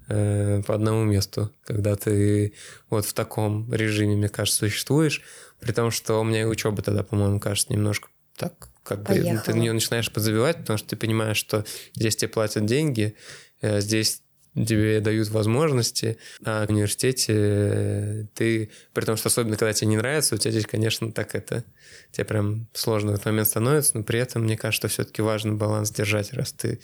э, 0.08 0.62
по 0.66 0.76
одному 0.76 1.04
месту, 1.04 1.52
когда 1.64 1.96
ты 1.96 2.54
вот 2.90 3.06
в 3.06 3.14
таком 3.14 3.74
режиме, 3.74 4.16
мне 4.16 4.30
кажется, 4.30 4.60
существуешь, 4.60 5.22
при 5.60 5.72
том, 5.72 5.92
что 5.92 6.20
у 6.22 6.24
меня 6.24 6.42
и 6.42 6.46
учеба 6.46 6.82
тогда, 6.82 7.04
по-моему, 7.04 7.40
кажется, 7.40 7.72
немножко 7.74 8.10
так 8.38 8.70
как 8.84 9.04
бы 9.04 9.14
ну, 9.14 9.40
ты 9.46 9.54
на 9.54 9.60
нее 9.60 9.74
начинаешь 9.74 10.12
подзабивать, 10.12 10.58
потому 10.58 10.78
что 10.78 10.90
ты 10.90 10.96
понимаешь, 10.96 11.38
что 11.38 11.64
здесь 11.94 12.16
тебе 12.16 12.30
платят 12.30 12.66
деньги, 12.66 13.16
э, 13.62 13.82
здесь 13.82 14.24
тебе 14.56 15.00
дают 15.00 15.30
возможности, 15.30 16.18
а 16.44 16.66
в 16.66 16.70
университете 16.70 17.34
э, 17.36 18.26
ты, 18.34 18.72
при 18.94 19.06
том, 19.06 19.16
что 19.16 19.28
особенно 19.28 19.58
когда 19.58 19.74
тебе 19.74 19.90
не 19.90 19.98
нравится, 19.98 20.36
у 20.36 20.38
тебя 20.38 20.52
здесь, 20.52 20.66
конечно, 20.66 21.12
так 21.12 21.36
это, 21.36 21.64
тебе 22.12 22.26
прям 22.26 22.68
сложно 22.74 23.12
в 23.12 23.14
этот 23.16 23.26
момент 23.26 23.48
становится, 23.48 23.98
но 23.98 24.04
при 24.04 24.20
этом, 24.20 24.44
мне 24.44 24.58
кажется, 24.58 24.88
все-таки 24.88 25.22
важно 25.22 25.54
баланс 25.54 25.92
держать, 25.92 26.34
раз 26.34 26.52
ты 26.52 26.80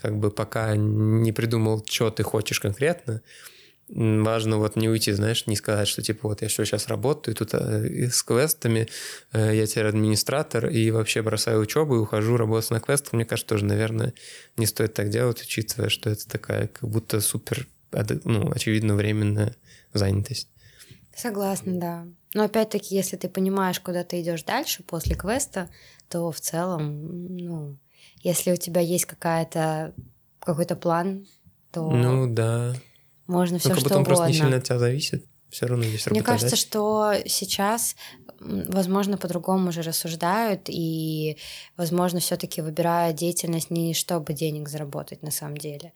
как 0.00 0.18
бы 0.18 0.30
пока 0.30 0.76
не 0.76 1.32
придумал, 1.32 1.84
что 1.88 2.10
ты 2.10 2.22
хочешь 2.22 2.60
конкретно, 2.60 3.22
важно 3.88 4.58
вот 4.58 4.76
не 4.76 4.88
уйти, 4.88 5.12
знаешь, 5.12 5.46
не 5.46 5.56
сказать, 5.56 5.88
что 5.88 6.02
типа 6.02 6.28
вот 6.28 6.42
я 6.42 6.48
все 6.48 6.64
сейчас 6.64 6.88
работаю, 6.88 7.34
тут 7.34 7.54
э, 7.54 8.08
с 8.10 8.22
квестами, 8.22 8.88
э, 9.32 9.56
я 9.56 9.66
теперь 9.66 9.86
администратор 9.86 10.68
и 10.68 10.90
вообще 10.90 11.22
бросаю 11.22 11.60
учебу 11.60 11.96
и 11.96 11.98
ухожу 11.98 12.36
работать 12.36 12.70
на 12.70 12.80
квестах. 12.80 13.12
Мне 13.12 13.24
кажется, 13.24 13.48
тоже, 13.48 13.64
наверное, 13.64 14.12
не 14.56 14.66
стоит 14.66 14.94
так 14.94 15.10
делать, 15.10 15.42
учитывая, 15.42 15.88
что 15.88 16.10
это 16.10 16.28
такая 16.28 16.68
как 16.68 16.88
будто 16.88 17.20
супер, 17.20 17.68
ну, 18.24 18.50
очевидно, 18.50 18.94
временная 18.94 19.54
занятость. 19.92 20.48
Согласна, 21.14 21.80
да. 21.80 22.06
Но 22.34 22.44
опять-таки, 22.44 22.94
если 22.94 23.16
ты 23.16 23.28
понимаешь, 23.28 23.80
куда 23.80 24.04
ты 24.04 24.20
идешь 24.20 24.42
дальше 24.42 24.82
после 24.82 25.14
квеста, 25.14 25.70
то 26.08 26.30
в 26.30 26.40
целом, 26.40 27.36
ну, 27.36 27.76
если 28.22 28.52
у 28.52 28.56
тебя 28.56 28.80
есть 28.80 29.06
какая-то 29.06 29.94
какой-то 30.40 30.76
план, 30.76 31.26
то... 31.72 31.90
Ну 31.90 32.26
да. 32.32 32.74
Можно 33.26 33.58
все 33.58 33.70
ну, 33.70 33.74
как 33.74 33.84
будто 33.84 33.94
он 33.96 34.00
угодно. 34.02 34.16
просто 34.16 34.32
не 34.32 34.38
сильно 34.40 34.56
от 34.56 34.64
тебя 34.64 34.78
зависит. 34.78 35.24
Все 35.48 35.66
равно 35.66 35.84
есть 35.84 36.10
Мне 36.10 36.22
кажется, 36.22 36.56
что 36.56 37.14
сейчас, 37.26 37.96
возможно, 38.40 39.16
по-другому 39.16 39.68
уже 39.68 39.82
рассуждают 39.82 40.68
и, 40.68 41.38
возможно, 41.76 42.20
все-таки 42.20 42.60
выбирают 42.62 43.16
деятельность 43.16 43.70
не 43.70 43.94
чтобы 43.94 44.32
денег 44.32 44.68
заработать 44.68 45.22
на 45.22 45.30
самом 45.30 45.56
деле. 45.56 45.92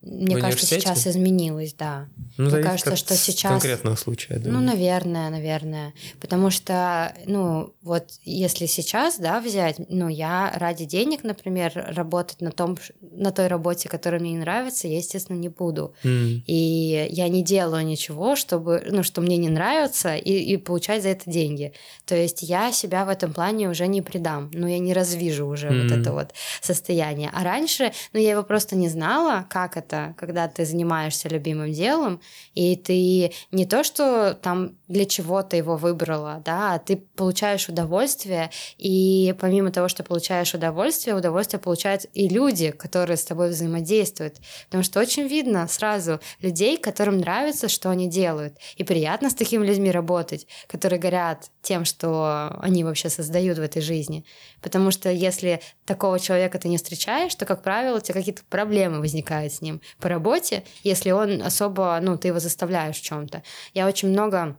Мне 0.00 0.36
кажется, 0.36 0.64
сейчас 0.64 1.06
изменилось, 1.06 1.74
да. 1.74 2.08
Ну, 2.36 2.50
Мне 2.50 2.62
кажется, 2.62 2.94
что 2.94 3.16
сейчас... 3.16 3.50
Конкретного 3.50 3.96
случая, 3.96 4.38
да. 4.38 4.48
Ну, 4.48 4.60
наверное, 4.60 5.28
наверное. 5.28 5.92
Потому 6.20 6.50
что, 6.50 7.12
ну, 7.26 7.74
вот 7.82 8.04
если 8.22 8.66
сейчас, 8.66 9.18
да, 9.18 9.40
взять, 9.40 9.80
ну, 9.88 10.06
я 10.06 10.52
ради 10.54 10.84
денег, 10.84 11.24
например, 11.24 11.72
работать 11.74 12.40
на 12.40 12.52
том, 12.52 12.78
на 13.00 13.32
той 13.32 13.48
работе, 13.48 13.88
которая 13.88 14.20
мне 14.20 14.32
не 14.32 14.38
нравится, 14.38 14.86
я, 14.86 14.98
естественно, 14.98 15.36
не 15.36 15.48
буду. 15.48 15.94
Mm. 16.04 16.42
И 16.46 17.08
я 17.10 17.28
не 17.28 17.42
делаю 17.42 17.84
ничего, 17.84 18.36
чтобы, 18.36 18.84
ну, 18.88 19.02
что 19.02 19.20
мне 19.20 19.36
не 19.36 19.48
нравится, 19.48 20.14
и, 20.14 20.32
и 20.32 20.56
получать 20.58 21.02
за 21.02 21.08
это 21.08 21.28
деньги. 21.28 21.72
То 22.04 22.14
есть 22.14 22.42
я 22.42 22.70
себя 22.70 23.04
в 23.04 23.08
этом 23.08 23.32
плане 23.32 23.68
уже 23.68 23.88
не 23.88 24.00
предам. 24.00 24.48
Ну, 24.54 24.68
я 24.68 24.78
не 24.78 24.92
развижу 24.92 25.46
уже 25.46 25.68
mm. 25.68 25.82
вот 25.82 25.98
это 25.98 26.12
вот 26.12 26.34
состояние. 26.60 27.30
А 27.34 27.42
раньше, 27.42 27.92
ну, 28.12 28.20
я 28.20 28.30
его 28.30 28.44
просто 28.44 28.76
не 28.76 28.88
знала, 28.88 29.44
как 29.50 29.76
это 29.76 29.87
это, 29.88 30.14
когда 30.16 30.48
ты 30.48 30.64
занимаешься 30.64 31.28
любимым 31.28 31.72
делом, 31.72 32.20
и 32.54 32.76
ты 32.76 33.32
не 33.50 33.66
то, 33.66 33.82
что 33.82 34.34
там 34.34 34.76
для 34.86 35.06
чего 35.06 35.42
ты 35.42 35.56
его 35.56 35.76
выбрала, 35.76 36.42
да, 36.44 36.74
а 36.74 36.78
ты 36.78 36.96
получаешь 36.96 37.68
удовольствие, 37.68 38.50
и 38.76 39.34
помимо 39.40 39.70
того, 39.70 39.88
что 39.88 40.02
получаешь 40.02 40.54
удовольствие, 40.54 41.16
удовольствие 41.16 41.60
получают 41.60 42.06
и 42.12 42.28
люди, 42.28 42.70
которые 42.70 43.16
с 43.16 43.24
тобой 43.24 43.50
взаимодействуют. 43.50 44.36
Потому 44.66 44.82
что 44.82 45.00
очень 45.00 45.26
видно 45.26 45.66
сразу 45.68 46.20
людей, 46.40 46.76
которым 46.76 47.18
нравится, 47.18 47.68
что 47.68 47.90
они 47.90 48.08
делают. 48.08 48.56
И 48.76 48.84
приятно 48.84 49.30
с 49.30 49.34
такими 49.34 49.66
людьми 49.66 49.90
работать, 49.90 50.46
которые 50.66 51.00
горят 51.00 51.50
тем, 51.62 51.84
что 51.84 52.56
они 52.60 52.84
вообще 52.84 53.08
создают 53.08 53.58
в 53.58 53.62
этой 53.62 53.82
жизни. 53.82 54.24
Потому 54.60 54.90
что 54.90 55.10
если 55.10 55.60
такого 55.84 56.18
человека 56.20 56.58
ты 56.58 56.68
не 56.68 56.76
встречаешь, 56.76 57.34
то, 57.34 57.46
как 57.46 57.62
правило, 57.62 57.98
у 57.98 58.00
тебя 58.00 58.14
какие-то 58.14 58.42
проблемы 58.48 59.00
возникают 59.00 59.52
с 59.52 59.60
ним 59.60 59.77
по 59.98 60.08
работе, 60.08 60.64
если 60.82 61.10
он 61.10 61.42
особо, 61.42 61.98
ну, 62.00 62.16
ты 62.16 62.28
его 62.28 62.38
заставляешь 62.38 62.96
в 62.96 63.02
чем-то. 63.02 63.42
Я 63.74 63.86
очень 63.86 64.08
много 64.08 64.56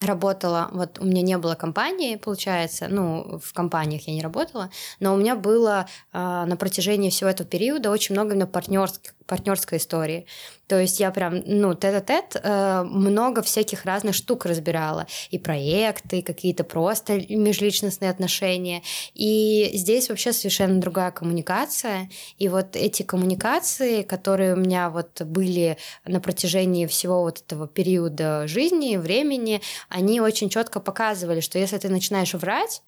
работала, 0.00 0.68
вот 0.72 0.98
у 0.98 1.04
меня 1.04 1.22
не 1.22 1.38
было 1.38 1.54
компании, 1.54 2.16
получается, 2.16 2.86
ну, 2.88 3.40
в 3.42 3.52
компаниях 3.54 4.06
я 4.06 4.14
не 4.14 4.22
работала, 4.22 4.70
но 5.00 5.14
у 5.14 5.16
меня 5.16 5.36
было 5.36 5.86
э, 6.12 6.18
на 6.18 6.56
протяжении 6.56 7.10
всего 7.10 7.30
этого 7.30 7.48
периода 7.48 7.90
очень 7.90 8.14
много 8.14 8.32
именно 8.32 8.46
партнерских 8.46 9.15
партнерской 9.26 9.78
истории. 9.78 10.26
То 10.66 10.80
есть 10.80 10.98
я 10.98 11.10
прям, 11.10 11.42
ну, 11.46 11.74
тет-а-тет 11.74 12.40
э, 12.42 12.82
много 12.84 13.42
всяких 13.42 13.84
разных 13.84 14.14
штук 14.14 14.46
разбирала. 14.46 15.06
И 15.30 15.38
проекты, 15.38 16.18
и 16.18 16.22
какие-то 16.22 16.64
просто 16.64 17.20
межличностные 17.28 18.10
отношения. 18.10 18.82
И 19.14 19.70
здесь 19.74 20.08
вообще 20.08 20.32
совершенно 20.32 20.80
другая 20.80 21.10
коммуникация. 21.12 22.10
И 22.38 22.48
вот 22.48 22.74
эти 22.74 23.02
коммуникации, 23.02 24.02
которые 24.02 24.54
у 24.54 24.56
меня 24.56 24.90
вот 24.90 25.22
были 25.22 25.76
на 26.04 26.20
протяжении 26.20 26.86
всего 26.86 27.22
вот 27.22 27.40
этого 27.40 27.68
периода 27.68 28.46
жизни, 28.48 28.96
времени, 28.96 29.60
они 29.88 30.20
очень 30.20 30.48
четко 30.48 30.80
показывали, 30.80 31.40
что 31.40 31.58
если 31.58 31.78
ты 31.78 31.88
начинаешь 31.88 32.34
врать, 32.34 32.82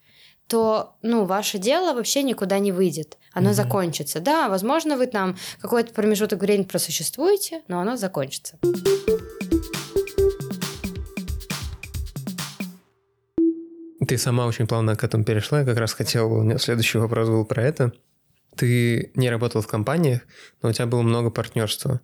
то, 0.49 0.96
ну, 1.03 1.26
ваше 1.26 1.59
дело 1.59 1.94
вообще 1.94 2.22
никуда 2.22 2.59
не 2.59 2.72
выйдет. 2.72 3.18
Оно 3.32 3.51
mm-hmm. 3.51 3.55
закончится. 3.55 4.20
Да, 4.20 4.49
возможно, 4.49 4.96
вы 4.96 5.07
там 5.07 5.36
какой-то 5.61 5.92
промежуток 5.92 6.40
времени 6.40 6.64
просуществуете, 6.64 7.62
но 7.68 7.80
оно 7.80 7.96
закончится. 7.96 8.59
Ты 14.09 14.16
сама 14.16 14.46
очень 14.46 14.66
плавно 14.66 14.96
к 14.96 15.05
этому 15.05 15.22
перешла. 15.22 15.61
Я 15.61 15.66
как 15.66 15.76
раз 15.76 15.92
хотел, 15.92 16.32
у 16.32 16.42
меня 16.42 16.57
следующий 16.57 16.96
вопрос 16.96 17.28
был 17.28 17.44
про 17.44 17.62
это. 17.62 17.92
Ты 18.57 19.12
не 19.14 19.28
работал 19.28 19.61
в 19.61 19.66
компаниях, 19.66 20.22
но 20.62 20.70
у 20.70 20.72
тебя 20.72 20.86
было 20.86 21.03
много 21.03 21.30
партнерства, 21.30 22.01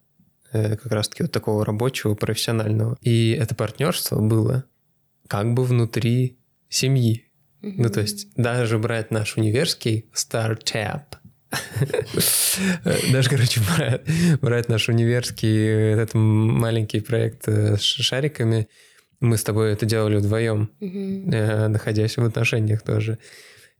э, 0.52 0.76
как 0.76 0.92
раз-таки 0.92 1.22
вот 1.22 1.32
такого 1.32 1.64
рабочего, 1.64 2.14
профессионального. 2.14 2.98
И 3.00 3.32
это 3.32 3.54
партнерство 3.54 4.20
было 4.20 4.64
как 5.28 5.54
бы 5.54 5.64
внутри 5.64 6.38
семьи. 6.68 7.24
Ну, 7.76 7.88
то 7.88 8.00
есть 8.00 8.28
даже 8.36 8.78
брать 8.78 9.10
наш 9.10 9.36
универский 9.36 10.10
стартап, 10.12 11.16
даже, 13.12 13.30
короче, 13.30 13.60
брать, 13.60 14.02
брать 14.40 14.68
наш 14.68 14.88
универский 14.88 15.92
этот 15.92 16.14
маленький 16.14 17.00
проект 17.00 17.48
э, 17.48 17.76
с 17.76 17.82
шариками, 17.82 18.68
мы 19.20 19.36
с 19.36 19.44
тобой 19.44 19.72
это 19.72 19.86
делали 19.86 20.16
вдвоем, 20.16 20.70
э, 20.80 21.68
находясь 21.68 22.16
в 22.16 22.24
отношениях 22.24 22.82
тоже. 22.82 23.18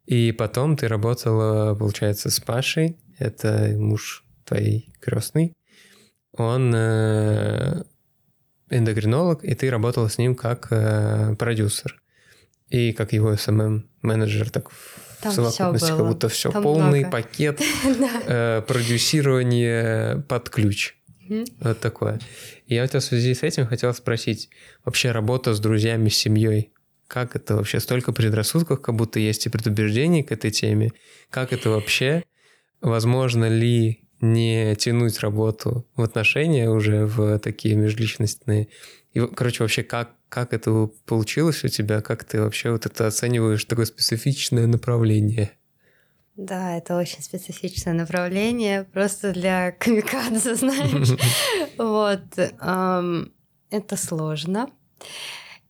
И 0.06 0.32
потом 0.32 0.76
ты 0.76 0.88
работала, 0.88 1.74
получается, 1.74 2.30
с 2.30 2.40
Пашей, 2.40 2.96
это 3.18 3.74
муж 3.76 4.24
твоей 4.44 4.92
крестный. 5.00 5.54
Он 6.32 6.72
э, 6.74 7.82
эндокринолог, 8.70 9.44
и 9.44 9.54
ты 9.54 9.70
работала 9.70 10.08
с 10.08 10.18
ним 10.18 10.34
как 10.34 10.68
продюсер 11.38 12.03
и 12.74 12.92
как 12.92 13.12
его 13.12 13.32
SMM-менеджер, 13.32 14.50
так 14.50 14.70
Там 15.20 15.30
в 15.30 15.34
совокупности, 15.34 15.88
как 15.88 16.06
будто 16.06 16.28
все, 16.28 16.50
Там 16.50 16.62
полный 16.64 17.00
много. 17.00 17.10
пакет 17.10 17.60
э, 18.26 18.62
продюсирования 18.66 20.18
под 20.28 20.50
ключ. 20.50 20.96
Вот 21.60 21.78
такое. 21.80 22.18
И 22.66 22.74
я 22.74 22.84
у 22.84 22.86
тебя 22.86 22.98
в 23.00 23.04
связи 23.04 23.32
с 23.32 23.42
этим 23.44 23.66
хотел 23.66 23.94
спросить, 23.94 24.50
вообще 24.84 25.12
работа 25.12 25.54
с 25.54 25.60
друзьями, 25.60 26.08
с 26.08 26.16
семьей, 26.16 26.72
как 27.06 27.36
это 27.36 27.54
вообще? 27.54 27.78
Столько 27.78 28.12
предрассудков, 28.12 28.80
как 28.80 28.96
будто 28.96 29.20
есть 29.20 29.46
и 29.46 29.48
предубеждений 29.48 30.24
к 30.24 30.32
этой 30.32 30.50
теме. 30.50 30.90
Как 31.30 31.52
это 31.52 31.70
вообще? 31.70 32.24
Возможно 32.80 33.48
ли 33.48 34.08
не 34.20 34.74
тянуть 34.74 35.20
работу 35.20 35.86
в 35.94 36.02
отношения 36.02 36.68
уже 36.68 37.06
в 37.06 37.38
такие 37.38 37.76
межличностные? 37.76 38.68
И, 39.12 39.20
короче, 39.20 39.62
вообще, 39.62 39.84
как, 39.84 40.16
как 40.34 40.52
это 40.52 40.90
получилось 41.06 41.62
у 41.62 41.68
тебя? 41.68 42.00
Как 42.00 42.24
ты 42.24 42.42
вообще 42.42 42.72
вот 42.72 42.86
это 42.86 43.06
оцениваешь, 43.06 43.64
такое 43.66 43.84
специфичное 43.84 44.66
направление? 44.66 45.52
Да, 46.34 46.76
это 46.76 46.96
очень 46.96 47.22
специфичное 47.22 47.92
направление, 47.92 48.82
просто 48.82 49.32
для 49.32 49.70
камикадзе, 49.78 50.56
знаешь. 50.56 51.16
Вот. 51.78 52.22
Это 53.70 53.96
сложно. 53.96 54.70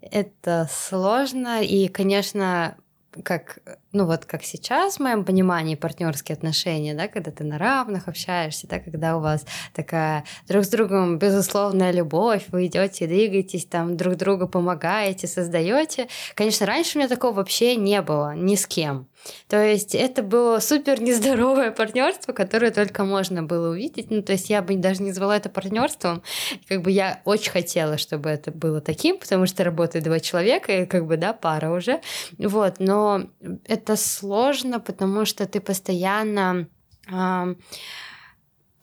Это 0.01 0.67
сложно, 0.73 1.63
и, 1.63 1.89
конечно, 1.89 2.79
как, 3.23 3.59
ну 3.95 4.07
вот 4.07 4.25
как 4.27 4.43
сейчас 4.43 4.97
в 4.97 5.01
моем 5.01 5.25
понимании 5.25 5.77
партнерские 5.77 6.35
отношения, 6.35 6.95
да, 6.95 7.09
когда 7.09 7.31
ты 7.31 7.45
на 7.45 7.59
равных 7.59 8.09
общаешься, 8.09 8.67
да, 8.67 8.81
когда 8.81 9.17
у 9.17 9.21
вас 9.21 9.47
такая 9.73 10.25
друг 10.49 10.65
с 10.65 10.69
другом 10.69 11.19
безусловная 11.19 11.93
любовь, 11.93 12.45
вы 12.49 12.67
идете, 12.67 13.07
двигаетесь, 13.07 13.67
там 13.67 13.97
друг 13.97 14.17
другу 14.17 14.49
помогаете, 14.49 15.27
создаете. 15.27 16.09
Конечно, 16.35 16.67
раньше 16.67 16.99
у 16.99 17.01
меня 17.01 17.09
такого 17.09 17.33
вообще 17.33 17.77
не 17.77 18.03
было 18.03 18.35
ни 18.35 18.57
с 18.57 18.67
кем. 18.67 19.09
То 19.49 19.63
есть 19.63 19.95
это 19.95 20.23
было 20.23 20.59
супер 20.59 21.01
нездоровое 21.01 21.71
партнерство, 21.73 22.33
которое 22.33 22.71
только 22.71 23.05
можно 23.05 23.43
было 23.43 23.71
увидеть. 23.71 24.11
Ну, 24.11 24.23
то 24.23 24.33
есть 24.33 24.51
я 24.51 24.63
бы 24.63 24.77
даже 24.77 25.03
не 25.03 25.13
звала 25.13 25.37
это 25.37 25.49
партнерством. 25.49 26.23
Как 26.69 26.83
бы 26.83 26.91
я 26.91 27.21
очень 27.25 27.51
хотела, 27.51 27.99
чтобы 27.99 28.29
это 28.29 28.51
было 28.51 28.81
таким, 28.81 29.19
потому 29.19 29.47
что 29.47 29.65
работает 29.65 30.05
два 30.05 30.21
человека, 30.21 30.73
и 30.73 30.87
как 30.87 31.07
бы, 31.07 31.17
да, 31.17 31.33
пара 31.33 31.71
уже. 31.71 32.01
Вот, 32.39 32.77
но 32.79 33.23
это 33.67 33.84
сложно, 33.97 34.81
потому 34.81 35.25
что 35.25 35.47
ты 35.47 35.61
постоянно 35.61 36.67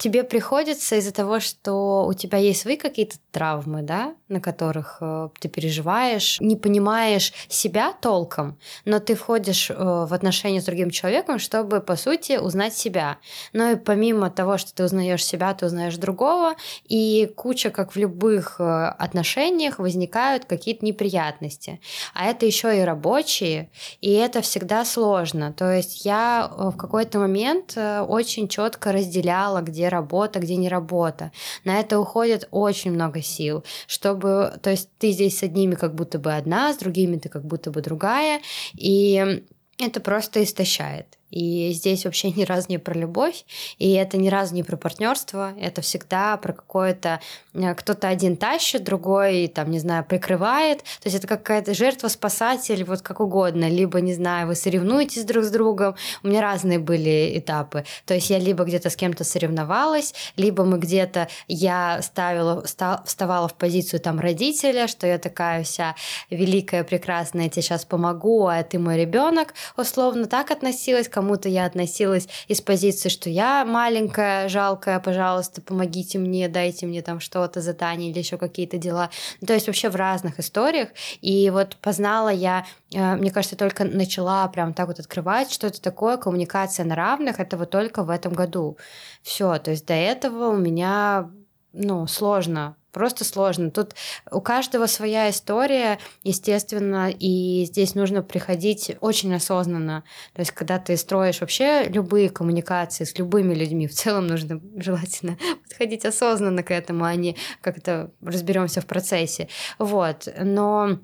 тебе 0.02 0.24
приходится 0.24 0.96
из-за 0.96 1.14
того, 1.14 1.40
что 1.40 2.06
у 2.08 2.14
тебя 2.14 2.40
есть 2.40 2.62
свои 2.62 2.76
какие-то 2.76 3.18
травмы, 3.32 3.84
да, 3.84 4.16
на 4.30 4.42
которых 4.42 4.98
э, 5.00 5.30
ты 5.40 5.48
переживаешь, 5.48 6.40
не 6.42 6.56
понимаешь 6.56 7.32
себя 7.48 7.94
толком, 8.02 8.58
но 8.84 9.00
ты 9.00 9.14
входишь 9.14 9.70
э, 9.70 9.76
в 9.76 10.12
отношения 10.12 10.60
с 10.60 10.66
другим 10.66 10.90
человеком, 10.90 11.38
чтобы, 11.38 11.82
по 11.82 11.96
сути, 11.96 12.38
узнать 12.38 12.74
себя. 12.74 13.18
Но 13.54 13.70
и 13.70 13.76
помимо 13.76 14.32
того, 14.32 14.58
что 14.58 14.74
ты 14.74 14.84
узнаешь 14.86 15.24
себя, 15.24 15.54
ты 15.54 15.68
узнаешь 15.68 15.98
другого, 15.98 16.56
и 16.90 17.32
куча, 17.36 17.70
как 17.70 17.94
в 17.94 17.98
любых 17.98 18.56
э, 18.60 18.64
отношениях, 18.64 19.78
возникают 19.78 20.46
какие-то 20.46 20.84
неприятности. 20.84 21.80
А 22.16 22.26
это 22.26 22.48
еще 22.48 22.76
и 22.76 22.82
рабочие, 22.82 23.70
и 24.02 24.12
это 24.14 24.42
всегда 24.42 24.84
сложно. 24.84 25.54
То 25.54 25.72
есть 25.72 26.06
я 26.06 26.50
э, 26.50 26.70
в 26.70 26.76
какой-то 26.76 27.20
момент 27.20 27.74
э, 27.76 28.02
очень 28.02 28.48
четко 28.48 28.92
разделяла, 28.92 29.62
где 29.62 29.91
работа, 29.92 30.40
где 30.40 30.56
не 30.56 30.70
работа. 30.70 31.32
На 31.64 31.80
это 31.80 32.00
уходит 32.00 32.48
очень 32.50 32.92
много 32.92 33.22
сил, 33.22 33.64
чтобы, 33.86 34.60
то 34.64 34.72
есть 34.72 34.90
ты 34.98 35.12
здесь 35.12 35.38
с 35.38 35.44
одними 35.44 35.76
как 35.76 35.94
будто 35.94 36.18
бы 36.18 36.34
одна, 36.34 36.74
с 36.74 36.78
другими 36.78 37.18
ты 37.18 37.30
как 37.30 37.46
будто 37.46 37.70
бы 37.70 37.82
другая, 37.82 38.42
и 38.74 39.44
это 39.78 40.00
просто 40.00 40.44
истощает. 40.44 41.18
И 41.32 41.72
здесь 41.72 42.06
вообще 42.06 42.32
ни 42.32 42.44
разу 42.44 42.68
не 42.70 42.78
про 42.78 42.94
любовь, 42.94 43.46
и 43.80 43.94
это 43.94 44.18
ни 44.18 44.30
разу 44.30 44.54
не 44.54 44.64
про 44.64 44.78
партнерство, 44.78 45.54
это 45.60 45.82
всегда 45.82 46.38
про 46.38 46.54
какое-то 46.54 47.20
э, 47.54 47.74
кто-то 47.74 48.08
один 48.08 48.38
тащит, 48.38 48.84
другой 48.84 49.48
там, 49.48 49.72
не 49.72 49.80
знаю, 49.80 50.04
прикрывает. 50.04 50.80
То 50.80 51.06
есть 51.06 51.16
это 51.16 51.28
какая-то 51.28 51.74
жертва, 51.74 52.10
спасатель, 52.10 52.84
вот 52.84 53.02
как 53.02 53.20
угодно. 53.20 53.70
Либо, 53.70 54.02
не 54.02 54.14
знаю, 54.14 54.48
вы 54.48 54.56
соревнуетесь 54.56 55.24
друг 55.24 55.44
с 55.46 55.50
другом. 55.50 55.96
У 56.24 56.28
меня 56.28 56.42
разные 56.42 56.80
были 56.80 57.38
этапы. 57.38 57.86
То 58.06 58.14
есть 58.14 58.30
я 58.30 58.40
либо 58.40 58.64
где-то 58.64 58.90
с 58.90 58.96
кем-то 58.96 59.24
соревновалась, 59.24 60.14
либо 60.36 60.64
мы 60.66 60.78
где-то, 60.78 61.28
я 61.48 62.02
ставила, 62.02 62.64
вставала 63.06 63.48
в 63.48 63.54
позицию 63.54 64.00
там 64.00 64.20
родителя, 64.20 64.88
что 64.88 65.08
я 65.08 65.18
такая 65.18 65.64
вся 65.64 65.96
великая, 66.30 66.84
прекрасная, 66.84 67.46
я 67.46 67.50
тебе 67.50 67.62
сейчас 67.62 67.86
помогу, 67.86 68.48
а 68.48 68.64
ты 68.64 68.80
мой 68.80 68.98
ребенок. 68.98 69.54
Условно 69.78 70.26
так 70.26 70.52
относилась 70.52 71.08
кому-то 71.22 71.50
я 71.50 71.66
относилась 71.66 72.28
из 72.48 72.62
позиции, 72.62 73.10
что 73.10 73.30
я 73.30 73.64
маленькая, 73.64 74.50
жалкая, 74.50 75.00
пожалуйста, 75.00 75.62
помогите 75.62 76.18
мне, 76.18 76.50
дайте 76.50 76.88
мне 76.88 77.04
там 77.04 77.20
что-то, 77.20 77.62
задание 77.62 78.10
или 78.10 78.18
еще 78.18 78.38
какие-то 78.38 78.80
дела. 78.80 79.12
Ну, 79.40 79.46
то 79.46 79.54
есть 79.54 79.68
вообще 79.68 79.90
в 79.90 79.96
разных 79.96 80.40
историях. 80.40 80.90
И 81.22 81.52
вот 81.52 81.76
познала 81.76 82.30
я, 82.30 82.66
э, 82.92 83.16
мне 83.18 83.30
кажется, 83.30 83.56
только 83.56 83.84
начала 83.84 84.48
прям 84.48 84.74
так 84.74 84.88
вот 84.88 85.00
открывать, 85.00 85.52
что 85.52 85.68
это 85.68 85.80
такое 85.80 86.18
коммуникация 86.18 86.86
на 86.86 86.96
равных, 86.96 87.40
это 87.40 87.56
вот 87.56 87.70
только 87.70 88.02
в 88.02 88.10
этом 88.10 88.34
году. 88.34 88.78
Все, 89.22 89.60
то 89.60 89.70
есть 89.70 89.86
до 89.86 89.94
этого 89.94 90.48
у 90.48 90.58
меня 90.58 91.30
ну, 91.72 92.08
сложно 92.08 92.76
просто 92.92 93.24
сложно. 93.24 93.72
Тут 93.72 93.96
у 94.32 94.42
каждого 94.42 94.86
своя 94.86 95.30
история, 95.30 96.00
естественно, 96.24 97.10
и 97.12 97.66
здесь 97.66 97.96
нужно 97.96 98.22
приходить 98.22 98.96
очень 99.02 99.34
осознанно. 99.34 100.04
То 100.34 100.42
есть, 100.42 100.52
когда 100.52 100.80
ты 100.80 100.98
строишь 100.98 101.42
вообще 101.42 101.86
любые 101.86 102.30
коммуникации 102.30 103.04
с 103.04 103.18
любыми 103.18 103.54
людьми, 103.54 103.88
в 103.88 103.94
целом 103.94 104.28
нужно 104.28 104.62
желательно 104.76 105.38
подходить 105.68 106.06
осознанно 106.06 106.64
к 106.64 106.72
этому, 106.72 107.06
а 107.06 107.16
не 107.16 107.38
как-то 107.62 108.12
разберемся 108.22 108.82
в 108.82 108.86
процессе. 108.86 109.48
Вот. 109.80 110.28
Но 110.40 111.00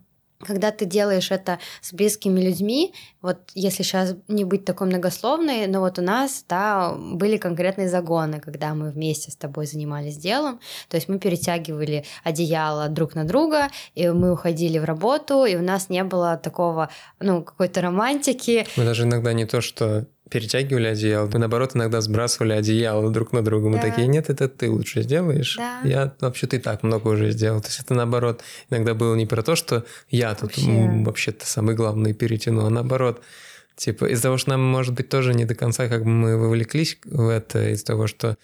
когда 0.46 0.72
ты 0.72 0.86
делаешь 0.86 1.32
это 1.32 1.60
с 1.82 1.94
близкими 1.94 2.40
людьми, 2.40 2.94
вот 3.22 3.38
если 3.56 3.84
сейчас 3.84 4.16
не 4.28 4.44
быть 4.44 4.66
такой 4.66 4.88
многословной, 4.88 5.68
но 5.68 5.80
вот 5.80 6.00
у 6.00 6.02
нас, 6.02 6.46
да, 6.48 6.94
были 6.94 7.38
конкретные 7.38 7.90
загоны, 7.90 8.40
когда 8.40 8.74
мы 8.74 8.92
вместе 8.92 9.32
с 9.32 9.36
тобой 9.36 9.66
занимались 9.66 10.18
делом, 10.18 10.60
то 10.90 10.96
есть 10.96 11.10
мы 11.10 11.20
перетягивали 11.20 12.06
одеяло 12.24 12.88
друг 12.90 13.16
на 13.16 13.24
друга, 13.24 13.70
и 13.96 14.10
мы 14.10 14.32
уходили 14.32 14.78
в 14.78 14.86
работу, 14.86 15.46
и 15.46 15.56
у 15.56 15.62
нас 15.62 15.90
не 15.90 16.04
было 16.04 16.38
такого, 16.38 16.90
ну, 17.20 17.44
какой-то 17.44 17.82
романтики. 17.82 18.68
Мы 18.76 18.86
даже 18.86 19.04
иногда 19.04 19.34
не 19.34 19.46
то, 19.46 19.62
что 19.62 20.06
перетягивали 20.30 20.88
одеяло. 20.88 21.30
Мы, 21.32 21.40
наоборот, 21.40 21.76
иногда 21.76 22.02
сбрасывали 22.02 22.54
одеяло 22.54 23.10
друг 23.12 23.32
на 23.32 23.42
друга. 23.42 23.70
Мы 23.70 23.78
да. 23.78 23.84
такие, 23.84 24.08
нет, 24.08 24.30
это 24.30 24.50
ты 24.50 24.70
лучше 24.70 25.04
сделаешь. 25.04 25.56
Да. 25.58 25.82
Я 25.84 26.14
вообще-то 26.20 26.58
и 26.58 26.60
так 26.60 26.84
много 26.84 27.08
уже 27.10 27.32
сделал. 27.32 27.62
То 27.62 27.68
есть 27.68 27.80
это, 27.80 27.94
наоборот, 27.94 28.42
иногда 28.70 28.94
было 28.94 29.16
не 29.16 29.26
про 29.26 29.44
то, 29.44 29.56
что 29.56 29.86
я 30.10 30.34
тут 30.36 30.58
вообще. 30.58 31.04
вообще-то 31.06 31.46
самый 31.46 31.76
главный 31.76 32.14
перетяну, 32.14 32.66
а 32.66 32.70
наоборот, 32.70 33.22
типа 33.76 34.06
из-за 34.06 34.24
того, 34.24 34.38
что 34.38 34.52
нам, 34.52 34.62
может 34.62 34.94
быть, 34.94 35.10
тоже 35.10 35.34
не 35.34 35.46
до 35.46 35.56
конца 35.56 35.88
как 35.88 36.04
бы 36.04 36.10
мы 36.10 36.38
вовлеклись 36.38 36.98
в 37.06 37.30
это, 37.30 37.70
из-за 37.72 37.86
того, 37.86 38.08
что 38.08 38.38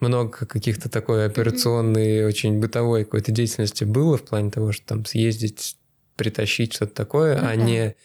много 0.00 0.46
каких-то 0.46 0.88
такой 0.90 1.26
операционной, 1.26 2.18
mm-hmm. 2.18 2.26
очень 2.26 2.60
бытовой 2.60 3.04
какой-то 3.04 3.32
деятельности 3.32 3.84
было 3.84 4.18
в 4.18 4.22
плане 4.22 4.50
того, 4.50 4.72
что 4.72 4.86
там 4.86 5.04
съездить, 5.04 5.76
притащить 6.16 6.74
что-то 6.74 6.94
такое, 6.94 7.36
mm-hmm. 7.36 7.46
а 7.46 7.56
не 7.56 7.96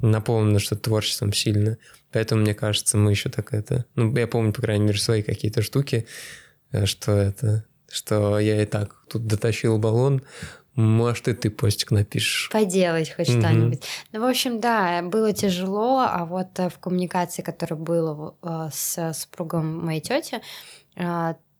наполнено 0.00 0.58
что-то 0.58 0.82
творчеством 0.82 1.32
сильно. 1.32 1.78
Поэтому, 2.12 2.42
мне 2.42 2.54
кажется, 2.54 2.96
мы 2.96 3.10
еще 3.10 3.28
так 3.28 3.52
это... 3.52 3.84
Ну, 3.94 4.14
я 4.16 4.26
помню, 4.26 4.52
по 4.52 4.62
крайней 4.62 4.86
мере, 4.86 4.98
свои 4.98 5.22
какие-то 5.22 5.62
штуки, 5.62 6.06
э, 6.70 6.86
что 6.86 7.12
это... 7.12 7.64
Что 7.90 8.38
я 8.38 8.62
и 8.62 8.64
так 8.64 9.04
тут 9.06 9.26
дотащил 9.26 9.76
баллон, 9.76 10.22
может, 10.74 11.28
и 11.28 11.34
ты 11.34 11.50
постик 11.50 11.90
напишешь. 11.90 12.48
Поделать 12.50 13.12
хоть 13.14 13.28
угу. 13.28 13.40
что-нибудь. 13.40 13.82
Ну, 14.12 14.20
в 14.20 14.24
общем, 14.24 14.60
да, 14.60 15.02
было 15.02 15.34
тяжело, 15.34 16.00
а 16.00 16.24
вот 16.24 16.58
э, 16.58 16.70
в 16.70 16.78
коммуникации, 16.78 17.42
которая 17.42 17.78
была 17.78 18.34
э, 18.42 18.70
с 18.72 19.12
супругом 19.12 19.84
моей 19.84 20.00
тети, 20.00 20.40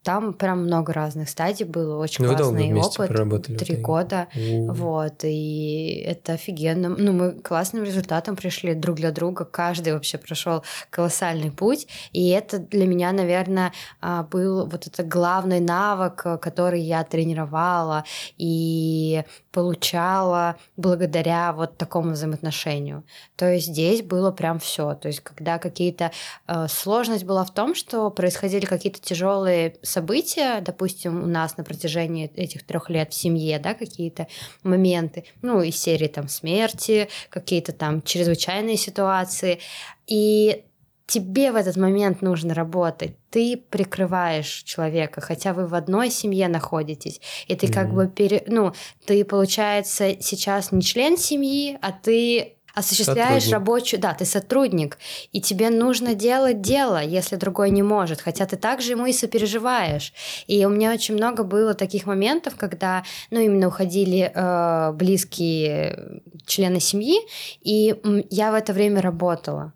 там 0.02 0.32
прям 0.32 0.64
много 0.64 0.92
разных 0.92 1.28
стадий 1.28 1.64
было, 1.64 1.98
очень 1.98 2.24
ну, 2.24 2.36
классный 2.36 2.72
опыт. 2.74 3.46
Три 3.58 3.76
года. 3.76 4.28
У-у-у. 4.34 4.72
Вот, 4.72 5.24
и 5.24 6.04
это 6.06 6.32
офигенно. 6.32 6.88
Ну, 6.88 7.12
мы 7.12 7.32
классным 7.32 7.84
результатом 7.84 8.34
пришли 8.36 8.74
друг 8.74 8.96
для 8.96 9.12
друга. 9.12 9.44
Каждый 9.44 9.92
вообще 9.92 10.18
прошел 10.18 10.64
колоссальный 10.90 11.50
путь. 11.50 11.86
И 12.12 12.30
это 12.30 12.58
для 12.58 12.86
меня, 12.86 13.12
наверное, 13.12 13.72
а, 14.00 14.24
был 14.24 14.66
вот 14.66 14.86
это 14.86 15.04
главный 15.04 15.60
навык, 15.60 16.40
который 16.40 16.80
я 16.80 17.04
тренировала 17.04 18.04
и 18.38 19.22
получала 19.52 20.56
благодаря 20.76 21.52
вот 21.52 21.76
такому 21.76 22.12
взаимоотношению. 22.12 23.04
То 23.36 23.52
есть 23.52 23.68
здесь 23.68 24.02
было 24.02 24.32
прям 24.32 24.58
все. 24.58 24.94
То 24.94 25.08
есть 25.08 25.20
когда 25.20 25.58
какие-то 25.58 26.10
э, 26.48 26.66
сложность 26.68 27.24
была 27.24 27.44
в 27.44 27.52
том, 27.52 27.74
что 27.74 28.10
происходили 28.10 28.64
какие-то 28.64 29.00
тяжелые 29.00 29.76
события, 29.92 30.60
допустим, 30.60 31.22
у 31.22 31.26
нас 31.26 31.56
на 31.56 31.64
протяжении 31.64 32.30
этих 32.34 32.64
трех 32.64 32.90
лет 32.90 33.12
в 33.12 33.14
семье, 33.14 33.58
да, 33.58 33.74
какие-то 33.74 34.26
моменты, 34.62 35.24
ну, 35.42 35.62
из 35.62 35.76
серии 35.76 36.08
там 36.08 36.28
смерти, 36.28 37.08
какие-то 37.28 37.72
там 37.72 38.02
чрезвычайные 38.02 38.76
ситуации. 38.76 39.58
И 40.06 40.64
тебе 41.06 41.52
в 41.52 41.56
этот 41.56 41.76
момент 41.76 42.22
нужно 42.22 42.54
работать. 42.54 43.12
Ты 43.30 43.56
прикрываешь 43.56 44.62
человека, 44.64 45.20
хотя 45.20 45.52
вы 45.52 45.66
в 45.66 45.74
одной 45.74 46.10
семье 46.10 46.48
находитесь, 46.48 47.20
и 47.48 47.54
ты 47.54 47.66
mm-hmm. 47.66 47.72
как 47.72 47.92
бы 47.92 48.08
пере, 48.08 48.42
ну, 48.46 48.72
ты 49.04 49.24
получается 49.24 50.16
сейчас 50.20 50.72
не 50.72 50.82
член 50.82 51.18
семьи, 51.18 51.78
а 51.82 51.92
ты 51.92 52.56
осуществляешь 52.74 53.44
сотрудник. 53.44 53.52
рабочую, 53.52 54.00
да, 54.00 54.14
ты 54.14 54.24
сотрудник, 54.24 54.98
и 55.32 55.40
тебе 55.40 55.70
нужно 55.70 56.14
делать 56.14 56.60
дело, 56.60 57.02
если 57.02 57.36
другой 57.36 57.70
не 57.70 57.82
может, 57.82 58.20
хотя 58.20 58.46
ты 58.46 58.56
также 58.56 58.92
ему 58.92 59.06
и 59.06 59.12
сопереживаешь. 59.12 60.12
И 60.46 60.64
у 60.64 60.68
меня 60.68 60.92
очень 60.92 61.14
много 61.14 61.44
было 61.44 61.74
таких 61.74 62.06
моментов, 62.06 62.54
когда, 62.56 63.04
ну, 63.30 63.40
именно 63.40 63.68
уходили 63.68 64.30
э, 64.34 64.92
близкие 64.92 66.22
члены 66.46 66.80
семьи, 66.80 67.18
и 67.60 67.94
я 68.30 68.52
в 68.52 68.54
это 68.54 68.72
время 68.72 69.00
работала 69.00 69.72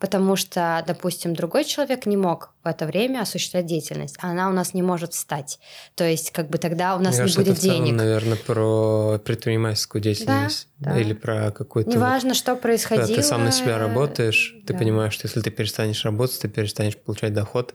потому 0.00 0.34
что, 0.34 0.82
допустим, 0.86 1.34
другой 1.34 1.64
человек 1.64 2.06
не 2.06 2.16
мог 2.16 2.54
в 2.64 2.66
это 2.66 2.86
время 2.86 3.20
осуществлять 3.20 3.66
деятельность, 3.66 4.16
а 4.20 4.30
она 4.30 4.48
у 4.48 4.52
нас 4.52 4.72
не 4.72 4.82
может 4.82 5.12
встать. 5.12 5.60
То 5.94 6.04
есть, 6.04 6.30
как 6.30 6.48
бы 6.48 6.56
тогда 6.56 6.96
у 6.96 6.98
нас 6.98 7.14
Мне 7.14 7.18
не 7.18 7.20
кажется, 7.20 7.40
будет 7.40 7.52
это 7.52 7.60
денег. 7.60 7.84
Целом, 7.84 7.96
наверное, 7.96 8.36
про 8.36 9.18
предпринимательскую 9.22 10.00
деятельность. 10.00 10.68
Да, 10.78 10.92
да. 10.92 11.00
Или 11.00 11.12
про 11.12 11.50
какую-то... 11.50 11.90
Неважно, 11.90 12.30
вот, 12.30 12.38
что 12.38 12.56
происходило. 12.56 13.06
Когда 13.06 13.22
ты 13.22 13.28
сам 13.28 13.44
на 13.44 13.52
себя 13.52 13.78
работаешь, 13.78 14.56
ты 14.66 14.72
да. 14.72 14.78
понимаешь, 14.78 15.12
что 15.12 15.26
если 15.26 15.42
ты 15.42 15.50
перестанешь 15.50 16.02
работать, 16.04 16.40
ты 16.40 16.48
перестанешь 16.48 16.96
получать 16.96 17.34
доход, 17.34 17.74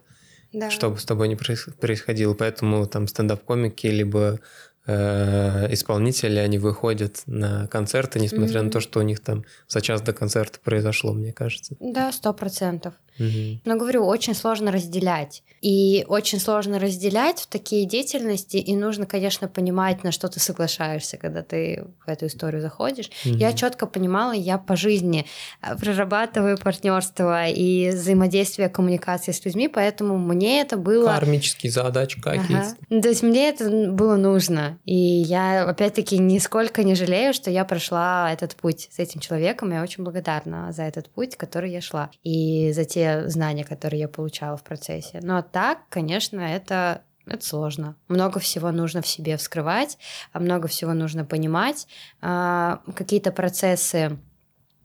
да. 0.52 0.72
что 0.72 0.90
бы 0.90 0.98
с 0.98 1.06
тобой 1.06 1.28
ни 1.28 1.36
происходило. 1.36 2.34
Поэтому 2.34 2.88
там 2.88 3.08
стендап-комики, 3.08 3.86
либо 3.86 4.40
исполнители, 4.88 6.38
они 6.38 6.60
выходят 6.60 7.24
на 7.26 7.68
концерты, 7.68 8.20
несмотря 8.20 8.62
mm-hmm. 8.62 8.66
на 8.66 8.72
то, 8.72 8.80
что 8.80 9.00
у 9.00 9.04
них 9.04 9.20
там 9.20 9.46
за 9.68 9.82
час 9.82 10.02
до 10.02 10.14
концерта 10.14 10.60
произошло, 10.64 11.14
мне 11.14 11.34
кажется. 11.34 11.76
Да, 11.80 12.12
сто 12.12 12.34
процентов. 12.34 12.94
Угу. 13.20 13.62
Но 13.66 13.78
говорю, 13.78 14.06
очень 14.06 14.36
сложно 14.36 14.72
разделять. 14.72 15.44
И 15.62 16.06
очень 16.08 16.40
сложно 16.40 16.80
разделять 16.80 17.40
в 17.40 17.48
такие 17.48 17.86
деятельности, 17.86 18.58
и 18.58 18.76
нужно, 18.76 19.06
конечно, 19.06 19.48
понимать, 19.48 20.04
на 20.04 20.12
что 20.12 20.28
ты 20.28 20.40
соглашаешься, 20.40 21.18
когда 21.18 21.42
ты 21.42 21.86
в 22.06 22.10
эту 22.10 22.28
историю 22.28 22.62
заходишь. 22.62 23.10
Угу. 23.26 23.36
Я 23.36 23.54
четко 23.54 23.88
понимала, 23.88 24.32
я 24.32 24.58
по 24.58 24.76
жизни 24.76 25.26
э, 25.62 25.76
прорабатываю 25.78 26.58
партнерство 26.58 27.48
и 27.48 27.90
взаимодействие, 27.90 28.70
коммуникации 28.70 29.32
с 29.32 29.44
людьми, 29.46 29.68
поэтому 29.68 30.18
мне 30.18 30.62
это 30.62 30.78
было... 30.78 31.08
Кармические 31.08 31.72
задачи 31.72 32.22
какие-то. 32.22 32.58
Ага. 32.58 32.76
Ну, 32.90 33.02
то 33.02 33.10
есть 33.10 33.24
мне 33.24 33.50
это 33.50 33.92
было 33.92 34.18
нужно. 34.18 34.78
И 34.86 34.96
я, 34.96 35.64
опять-таки, 35.64 36.18
нисколько 36.18 36.84
не 36.84 36.96
жалею, 36.96 37.34
что 37.34 37.50
я 37.50 37.66
прошла 37.66 38.32
этот 38.32 38.56
путь 38.56 38.90
с 38.92 39.00
этим 39.00 39.20
человеком. 39.20 39.72
Я 39.72 39.82
очень 39.82 40.04
благодарна 40.04 40.72
за 40.72 40.84
этот 40.84 41.10
путь, 41.10 41.36
который 41.38 41.72
я 41.72 41.82
шла. 41.82 42.12
И 42.24 42.72
за 42.74 42.86
те 42.86 43.05
знания, 43.28 43.64
которые 43.64 44.02
я 44.02 44.08
получала 44.08 44.58
в 44.58 44.64
процессе. 44.64 45.20
Но 45.22 45.42
так, 45.42 45.80
конечно, 45.90 46.40
это 46.40 47.02
это 47.28 47.44
сложно. 47.44 47.96
Много 48.08 48.40
всего 48.40 48.72
нужно 48.72 49.02
в 49.02 49.08
себе 49.08 49.38
вскрывать, 49.38 49.98
а 50.32 50.40
много 50.40 50.68
всего 50.68 50.94
нужно 50.94 51.26
понимать. 51.26 51.88
А, 52.22 52.82
какие-то 52.96 53.32
процессы. 53.32 54.20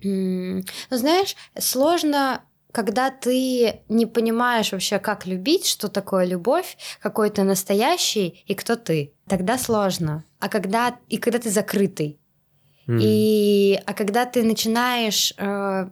Ну, 0.02 0.62
знаешь, 0.90 1.36
сложно 1.58 2.42
когда 2.72 3.10
ты 3.10 3.80
не 3.88 4.06
понимаешь 4.06 4.72
вообще, 4.72 4.98
как 4.98 5.26
любить, 5.26 5.66
что 5.66 5.88
такое 5.88 6.24
любовь, 6.24 6.76
какой 7.00 7.30
ты 7.30 7.42
настоящий 7.42 8.44
и 8.46 8.54
кто 8.54 8.76
ты, 8.76 9.12
тогда 9.26 9.58
сложно. 9.58 10.24
А 10.38 10.48
когда 10.48 10.96
и 11.08 11.16
когда 11.16 11.38
ты 11.38 11.50
закрытый, 11.50 12.20
mm. 12.86 12.98
и 13.02 13.80
а 13.84 13.92
когда 13.92 14.24
ты 14.24 14.44
начинаешь 14.44 15.34
э, 15.36 15.90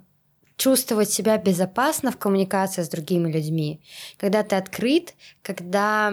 чувствовать 0.59 1.09
себя 1.09 1.39
безопасно 1.39 2.11
в 2.11 2.19
коммуникации 2.19 2.83
с 2.83 2.89
другими 2.89 3.31
людьми, 3.31 3.81
когда 4.19 4.43
ты 4.43 4.57
открыт, 4.57 5.15
когда 5.41 6.13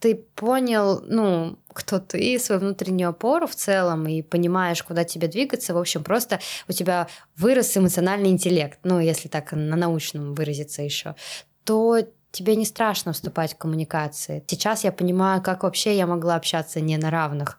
ты 0.00 0.14
понял, 0.14 1.00
ну, 1.00 1.58
кто 1.72 1.98
ты, 1.98 2.38
свою 2.38 2.60
внутреннюю 2.60 3.08
опору 3.10 3.46
в 3.46 3.54
целом 3.54 4.06
и 4.06 4.20
понимаешь, 4.20 4.82
куда 4.82 5.04
тебе 5.04 5.28
двигаться, 5.28 5.72
в 5.72 5.78
общем, 5.78 6.04
просто 6.04 6.40
у 6.68 6.72
тебя 6.72 7.08
вырос 7.36 7.74
эмоциональный 7.74 8.28
интеллект, 8.28 8.78
ну, 8.84 9.00
если 9.00 9.28
так 9.28 9.52
на 9.52 9.76
научном 9.76 10.34
выразиться 10.34 10.82
еще, 10.82 11.16
то 11.64 11.98
тебе 12.32 12.54
не 12.54 12.66
страшно 12.66 13.14
вступать 13.14 13.54
в 13.54 13.56
коммуникации. 13.56 14.44
Сейчас 14.46 14.84
я 14.84 14.92
понимаю, 14.92 15.40
как 15.42 15.62
вообще 15.62 15.96
я 15.96 16.06
могла 16.06 16.36
общаться 16.36 16.82
не 16.82 16.98
на 16.98 17.10
равных. 17.10 17.58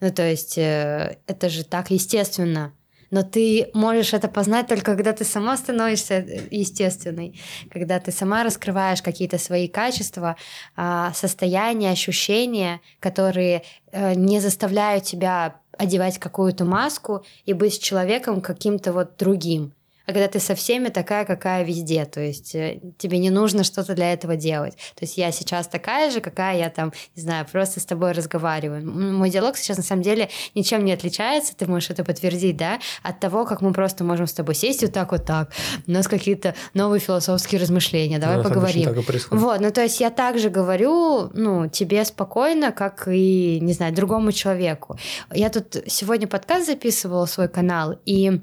Ну, 0.00 0.10
то 0.10 0.22
есть 0.22 0.56
э, 0.56 1.18
это 1.26 1.50
же 1.50 1.62
так 1.62 1.90
естественно 1.90 2.72
но 3.14 3.22
ты 3.22 3.70
можешь 3.74 4.12
это 4.12 4.26
познать 4.26 4.66
только 4.66 4.96
когда 4.96 5.12
ты 5.12 5.24
сама 5.24 5.56
становишься 5.56 6.14
э, 6.14 6.48
естественной, 6.50 7.40
когда 7.70 8.00
ты 8.00 8.10
сама 8.10 8.42
раскрываешь 8.42 9.02
какие-то 9.02 9.38
свои 9.38 9.68
качества, 9.68 10.34
а, 10.74 11.12
состояния, 11.14 11.90
ощущения, 11.90 12.80
которые 12.98 13.62
э, 13.92 14.14
не 14.14 14.40
заставляют 14.40 15.04
тебя 15.04 15.60
одевать 15.78 16.18
какую-то 16.18 16.64
маску 16.64 17.24
и 17.46 17.52
быть 17.52 17.80
человеком 17.80 18.40
каким-то 18.40 18.92
вот 18.92 19.16
другим 19.16 19.72
а 20.06 20.12
когда 20.12 20.28
ты 20.28 20.38
со 20.40 20.54
всеми 20.54 20.88
такая, 20.88 21.24
какая 21.24 21.64
везде, 21.64 22.04
то 22.04 22.20
есть 22.20 22.54
э, 22.54 22.80
тебе 22.98 23.18
не 23.18 23.30
нужно 23.30 23.64
что-то 23.64 23.94
для 23.94 24.12
этого 24.12 24.36
делать. 24.36 24.74
То 24.94 25.02
есть 25.04 25.16
я 25.16 25.32
сейчас 25.32 25.66
такая 25.66 26.10
же, 26.10 26.20
какая 26.20 26.58
я 26.58 26.70
там, 26.70 26.92
не 27.16 27.22
знаю, 27.22 27.46
просто 27.50 27.80
с 27.80 27.86
тобой 27.86 28.12
разговариваю. 28.12 28.84
Мой 28.86 29.30
диалог 29.30 29.56
сейчас 29.56 29.78
на 29.78 29.82
самом 29.82 30.02
деле 30.02 30.28
ничем 30.54 30.84
не 30.84 30.92
отличается, 30.92 31.56
ты 31.56 31.66
можешь 31.66 31.90
это 31.90 32.04
подтвердить, 32.04 32.56
да, 32.56 32.80
от 33.02 33.20
того, 33.20 33.44
как 33.46 33.62
мы 33.62 33.72
просто 33.72 34.04
можем 34.04 34.26
с 34.26 34.32
тобой 34.32 34.54
сесть 34.54 34.82
вот 34.82 34.92
так 34.92 35.12
вот 35.12 35.24
так, 35.24 35.50
у 35.86 35.90
нас 35.90 36.06
какие-то 36.06 36.54
новые 36.74 37.00
философские 37.00 37.60
размышления, 37.60 38.18
давай 38.18 38.38
да, 38.38 38.42
поговорим. 38.42 38.90
Вот, 39.30 39.60
ну 39.60 39.70
то 39.70 39.82
есть 39.82 40.00
я 40.00 40.10
также 40.10 40.50
говорю, 40.50 41.30
ну, 41.32 41.68
тебе 41.68 42.04
спокойно, 42.04 42.72
как 42.72 43.08
и, 43.08 43.58
не 43.60 43.72
знаю, 43.72 43.94
другому 43.94 44.32
человеку. 44.32 44.98
Я 45.32 45.48
тут 45.48 45.76
сегодня 45.86 46.26
подкаст 46.26 46.66
записывала 46.66 47.26
свой 47.26 47.48
канал, 47.48 47.98
и 48.04 48.40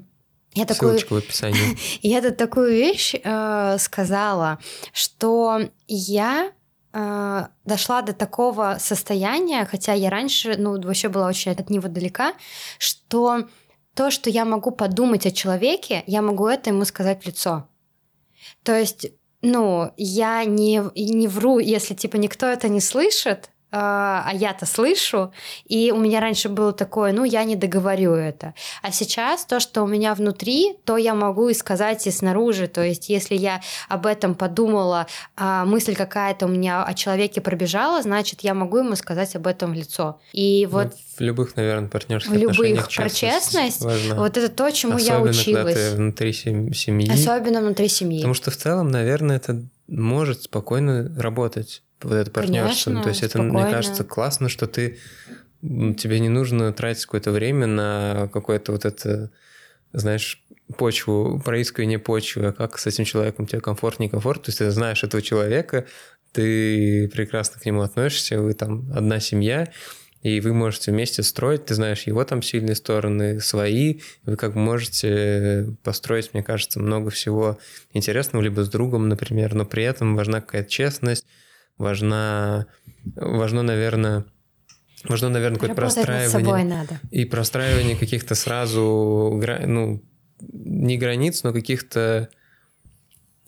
я 0.54 0.66
такую, 0.66 0.98
в 0.98 1.12
описании. 1.12 1.78
Я 2.02 2.20
тут 2.20 2.36
такую 2.36 2.72
вещь 2.72 3.14
э, 3.14 3.76
сказала, 3.78 4.58
что 4.92 5.60
я 5.88 6.52
э, 6.92 7.46
дошла 7.64 8.02
до 8.02 8.12
такого 8.12 8.76
состояния, 8.78 9.64
хотя 9.64 9.94
я 9.94 10.10
раньше, 10.10 10.56
ну, 10.58 10.80
вообще 10.80 11.08
была 11.08 11.28
очень 11.28 11.52
от 11.52 11.70
него 11.70 11.88
далека, 11.88 12.34
что 12.78 13.48
то, 13.94 14.10
что 14.10 14.28
я 14.28 14.44
могу 14.44 14.72
подумать 14.72 15.26
о 15.26 15.30
человеке, 15.30 16.04
я 16.06 16.20
могу 16.20 16.46
это 16.46 16.70
ему 16.70 16.84
сказать 16.84 17.22
в 17.22 17.26
лицо. 17.26 17.68
То 18.62 18.78
есть, 18.78 19.06
ну, 19.40 19.92
я 19.96 20.44
не, 20.44 20.82
не 20.94 21.28
вру, 21.28 21.60
если, 21.60 21.94
типа, 21.94 22.16
никто 22.16 22.46
это 22.46 22.68
не 22.68 22.80
слышит, 22.80 23.51
а, 23.72 24.24
а 24.26 24.34
я-то 24.34 24.66
слышу, 24.66 25.32
и 25.66 25.92
у 25.92 25.96
меня 25.96 26.20
раньше 26.20 26.50
было 26.50 26.72
такое, 26.74 27.12
ну, 27.12 27.24
я 27.24 27.42
не 27.44 27.56
договорю 27.56 28.12
это. 28.12 28.52
А 28.82 28.92
сейчас 28.92 29.46
то, 29.46 29.60
что 29.60 29.82
у 29.82 29.86
меня 29.86 30.14
внутри, 30.14 30.76
то 30.84 30.98
я 30.98 31.14
могу 31.14 31.48
и 31.48 31.54
сказать 31.54 32.06
и 32.06 32.10
снаружи. 32.10 32.68
То 32.68 32.82
есть, 32.82 33.08
если 33.08 33.34
я 33.34 33.62
об 33.88 34.04
этом 34.04 34.34
подумала, 34.34 35.06
а 35.36 35.64
мысль 35.64 35.94
какая-то 35.94 36.44
у 36.46 36.48
меня 36.50 36.84
о 36.84 36.92
человеке 36.92 37.40
пробежала, 37.40 38.02
значит, 38.02 38.42
я 38.42 38.52
могу 38.52 38.78
ему 38.78 38.94
сказать 38.94 39.34
об 39.36 39.46
этом 39.46 39.72
в 39.72 39.74
лицо. 39.74 40.20
И 40.32 40.66
ну, 40.66 40.72
вот... 40.72 40.86
Ну, 40.88 40.92
в 41.16 41.20
любых, 41.20 41.56
наверное, 41.56 41.88
партнерских 41.88 42.30
В 42.30 42.36
любых. 42.36 42.88
Про 42.94 43.08
честность, 43.08 43.80
важна. 43.80 44.16
вот 44.16 44.36
это 44.36 44.48
то, 44.48 44.70
чему 44.70 44.96
Особенно, 44.96 45.14
я 45.14 45.20
училась. 45.22 45.74
Когда 45.74 45.90
ты 45.90 45.96
внутри 45.96 46.32
семьи. 46.32 47.10
Особенно 47.10 47.60
внутри 47.60 47.88
семьи. 47.88 48.18
Потому 48.18 48.34
что 48.34 48.50
в 48.50 48.56
целом, 48.56 48.88
наверное, 48.88 49.36
это 49.36 49.62
может 49.88 50.42
спокойно 50.42 51.10
работать 51.16 51.82
вот 52.04 52.14
это 52.14 52.30
партнерство. 52.30 52.90
Конечно, 52.90 53.02
То 53.02 53.08
есть 53.08 53.24
спокойно. 53.24 53.48
это, 53.48 53.58
мне 53.58 53.70
кажется, 53.72 54.04
классно, 54.04 54.48
что 54.48 54.66
ты 54.66 54.98
тебе 55.62 56.18
не 56.20 56.28
нужно 56.28 56.72
тратить 56.72 57.04
какое-то 57.04 57.30
время 57.30 57.66
на 57.66 58.28
какое-то 58.32 58.72
вот 58.72 58.84
это, 58.84 59.30
знаешь, 59.92 60.44
почву, 60.76 61.40
проискивание 61.44 61.98
почвы, 61.98 62.46
а 62.46 62.52
как 62.52 62.78
с 62.78 62.86
этим 62.86 63.04
человеком 63.04 63.46
тебе 63.46 63.60
комфортно, 63.60 64.04
некомфортно. 64.04 64.44
То 64.44 64.48
есть 64.50 64.58
ты 64.58 64.70
знаешь 64.70 65.04
этого 65.04 65.22
человека, 65.22 65.86
ты 66.32 67.08
прекрасно 67.08 67.60
к 67.60 67.66
нему 67.66 67.82
относишься, 67.82 68.40
вы 68.40 68.54
там 68.54 68.90
одна 68.92 69.20
семья, 69.20 69.70
и 70.22 70.40
вы 70.40 70.54
можете 70.54 70.92
вместе 70.92 71.22
строить, 71.22 71.66
ты 71.66 71.74
знаешь 71.74 72.04
его 72.04 72.24
там 72.24 72.42
сильные 72.42 72.76
стороны, 72.76 73.40
свои, 73.40 74.00
вы 74.24 74.36
как 74.36 74.54
бы 74.54 74.60
можете 74.60 75.76
построить, 75.82 76.32
мне 76.32 76.42
кажется, 76.42 76.80
много 76.80 77.10
всего 77.10 77.58
интересного, 77.92 78.42
либо 78.42 78.62
с 78.64 78.68
другом, 78.68 79.08
например, 79.08 79.54
но 79.54 79.66
при 79.66 79.84
этом 79.84 80.14
важна 80.16 80.40
какая-то 80.40 80.70
честность, 80.70 81.26
важна, 81.82 82.66
важно, 83.16 83.62
наверное, 83.62 84.24
важно, 85.04 85.28
наверное, 85.28 85.58
какое-то 85.58 85.74
простраивание. 85.74 86.64
надо. 86.64 87.00
И 87.10 87.24
простраивание 87.24 87.96
каких-то 87.96 88.34
сразу, 88.34 89.40
ну, 89.66 90.02
не 90.40 90.96
границ, 90.96 91.42
но 91.42 91.52
каких-то 91.52 92.28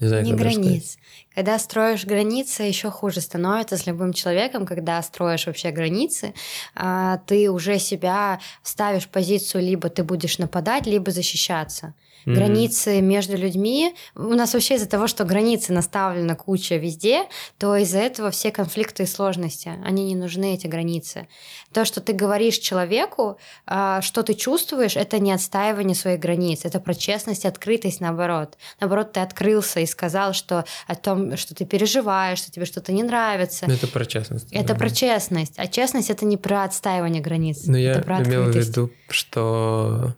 не 0.00 0.08
знаю, 0.08 0.24
не 0.24 0.34
границ, 0.34 0.98
Когда 1.34 1.58
строишь 1.58 2.04
границы, 2.04 2.64
еще 2.64 2.90
хуже 2.90 3.20
становится 3.20 3.76
с 3.76 3.86
любым 3.86 4.12
человеком, 4.12 4.66
когда 4.66 5.00
строишь 5.02 5.46
вообще 5.46 5.70
границы, 5.70 6.34
а, 6.74 7.18
ты 7.26 7.48
уже 7.50 7.78
себя 7.78 8.40
ставишь 8.62 9.04
в 9.04 9.08
позицию, 9.08 9.62
либо 9.62 9.88
ты 9.88 10.02
будешь 10.02 10.38
нападать, 10.38 10.86
либо 10.86 11.12
защищаться. 11.12 11.94
Mm-hmm. 12.26 12.34
Границы 12.34 13.00
между 13.00 13.36
людьми. 13.36 13.94
У 14.14 14.22
нас 14.22 14.54
вообще 14.54 14.74
из-за 14.74 14.88
того, 14.88 15.06
что 15.06 15.24
границы 15.24 15.72
наставлена 15.72 16.34
куча 16.34 16.76
везде, 16.76 17.24
то 17.58 17.76
из-за 17.76 17.98
этого 17.98 18.30
все 18.30 18.50
конфликты 18.50 19.02
и 19.02 19.06
сложности. 19.06 19.72
Они 19.84 20.04
не 20.06 20.16
нужны, 20.16 20.54
эти 20.54 20.66
границы. 20.66 21.28
То, 21.72 21.84
что 21.84 22.00
ты 22.00 22.12
говоришь 22.12 22.58
человеку, 22.58 23.38
а, 23.66 24.00
что 24.02 24.22
ты 24.22 24.34
чувствуешь, 24.34 24.96
это 24.96 25.18
не 25.18 25.32
отстаивание 25.32 25.94
своих 25.94 26.20
границ. 26.20 26.64
Это 26.64 26.80
про 26.80 26.94
честность 26.94 27.44
и 27.44 27.48
открытость, 27.48 28.00
наоборот. 28.00 28.56
Наоборот, 28.80 29.12
ты 29.12 29.20
открылся 29.20 29.80
и 29.80 29.86
сказал, 29.86 30.32
что 30.32 30.64
о 30.86 30.94
том, 30.94 31.36
что 31.36 31.54
ты 31.54 31.64
переживаешь, 31.64 32.38
что 32.38 32.50
тебе 32.50 32.64
что-то 32.64 32.92
не 32.92 33.02
нравится. 33.02 33.66
Это 33.66 33.86
про 33.86 34.04
честность. 34.06 34.52
Это 34.52 34.68
да. 34.68 34.74
про 34.74 34.90
честность. 34.90 35.54
А 35.56 35.66
честность 35.66 36.10
это 36.10 36.24
не 36.24 36.36
про 36.36 36.64
отстаивание 36.64 37.22
границ. 37.22 37.64
Но 37.66 37.76
я 37.76 38.00
про 38.00 38.22
имел 38.22 38.44
в 38.44 38.56
виду, 38.56 38.90
что 39.08 40.14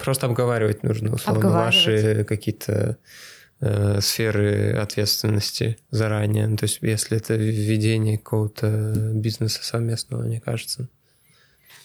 Просто 0.00 0.26
обговаривать 0.26 0.82
нужно, 0.82 1.14
условно, 1.14 1.50
ваши 1.50 2.24
какие-то 2.24 2.96
э, 3.60 4.00
сферы 4.00 4.72
ответственности 4.72 5.78
заранее. 5.90 6.46
Ну, 6.46 6.56
то 6.56 6.64
есть, 6.64 6.78
если 6.80 7.16
это 7.16 7.34
введение 7.34 8.18
какого-то 8.18 9.12
бизнеса 9.14 9.60
совместного, 9.62 10.22
мне 10.22 10.40
кажется. 10.40 10.88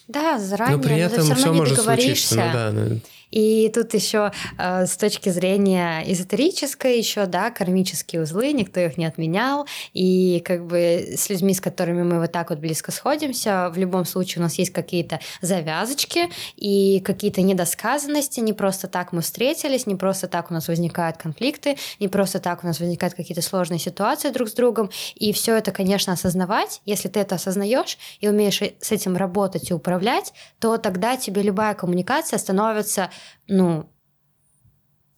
Да, 0.07 0.39
заранее. 0.39 0.77
Но 0.77 0.83
при 0.83 0.97
этом 0.97 1.27
но 1.27 1.35
все 1.35 1.51
может 1.51 1.79
случиться. 1.79 2.35
Ну, 2.35 2.53
да, 2.53 2.71
ну, 2.71 2.99
и 3.35 3.69
тут 3.69 3.93
еще 3.93 4.31
э, 4.57 4.85
с 4.85 4.95
точки 4.95 5.27
зрения 5.27 6.01
эзотерической 6.09 6.97
еще, 6.97 7.25
да, 7.25 7.51
кармические 7.51 8.21
узлы, 8.21 8.53
никто 8.53 8.79
их 8.79 8.97
не 8.97 9.05
отменял. 9.05 9.67
И 9.93 10.41
как 10.45 10.65
бы 10.65 11.15
с 11.17 11.29
людьми, 11.29 11.53
с 11.53 11.59
которыми 11.59 12.03
мы 12.03 12.21
вот 12.21 12.31
так 12.31 12.49
вот 12.49 12.59
близко 12.59 12.93
сходимся, 12.93 13.69
в 13.73 13.77
любом 13.77 14.05
случае 14.05 14.39
у 14.39 14.43
нас 14.43 14.57
есть 14.57 14.71
какие-то 14.71 15.19
завязочки 15.41 16.29
и 16.55 17.01
какие-то 17.01 17.41
недосказанности. 17.41 18.39
Не 18.39 18.53
просто 18.53 18.87
так 18.87 19.11
мы 19.11 19.19
встретились, 19.19 19.85
не 19.85 19.95
просто 19.95 20.29
так 20.29 20.49
у 20.49 20.53
нас 20.53 20.69
возникают 20.69 21.17
конфликты, 21.17 21.75
не 21.99 22.07
просто 22.07 22.39
так 22.39 22.63
у 22.63 22.67
нас 22.67 22.79
возникают 22.79 23.15
какие-то 23.15 23.41
сложные 23.41 23.79
ситуации 23.79 24.29
друг 24.29 24.47
с 24.47 24.53
другом. 24.53 24.89
И 25.15 25.33
все 25.33 25.57
это, 25.57 25.71
конечно, 25.71 26.13
осознавать. 26.13 26.79
Если 26.85 27.09
ты 27.09 27.19
это 27.19 27.35
осознаешь 27.35 27.97
и 28.21 28.29
умеешь 28.29 28.61
с 28.79 28.91
этим 28.93 29.17
работать 29.17 29.71
и 29.71 29.73
управлять, 29.73 30.31
то 30.61 30.77
тогда 30.77 31.17
тебе 31.17 31.41
любая 31.41 31.73
коммуникация 31.73 32.39
становится 32.39 33.09
ну, 33.47 33.89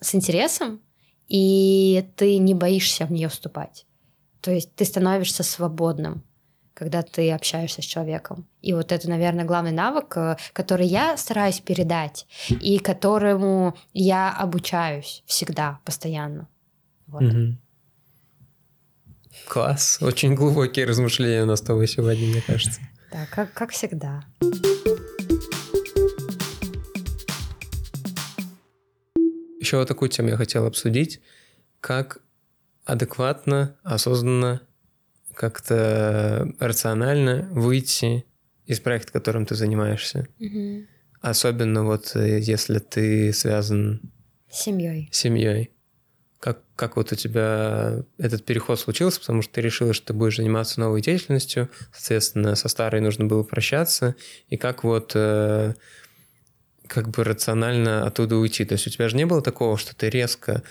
с 0.02 0.16
интересом, 0.16 0.82
и 1.28 2.10
ты 2.16 2.38
не 2.38 2.54
боишься 2.54 3.06
в 3.06 3.12
нее 3.12 3.30
вступать. 3.30 3.86
То 4.42 4.52
есть 4.52 4.76
ты 4.76 4.86
становишься 4.86 5.44
свободным, 5.44 6.24
когда 6.74 7.02
ты 7.02 7.32
общаешься 7.32 7.82
с 7.82 7.86
человеком. 7.86 8.48
И 8.62 8.74
вот 8.74 8.92
это, 8.92 9.10
наверное, 9.10 9.46
главный 9.46 9.72
навык, 9.72 10.16
э, 10.16 10.38
который 10.54 10.86
я 10.86 11.18
стараюсь 11.18 11.60
передать 11.60 12.28
и 12.50 12.78
которому 12.78 13.76
я 13.94 14.32
обучаюсь 14.32 15.24
всегда, 15.26 15.80
постоянно. 15.84 16.48
Вот. 17.08 17.24
Угу. 17.24 17.58
Класс. 19.48 20.00
Очень 20.02 20.36
глубокие 20.36 20.86
размышления 20.86 21.44
у 21.44 21.46
нас 21.46 21.60
с 21.60 21.64
тобой 21.64 21.88
сегодня, 21.88 22.28
мне 22.28 22.42
кажется. 22.42 22.82
Да, 23.12 23.26
как, 23.32 23.54
как 23.54 23.72
всегда. 23.72 24.24
Еще 29.68 29.80
вот 29.80 29.90
такую 29.90 30.08
тему 30.08 30.30
я 30.30 30.38
хотел 30.38 30.66
обсудить. 30.66 31.20
Как 31.82 32.22
адекватно, 32.86 33.76
осознанно, 33.84 34.62
как-то 35.34 36.50
рационально 36.58 37.50
выйти 37.52 38.24
из 38.66 38.80
проекта, 38.80 39.12
которым 39.12 39.46
ты 39.46 39.56
занимаешься. 39.56 40.30
Угу. 40.40 40.86
Особенно 41.20 41.84
вот 41.84 42.16
э, 42.16 42.40
если 42.40 42.80
ты 42.80 43.34
связан 43.34 44.10
с 44.50 44.62
семьей. 44.64 45.10
Семьей. 45.12 45.72
Как, 46.40 46.62
как 46.78 46.96
вот 46.96 47.12
у 47.12 47.16
тебя 47.16 48.06
этот 48.18 48.46
переход 48.46 48.80
случился, 48.80 49.20
потому 49.20 49.42
что 49.42 49.56
ты 49.56 49.60
решила, 49.60 49.92
что 49.92 50.08
ты 50.08 50.14
будешь 50.14 50.38
заниматься 50.38 50.80
новой 50.80 51.02
деятельностью, 51.02 51.70
соответственно, 51.92 52.56
со 52.56 52.70
старой 52.70 53.02
нужно 53.02 53.26
было 53.26 53.44
прощаться, 53.44 54.16
и 54.48 54.56
как 54.56 54.86
вот 54.86 55.12
э, 55.14 55.74
как 56.88 57.10
бы 57.10 57.24
рационально 57.24 58.06
оттуда 58.06 58.38
уйти. 58.38 58.66
То 58.66 58.74
есть 58.74 58.88
у 58.88 58.90
тебя 58.90 59.10
же 59.10 59.16
не 59.16 59.26
было 59.26 59.42
такого, 59.42 59.78
что 59.78 59.96
ты 59.96 60.10
резко, 60.10 60.64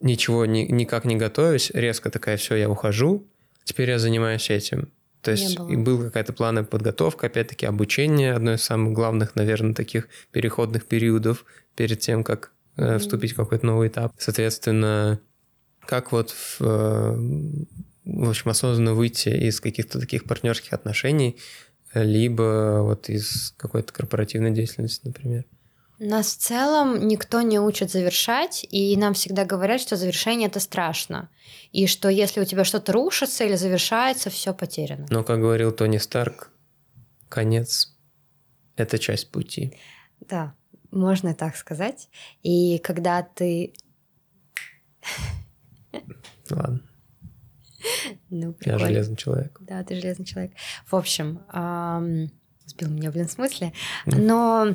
ничего 0.00 0.46
ни, 0.46 0.60
никак 0.60 1.04
не 1.04 1.16
готовясь, 1.16 1.70
резко 1.72 2.10
такая, 2.10 2.36
все, 2.36 2.56
я 2.56 2.68
ухожу, 2.68 3.26
теперь 3.64 3.90
я 3.90 3.98
занимаюсь 3.98 4.50
этим. 4.50 4.88
То 5.22 5.30
есть 5.30 5.58
и 5.70 5.76
была 5.76 6.04
какая-то 6.04 6.34
плановая 6.34 6.68
подготовка, 6.68 7.28
опять-таки 7.28 7.64
обучение, 7.64 8.34
одно 8.34 8.54
из 8.54 8.62
самых 8.62 8.92
главных, 8.92 9.34
наверное, 9.36 9.74
таких 9.74 10.08
переходных 10.32 10.84
периодов 10.84 11.46
перед 11.76 11.98
тем, 12.00 12.22
как 12.22 12.52
mm-hmm. 12.76 12.98
вступить 12.98 13.32
в 13.32 13.36
какой-то 13.36 13.64
новый 13.64 13.88
этап. 13.88 14.12
Соответственно, 14.18 15.18
как 15.86 16.12
вот 16.12 16.30
в, 16.30 16.60
э, 16.60 17.16
в 18.04 18.28
общем, 18.28 18.50
осознанно 18.50 18.92
выйти 18.92 19.30
из 19.30 19.60
каких-то 19.60 19.98
таких 19.98 20.24
партнерских 20.24 20.74
отношений, 20.74 21.38
либо 21.94 22.80
вот 22.82 23.08
из 23.08 23.54
какой-то 23.56 23.92
корпоративной 23.92 24.50
деятельности, 24.50 25.06
например. 25.06 25.44
Нас 26.06 26.34
в 26.34 26.38
целом 26.38 27.08
никто 27.08 27.40
не 27.40 27.58
учит 27.58 27.90
завершать, 27.90 28.66
и 28.70 28.94
нам 28.98 29.14
всегда 29.14 29.46
говорят, 29.46 29.80
что 29.80 29.96
завершение 29.96 30.48
это 30.48 30.60
страшно. 30.60 31.30
И 31.72 31.86
что 31.86 32.10
если 32.10 32.42
у 32.42 32.44
тебя 32.44 32.64
что-то 32.64 32.92
рушится 32.92 33.44
или 33.44 33.56
завершается, 33.56 34.28
все 34.28 34.52
потеряно. 34.52 35.06
Но, 35.08 35.24
как 35.24 35.40
говорил 35.40 35.72
Тони 35.72 35.96
Старк, 35.96 36.50
конец– 37.30 37.96
это 38.76 38.98
часть 38.98 39.30
пути. 39.30 39.78
Да, 40.20 40.54
можно 40.90 41.34
так 41.34 41.56
сказать. 41.56 42.10
И 42.42 42.78
когда 42.78 43.22
ты... 43.22 43.72
Ладно. 46.50 46.80
Ну, 48.30 48.54
прикольно. 48.54 48.78
Я 48.80 48.86
железный 48.86 49.16
человек. 49.16 49.58
Да, 49.60 49.84
ты 49.84 49.94
железный 49.94 50.24
человек. 50.24 50.52
В 50.86 50.96
общем, 50.96 51.42
эм, 51.52 52.30
сбил 52.64 52.88
меня, 52.88 53.10
блин, 53.10 53.28
в 53.28 53.32
смысле. 53.32 53.74
Но 54.06 54.74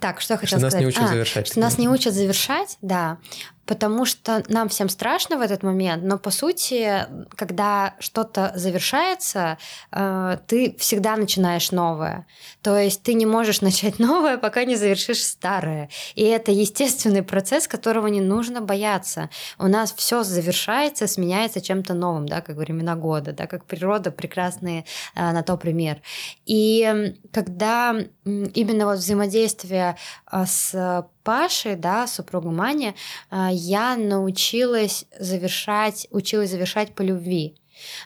так, 0.00 0.20
что 0.20 0.34
я 0.34 0.38
хотела 0.38 0.60
что 0.60 0.70
сказать? 0.70 0.74
Нас 0.74 0.80
не 0.80 0.86
учат 0.86 1.02
а, 1.02 1.08
завершать. 1.08 1.46
Что 1.48 1.60
нас 1.60 1.78
не 1.78 1.88
учат 1.88 2.14
завершать, 2.14 2.78
да 2.82 3.18
потому 3.66 4.04
что 4.04 4.42
нам 4.48 4.68
всем 4.68 4.88
страшно 4.88 5.38
в 5.38 5.40
этот 5.40 5.62
момент, 5.62 6.02
но 6.02 6.18
по 6.18 6.30
сути, 6.30 7.06
когда 7.36 7.94
что-то 8.00 8.52
завершается, 8.56 9.58
э, 9.92 10.38
ты 10.46 10.74
всегда 10.78 11.16
начинаешь 11.16 11.70
новое. 11.70 12.26
То 12.62 12.76
есть 12.76 13.02
ты 13.02 13.14
не 13.14 13.26
можешь 13.26 13.60
начать 13.62 13.98
новое, 13.98 14.36
пока 14.36 14.64
не 14.64 14.76
завершишь 14.76 15.22
старое. 15.22 15.88
И 16.14 16.22
это 16.22 16.50
естественный 16.50 17.22
процесс, 17.22 17.68
которого 17.68 18.08
не 18.08 18.20
нужно 18.20 18.60
бояться. 18.60 19.30
У 19.58 19.68
нас 19.68 19.94
все 19.94 20.22
завершается, 20.22 21.06
сменяется 21.06 21.60
чем-то 21.60 21.94
новым, 21.94 22.26
да, 22.26 22.40
как 22.40 22.56
времена 22.56 22.96
года, 22.96 23.32
да, 23.32 23.46
как 23.46 23.64
природа 23.64 24.10
прекрасный 24.10 24.84
э, 25.14 25.32
на 25.32 25.42
то 25.42 25.56
пример. 25.56 26.02
И 26.46 27.14
когда 27.32 27.94
именно 28.24 28.86
вот 28.86 28.98
взаимодействие 28.98 29.96
э, 30.30 30.44
с 30.46 31.06
Паши, 31.22 31.76
да, 31.76 32.06
супругу 32.06 32.50
Мани, 32.50 32.94
а, 33.30 33.50
я 33.52 33.96
научилась 33.96 35.04
завершать, 35.18 36.06
училась 36.10 36.50
завершать 36.50 36.94
по 36.94 37.02
любви. 37.02 37.56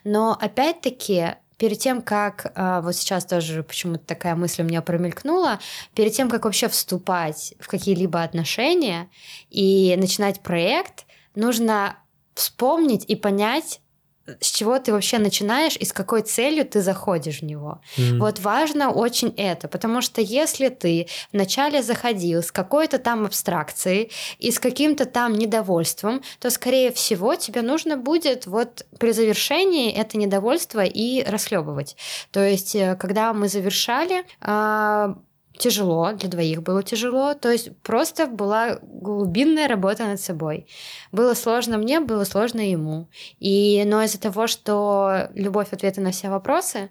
Но 0.05 0.37
опять-таки 0.39 1.37
перед 1.57 1.79
тем, 1.79 2.03
как, 2.03 2.53
а, 2.55 2.81
вот 2.83 2.95
сейчас 2.95 3.25
тоже 3.25 3.63
почему-то 3.63 4.05
такая 4.05 4.35
мысль 4.35 4.63
у 4.63 4.65
меня 4.67 4.83
промелькнула, 4.83 5.59
перед 5.95 6.13
тем, 6.13 6.29
как 6.29 6.45
вообще 6.45 6.69
вступать 6.69 7.55
в 7.59 7.69
какие-либо 7.69 8.23
отношения 8.23 9.09
и 9.51 9.95
начинать 9.97 10.41
проект, 10.41 11.07
нужно 11.35 11.97
вспомнить 12.35 13.05
и 13.09 13.17
понять, 13.17 13.81
с 14.41 14.51
чего 14.51 14.79
ты 14.79 14.93
вообще 14.93 15.19
начинаешь 15.19 15.77
и 15.77 15.85
с 15.85 15.93
какой 15.93 16.23
целью 16.23 16.65
ты 16.65 16.81
заходишь 16.81 17.41
в 17.41 17.45
него. 17.45 17.81
Mm-hmm. 17.97 18.19
Вот 18.19 18.41
важно 18.41 18.91
очень 18.91 19.33
это, 19.37 19.69
потому 19.69 20.03
что 20.03 20.21
если 20.21 20.69
ты 20.69 21.09
вначале 21.33 21.83
заходил 21.83 22.43
с 22.43 22.53
какой-то 22.53 22.99
там 22.99 23.25
абстракцией 23.25 24.11
и 24.39 24.51
с 24.51 24.59
каким-то 24.59 25.05
там 25.05 25.35
недовольством, 25.35 26.23
то, 26.41 26.51
скорее 26.51 26.93
всего, 26.93 27.35
тебе 27.35 27.63
нужно 27.63 27.97
будет 27.97 28.47
вот 28.47 28.87
при 28.99 29.13
завершении 29.13 29.93
это 29.93 30.19
недовольство 30.19 30.85
и 30.85 31.23
расхлебывать. 31.23 31.97
То 32.31 32.41
есть, 32.41 32.75
э, 32.75 32.97
когда 32.97 33.33
мы 33.33 33.49
завершали, 33.49 34.25
а, 34.41 35.17
тяжело, 35.59 36.13
для 36.13 36.29
двоих 36.29 36.63
было 36.63 36.83
тяжело, 36.83 37.35
то 37.35 37.51
есть 37.51 37.77
просто 37.83 38.27
была 38.27 38.79
глубинная 38.83 39.69
работа 39.69 40.05
над 40.05 40.21
собой. 40.21 40.67
Было 41.13 41.35
сложно 41.35 41.79
мне, 41.79 42.01
было 42.01 42.25
сложно 42.25 42.61
ему. 42.61 43.09
И, 43.39 43.83
но 43.87 44.03
из-за 44.03 44.21
того, 44.21 44.47
что 44.47 45.31
любовь 45.35 45.73
ответы 45.73 46.01
на 46.01 46.11
все 46.11 46.29
вопросы, 46.29 46.91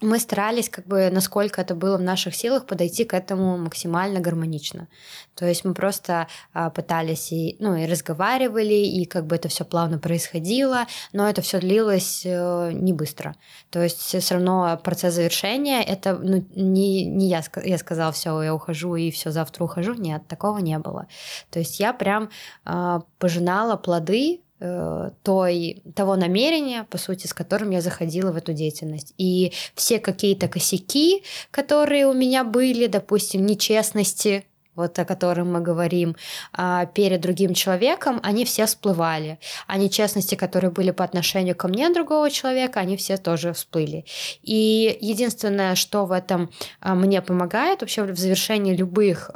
мы 0.00 0.18
старались, 0.18 0.68
как 0.68 0.86
бы, 0.86 1.08
насколько 1.10 1.60
это 1.60 1.74
было 1.74 1.96
в 1.96 2.02
наших 2.02 2.34
силах, 2.34 2.66
подойти 2.66 3.04
к 3.04 3.14
этому 3.14 3.56
максимально 3.56 4.20
гармонично. 4.20 4.88
То 5.34 5.46
есть 5.46 5.64
мы 5.64 5.72
просто 5.72 6.28
а, 6.52 6.70
пытались 6.70 7.32
и, 7.32 7.56
ну, 7.60 7.74
и 7.74 7.86
разговаривали, 7.86 8.74
и 8.74 9.06
как 9.06 9.26
бы 9.26 9.36
это 9.36 9.48
все 9.48 9.64
плавно 9.64 9.98
происходило, 9.98 10.86
но 11.12 11.28
это 11.28 11.40
все 11.40 11.60
длилось 11.60 12.22
э, 12.24 12.72
не 12.72 12.92
быстро. 12.92 13.36
То 13.70 13.82
есть 13.82 14.00
все 14.00 14.34
равно 14.34 14.78
процесс 14.82 15.14
завершения 15.14 15.82
это 15.82 16.14
ну, 16.16 16.44
не, 16.54 17.04
не 17.04 17.28
я, 17.28 17.42
я 17.64 17.78
сказала, 17.78 18.12
все, 18.12 18.42
я 18.42 18.54
ухожу 18.54 18.96
и 18.96 19.10
все 19.10 19.30
завтра 19.30 19.64
ухожу. 19.64 19.94
Нет, 19.94 20.26
такого 20.28 20.58
не 20.58 20.78
было. 20.78 21.06
То 21.50 21.58
есть 21.58 21.80
я 21.80 21.94
прям 21.94 22.28
э, 22.66 23.00
пожинала 23.18 23.76
плоды 23.76 24.40
той, 24.58 25.82
того 25.94 26.16
намерения, 26.16 26.84
по 26.84 26.98
сути, 26.98 27.26
с 27.26 27.34
которым 27.34 27.70
я 27.70 27.80
заходила 27.80 28.32
в 28.32 28.36
эту 28.36 28.52
деятельность. 28.52 29.14
И 29.18 29.52
все 29.74 29.98
какие-то 29.98 30.48
косяки, 30.48 31.22
которые 31.50 32.06
у 32.06 32.14
меня 32.14 32.42
были, 32.44 32.86
допустим, 32.86 33.44
нечестности, 33.44 34.46
вот 34.76 34.98
о 34.98 35.04
котором 35.04 35.52
мы 35.52 35.60
говорим, 35.60 36.16
а, 36.52 36.86
перед 36.86 37.20
другим 37.20 37.54
человеком, 37.54 38.20
они 38.22 38.44
все 38.44 38.66
всплывали. 38.66 39.38
А 39.66 39.78
нечестности, 39.78 40.34
которые 40.34 40.70
были 40.70 40.90
по 40.90 41.02
отношению 41.02 41.56
ко 41.56 41.66
мне 41.66 41.88
другого 41.90 42.30
человека, 42.30 42.80
они 42.80 42.96
все 42.96 43.16
тоже 43.16 43.52
всплыли. 43.52 44.04
И 44.42 44.96
единственное, 45.00 45.74
что 45.74 46.04
в 46.04 46.12
этом 46.12 46.50
а, 46.80 46.94
мне 46.94 47.22
помогает 47.22 47.80
вообще 47.80 48.04
в 48.04 48.18
завершении 48.18 48.76
любых 48.76 49.30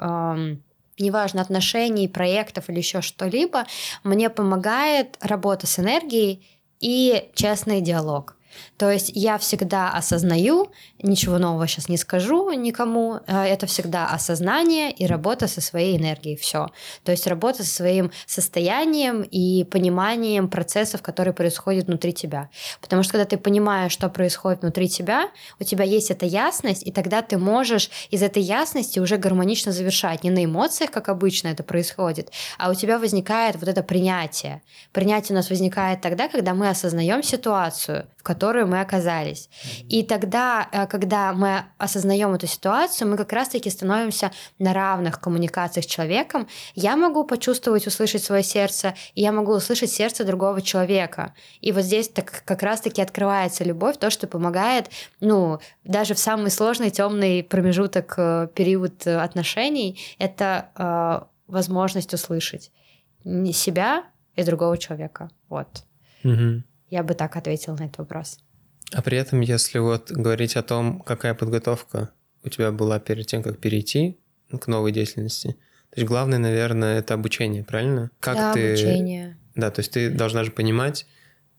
неважно, 1.00 1.40
отношений, 1.40 2.08
проектов 2.08 2.68
или 2.68 2.78
еще 2.78 3.00
что-либо, 3.00 3.66
мне 4.04 4.30
помогает 4.30 5.16
работа 5.20 5.66
с 5.66 5.78
энергией 5.78 6.46
и 6.80 7.30
честный 7.34 7.80
диалог. 7.80 8.36
То 8.76 8.90
есть 8.90 9.10
я 9.14 9.38
всегда 9.38 9.90
осознаю, 9.90 10.70
ничего 11.02 11.38
нового 11.38 11.66
сейчас 11.66 11.88
не 11.88 11.96
скажу 11.96 12.50
никому, 12.52 13.20
э, 13.26 13.44
это 13.44 13.66
всегда 13.66 14.08
осознание 14.08 14.90
и 14.90 15.06
работа 15.06 15.46
со 15.48 15.60
своей 15.60 15.96
энергией, 15.96 16.36
все. 16.36 16.68
То 17.04 17.12
есть 17.12 17.26
работа 17.26 17.64
со 17.64 17.74
своим 17.74 18.10
состоянием 18.26 19.22
и 19.22 19.64
пониманием 19.64 20.48
процессов, 20.48 21.02
которые 21.02 21.34
происходят 21.34 21.86
внутри 21.86 22.12
тебя. 22.12 22.50
Потому 22.80 23.02
что 23.02 23.12
когда 23.12 23.24
ты 23.24 23.36
понимаешь, 23.38 23.92
что 23.92 24.08
происходит 24.08 24.62
внутри 24.62 24.88
тебя, 24.88 25.30
у 25.58 25.64
тебя 25.64 25.84
есть 25.84 26.10
эта 26.10 26.26
ясность, 26.26 26.86
и 26.86 26.92
тогда 26.92 27.22
ты 27.22 27.38
можешь 27.38 27.90
из 28.10 28.22
этой 28.22 28.42
ясности 28.42 28.98
уже 28.98 29.16
гармонично 29.16 29.72
завершать. 29.72 30.24
Не 30.24 30.30
на 30.30 30.44
эмоциях, 30.44 30.90
как 30.90 31.08
обычно 31.08 31.48
это 31.48 31.62
происходит, 31.62 32.30
а 32.58 32.70
у 32.70 32.74
тебя 32.74 32.98
возникает 32.98 33.56
вот 33.56 33.68
это 33.68 33.82
принятие. 33.82 34.62
Принятие 34.92 35.34
у 35.34 35.38
нас 35.38 35.50
возникает 35.50 36.00
тогда, 36.00 36.28
когда 36.28 36.54
мы 36.54 36.68
осознаем 36.68 37.22
ситуацию, 37.22 38.06
в 38.16 38.22
которой 38.22 38.49
мы 38.52 38.80
оказались. 38.80 39.48
И 39.88 40.02
тогда, 40.02 40.68
э, 40.72 40.86
когда 40.86 41.32
мы 41.32 41.64
осознаем 41.78 42.32
эту 42.34 42.46
ситуацию, 42.46 43.08
мы 43.08 43.16
как 43.16 43.32
раз-таки 43.32 43.70
становимся 43.70 44.30
на 44.58 44.72
равных 44.72 45.20
коммуникациях 45.20 45.84
с 45.84 45.88
человеком. 45.88 46.46
Я 46.74 46.96
могу 46.96 47.24
почувствовать, 47.24 47.86
услышать 47.86 48.22
свое 48.22 48.42
сердце, 48.42 48.94
и 49.14 49.22
я 49.22 49.32
могу 49.32 49.52
услышать 49.52 49.90
сердце 49.90 50.24
другого 50.24 50.62
человека. 50.62 51.34
И 51.60 51.72
вот 51.72 51.82
здесь 51.82 52.08
так, 52.08 52.42
как 52.44 52.62
раз-таки 52.62 53.02
открывается 53.02 53.64
любовь, 53.64 53.96
то, 53.96 54.10
что 54.10 54.26
помогает, 54.26 54.90
ну, 55.20 55.58
даже 55.84 56.14
в 56.14 56.18
самый 56.18 56.50
сложный, 56.50 56.90
темный 56.90 57.42
промежуток, 57.42 58.14
э, 58.16 58.48
период 58.54 59.06
отношений, 59.06 59.98
это 60.18 60.70
э, 60.76 61.26
возможность 61.46 62.14
услышать 62.14 62.70
себя 63.52 64.04
и 64.36 64.44
другого 64.44 64.78
человека. 64.78 65.30
Вот. 65.48 65.84
Угу. 66.24 66.62
Я 66.90 67.02
бы 67.02 67.14
так 67.14 67.36
ответила 67.36 67.76
на 67.76 67.84
этот 67.84 67.98
вопрос. 67.98 68.38
А 68.92 69.02
при 69.02 69.16
этом, 69.16 69.40
если 69.40 69.78
вот 69.78 70.10
говорить 70.10 70.56
о 70.56 70.62
том, 70.62 71.00
какая 71.00 71.34
подготовка 71.34 72.10
у 72.44 72.48
тебя 72.48 72.72
была 72.72 72.98
перед 72.98 73.26
тем, 73.26 73.42
как 73.42 73.58
перейти 73.58 74.18
к 74.50 74.66
новой 74.66 74.92
деятельности, 74.92 75.56
то 75.90 76.00
есть 76.00 76.08
главное, 76.08 76.38
наверное, 76.38 76.98
это 76.98 77.14
обучение, 77.14 77.64
правильно? 77.64 78.10
Как 78.20 78.36
да, 78.36 78.52
ты... 78.52 78.72
обучение. 78.72 79.36
Да, 79.54 79.70
то 79.70 79.80
есть 79.80 79.92
ты 79.92 80.10
должна 80.10 80.44
же 80.44 80.50
понимать, 80.50 81.06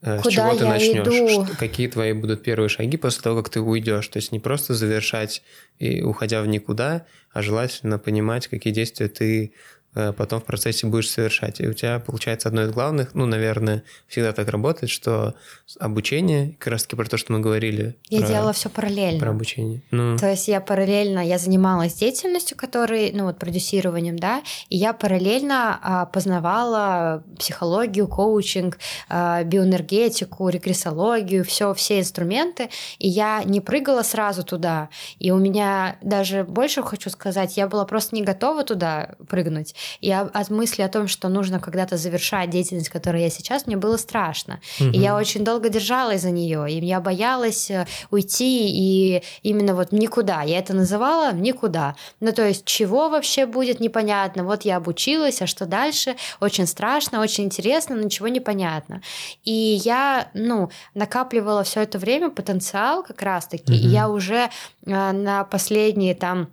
э, 0.02 0.18
Куда 0.20 0.30
с 0.30 0.34
чего 0.34 0.56
ты 0.56 0.66
начнешь, 0.66 1.08
иду? 1.08 1.46
Что, 1.46 1.58
какие 1.58 1.88
твои 1.88 2.14
будут 2.14 2.44
первые 2.44 2.70
шаги 2.70 2.98
после 2.98 3.22
того, 3.22 3.42
как 3.42 3.52
ты 3.52 3.60
уйдешь. 3.60 4.08
То 4.08 4.18
есть 4.18 4.32
не 4.32 4.40
просто 4.40 4.74
завершать 4.74 5.44
и 5.80 6.02
уходя 6.02 6.42
в 6.42 6.48
никуда, 6.48 7.06
а 7.32 7.42
желательно 7.42 8.00
понимать, 8.00 8.48
какие 8.48 8.74
действия 8.74 9.10
ты 9.10 9.54
потом 9.94 10.42
в 10.42 10.46
процессе 10.46 10.88
будешь 10.88 11.10
совершать. 11.10 11.60
И 11.60 11.68
у 11.68 11.74
тебя 11.74 12.00
получается 12.00 12.50
одно 12.50 12.64
из 12.64 12.72
главных, 12.72 13.14
ну, 13.14 13.26
наверное, 13.26 13.84
всегда 14.08 14.34
так 14.34 14.48
работает, 14.50 14.90
что 14.90 15.36
обучение, 15.80 16.56
как 16.60 16.74
раз 16.74 16.84
таки 16.84 16.96
про 16.96 17.06
то, 17.06 17.18
что 17.18 17.34
мы 17.34 17.40
говорили. 17.40 17.96
Я 18.10 18.20
про, 18.20 18.28
делала 18.28 18.54
все 18.54 18.70
параллельно. 18.70 19.20
Про 19.20 19.32
обучение. 19.32 19.82
Ну. 19.92 20.18
То 20.18 20.30
есть 20.30 20.48
я 20.48 20.62
параллельно, 20.62 21.20
я 21.26 21.38
занималась 21.38 21.94
деятельностью, 21.94 22.58
которой, 22.58 23.12
ну, 23.14 23.26
вот 23.26 23.40
продюсированием, 23.40 24.18
да, 24.18 24.42
и 24.70 24.78
я 24.78 24.94
параллельно 24.94 25.80
а, 25.82 26.06
познавала 26.06 27.24
психологию, 27.38 28.08
коучинг, 28.08 28.78
а, 29.10 29.44
биоэнергетику, 29.44 30.50
регрессологию, 30.50 31.44
все, 31.44 31.74
все 31.74 32.00
инструменты, 32.00 32.70
и 33.00 33.08
я 33.08 33.44
не 33.44 33.62
прыгала 33.62 34.04
сразу 34.04 34.44
туда. 34.44 34.90
И 35.20 35.32
у 35.32 35.38
меня 35.38 35.98
даже 36.02 36.44
больше 36.44 36.84
хочу 36.84 37.10
сказать, 37.10 37.58
я 37.58 37.68
была 37.68 37.86
просто 37.86 38.16
не 38.16 38.22
готова 38.22 38.64
туда 38.64 39.16
прыгнуть. 39.28 39.76
И 40.00 40.12
от 40.12 40.50
мысли 40.50 40.82
о 40.82 40.90
том, 40.90 41.08
что 41.08 41.30
нужно 41.30 41.60
когда-то 41.60 41.98
завершать 41.98 42.50
деятельность, 42.50 42.90
которая 42.90 43.24
я 43.24 43.30
сейчас, 43.30 43.68
мне 43.68 43.78
было 43.78 43.98
страшно. 43.98 44.60
Угу. 44.80 44.90
И 44.90 44.98
я 44.98 45.16
очень 45.16 45.44
долго 45.44 45.70
держалась 45.70 46.22
за 46.22 46.32
нее, 46.32 46.66
и 46.70 46.86
я 46.86 47.00
боялась 47.00 47.70
э, 47.72 47.86
уйти 48.10 48.70
и 48.70 49.24
именно 49.44 49.76
вот 49.76 49.92
никуда. 49.92 50.42
Я 50.44 50.60
это 50.60 50.74
называла 50.74 51.34
никуда. 51.34 51.96
Ну, 52.20 52.32
то 52.32 52.48
есть, 52.48 52.66
чего 52.66 53.10
вообще 53.10 53.46
будет 53.46 53.80
непонятно. 53.80 54.44
Вот 54.44 54.64
я 54.64 54.78
обучилась, 54.78 55.42
а 55.42 55.48
что 55.48 55.66
дальше? 55.66 56.16
Очень 56.40 56.68
страшно, 56.68 57.22
очень 57.22 57.46
интересно, 57.46 57.96
но 57.96 58.04
ничего 58.04 58.28
не 58.28 58.40
понятно. 58.40 59.02
И 59.44 59.80
я, 59.84 60.30
ну, 60.34 60.70
накапливала 60.94 61.64
все 61.64 61.82
это 61.82 62.00
время 62.00 62.30
потенциал 62.30 63.04
как 63.04 63.22
раз-таки, 63.22 63.74
угу. 63.74 63.82
и 63.82 63.88
я 63.88 64.10
уже 64.10 64.50
э, 64.86 65.12
на 65.12 65.44
последние 65.44 66.16
там 66.16 66.50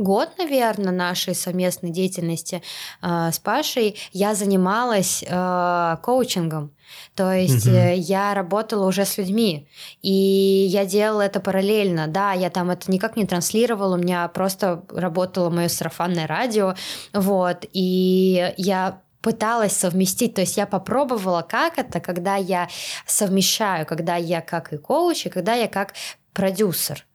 год, 0.00 0.30
наверное, 0.38 0.92
нашей 0.92 1.34
совместной 1.34 1.90
деятельности 1.90 2.62
э, 3.02 3.30
с 3.32 3.38
Пашей 3.38 3.96
я 4.12 4.34
занималась 4.34 5.22
э, 5.26 5.96
коучингом. 6.02 6.72
То 7.14 7.32
есть 7.32 7.66
угу. 7.66 7.76
я 7.76 8.34
работала 8.34 8.86
уже 8.86 9.04
с 9.04 9.16
людьми, 9.18 9.68
и 10.02 10.66
я 10.70 10.84
делала 10.84 11.22
это 11.22 11.38
параллельно. 11.38 12.08
Да, 12.08 12.32
я 12.32 12.50
там 12.50 12.70
это 12.70 12.90
никак 12.90 13.16
не 13.16 13.26
транслировала, 13.26 13.94
у 13.94 13.98
меня 13.98 14.26
просто 14.28 14.82
работало 14.88 15.50
мое 15.50 15.68
сарафанное 15.68 16.26
радио, 16.26 16.74
вот, 17.12 17.64
и 17.72 18.52
я 18.56 19.02
пыталась 19.22 19.76
совместить, 19.76 20.34
то 20.34 20.40
есть 20.40 20.56
я 20.56 20.66
попробовала, 20.66 21.42
как 21.42 21.78
это, 21.78 22.00
когда 22.00 22.36
я 22.36 22.68
совмещаю, 23.06 23.86
когда 23.86 24.16
я 24.16 24.40
как 24.40 24.72
и 24.72 24.78
коуч, 24.78 25.26
и 25.26 25.30
когда 25.30 25.54
я 25.54 25.68
как 25.68 25.94
продюсер. 26.32 27.06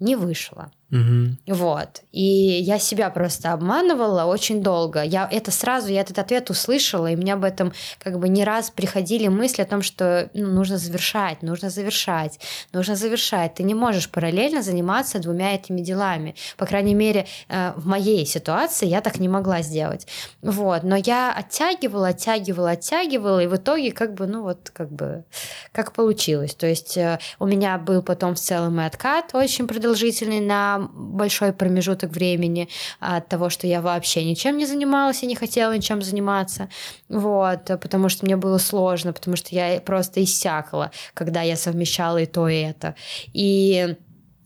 Не 0.00 0.16
вышло. 0.16 0.72
Угу. 0.94 1.56
Вот. 1.56 2.02
И 2.12 2.22
я 2.22 2.78
себя 2.78 3.10
просто 3.10 3.52
обманывала 3.52 4.26
очень 4.26 4.62
долго. 4.62 5.02
Я 5.02 5.28
это 5.30 5.50
сразу, 5.50 5.88
я 5.88 6.02
этот 6.02 6.20
ответ 6.20 6.50
услышала, 6.50 7.10
и 7.10 7.16
меня 7.16 7.34
об 7.34 7.42
этом 7.42 7.72
как 7.98 8.20
бы 8.20 8.28
не 8.28 8.44
раз 8.44 8.70
приходили 8.70 9.26
мысли 9.26 9.62
о 9.62 9.66
том, 9.66 9.82
что 9.82 10.30
ну, 10.34 10.46
нужно 10.46 10.78
завершать, 10.78 11.42
нужно 11.42 11.68
завершать, 11.68 12.38
нужно 12.72 12.94
завершать. 12.94 13.54
Ты 13.54 13.64
не 13.64 13.74
можешь 13.74 14.08
параллельно 14.08 14.62
заниматься 14.62 15.18
двумя 15.18 15.56
этими 15.56 15.80
делами. 15.80 16.36
По 16.56 16.64
крайней 16.64 16.94
мере, 16.94 17.26
э, 17.48 17.72
в 17.74 17.88
моей 17.88 18.24
ситуации 18.24 18.86
я 18.86 19.00
так 19.00 19.18
не 19.18 19.28
могла 19.28 19.62
сделать. 19.62 20.06
Вот. 20.42 20.84
Но 20.84 20.94
я 20.94 21.34
оттягивала, 21.36 22.08
оттягивала, 22.08 22.70
оттягивала, 22.70 23.42
и 23.42 23.48
в 23.48 23.56
итоге 23.56 23.90
как 23.90 24.14
бы, 24.14 24.28
ну 24.28 24.42
вот, 24.44 24.70
как 24.72 24.92
бы, 24.92 25.24
как 25.72 25.92
получилось. 25.92 26.54
То 26.54 26.68
есть 26.68 26.96
э, 26.96 27.18
у 27.40 27.46
меня 27.46 27.78
был 27.78 28.00
потом 28.00 28.36
в 28.36 28.38
целом 28.38 28.80
и 28.80 28.84
откат 28.84 29.34
очень 29.34 29.66
продолжительный 29.66 30.38
на 30.38 30.83
большой 30.92 31.52
промежуток 31.52 32.10
времени 32.10 32.68
от 33.00 33.28
того, 33.28 33.50
что 33.50 33.66
я 33.66 33.80
вообще 33.80 34.24
ничем 34.24 34.56
не 34.56 34.66
занималась 34.66 35.22
и 35.22 35.26
не 35.26 35.36
хотела 35.36 35.76
ничем 35.76 36.02
заниматься. 36.02 36.68
Вот, 37.08 37.66
потому 37.66 38.08
что 38.08 38.24
мне 38.26 38.36
было 38.36 38.58
сложно, 38.58 39.12
потому 39.12 39.36
что 39.36 39.54
я 39.54 39.80
просто 39.80 40.22
иссякла, 40.22 40.90
когда 41.14 41.42
я 41.42 41.56
совмещала 41.56 42.18
и 42.18 42.26
то, 42.26 42.48
и 42.48 42.56
это. 42.56 42.94
И 43.32 43.96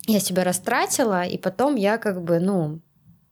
я 0.07 0.20
себя 0.20 0.45
растратила, 0.45 1.24
и 1.24 1.36
потом 1.36 1.76
я 1.76 1.99
как 1.99 2.22
бы, 2.22 2.39
ну, 2.41 2.80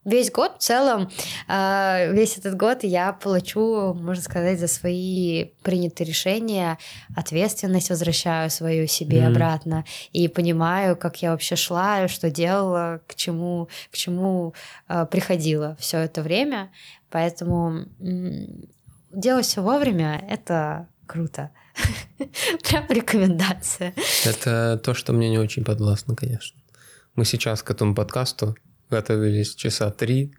весь 0.07 0.31
год 0.31 0.57
в 0.59 0.63
целом, 0.63 1.11
а, 1.47 2.07
весь 2.07 2.39
этот 2.39 2.57
год 2.57 2.83
я 2.85 3.13
получу, 3.13 3.93
можно 3.93 4.23
сказать, 4.23 4.59
за 4.59 4.69
свои 4.69 5.51
принятые 5.63 6.07
решения 6.07 6.79
ответственность 7.15 7.91
возвращаю 7.91 8.49
свою 8.49 8.87
себе 8.87 9.19
mm-hmm. 9.19 9.27
обратно 9.27 9.85
и 10.13 10.29
понимаю, 10.29 10.97
как 10.97 11.21
я 11.21 11.33
вообще 11.33 11.57
шла, 11.57 12.09
что 12.09 12.31
делала, 12.31 13.03
к 13.07 13.15
чему, 13.15 13.69
к 13.91 13.97
чему 13.97 14.55
а, 14.89 15.05
приходила 15.05 15.77
все 15.79 15.99
это 15.99 16.23
время. 16.23 16.71
Поэтому 17.11 17.87
делать 19.13 19.47
все 19.47 19.61
вовремя 19.61 20.25
это 20.29 20.89
Круто. 21.07 21.51
Прям 22.69 22.87
рекомендация. 22.89 23.95
Это 24.25 24.81
то, 24.83 24.95
что 24.95 25.13
мне 25.13 25.31
не 25.31 25.39
очень 25.39 25.65
подвластно, 25.65 26.17
конечно. 26.17 26.61
Мы 27.15 27.25
сейчас 27.25 27.63
к 27.63 27.71
этому 27.71 27.95
подкасту 27.95 28.57
готовились 28.91 29.55
часа 29.55 29.91
три, 29.91 30.35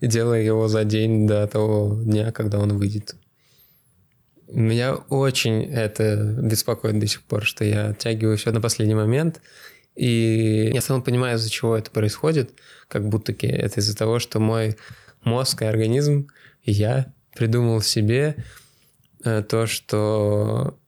делая 0.00 0.42
его 0.42 0.68
за 0.68 0.84
день 0.84 1.26
до 1.26 1.46
того 1.46 2.00
дня, 2.02 2.32
когда 2.32 2.58
он 2.58 2.76
выйдет. 2.76 3.14
Меня 4.48 4.94
очень 4.94 5.64
это 5.64 6.36
беспокоит 6.42 6.98
до 6.98 7.06
сих 7.06 7.22
пор, 7.22 7.44
что 7.44 7.64
я 7.64 7.88
оттягиваю 7.88 8.36
все 8.36 8.52
на 8.52 8.60
последний 8.60 8.94
момент. 8.94 9.40
И 9.94 10.70
я 10.72 10.80
сам 10.80 11.02
понимаю, 11.02 11.36
из-за 11.36 11.50
чего 11.50 11.76
это 11.76 11.90
происходит. 11.90 12.52
Как 12.88 13.08
будто 13.08 13.32
это 13.32 13.80
из-за 13.80 13.96
того, 13.96 14.18
что 14.18 14.40
мой 14.40 14.76
мозг 15.24 15.62
и 15.62 15.66
организм, 15.66 16.28
я 16.64 17.12
придумал 17.34 17.80
себе 17.80 18.36
э, 19.24 19.42
то, 19.42 19.66
что... 19.66 20.78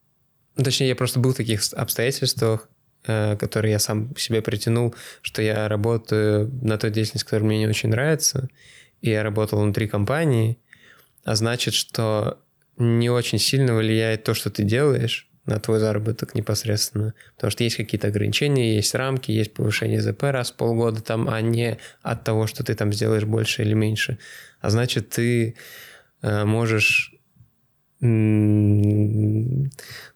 Точнее, 0.56 0.88
я 0.88 0.96
просто 0.96 1.18
был 1.18 1.32
в 1.32 1.36
таких 1.36 1.62
обстоятельствах, 1.72 2.68
э, 3.06 3.36
которые 3.36 3.72
я 3.72 3.78
сам 3.78 4.16
себе 4.16 4.42
притянул, 4.42 4.94
что 5.22 5.42
я 5.42 5.68
работаю 5.68 6.50
на 6.62 6.78
той 6.78 6.90
деятельности, 6.90 7.24
которая 7.24 7.46
мне 7.46 7.58
не 7.58 7.66
очень 7.66 7.90
нравится, 7.90 8.48
и 9.00 9.10
я 9.10 9.22
работал 9.22 9.60
внутри 9.60 9.88
компании, 9.88 10.58
а 11.24 11.34
значит, 11.34 11.74
что 11.74 12.38
не 12.76 13.10
очень 13.10 13.38
сильно 13.38 13.74
влияет 13.74 14.24
то, 14.24 14.34
что 14.34 14.50
ты 14.50 14.62
делаешь 14.62 15.28
на 15.46 15.60
твой 15.60 15.78
заработок 15.78 16.34
непосредственно. 16.34 17.14
Потому 17.34 17.50
что 17.50 17.64
есть 17.64 17.76
какие-то 17.76 18.08
ограничения, 18.08 18.76
есть 18.76 18.94
рамки, 18.94 19.30
есть 19.30 19.52
повышение 19.52 20.00
ЗП 20.00 20.24
раз 20.24 20.50
в 20.50 20.56
полгода, 20.56 21.02
там, 21.02 21.28
а 21.28 21.40
не 21.40 21.78
от 22.02 22.24
того, 22.24 22.46
что 22.46 22.64
ты 22.64 22.74
там 22.74 22.92
сделаешь 22.92 23.24
больше 23.24 23.62
или 23.62 23.74
меньше. 23.74 24.18
А 24.60 24.70
значит, 24.70 25.10
ты 25.10 25.56
э, 26.22 26.44
можешь 26.44 27.13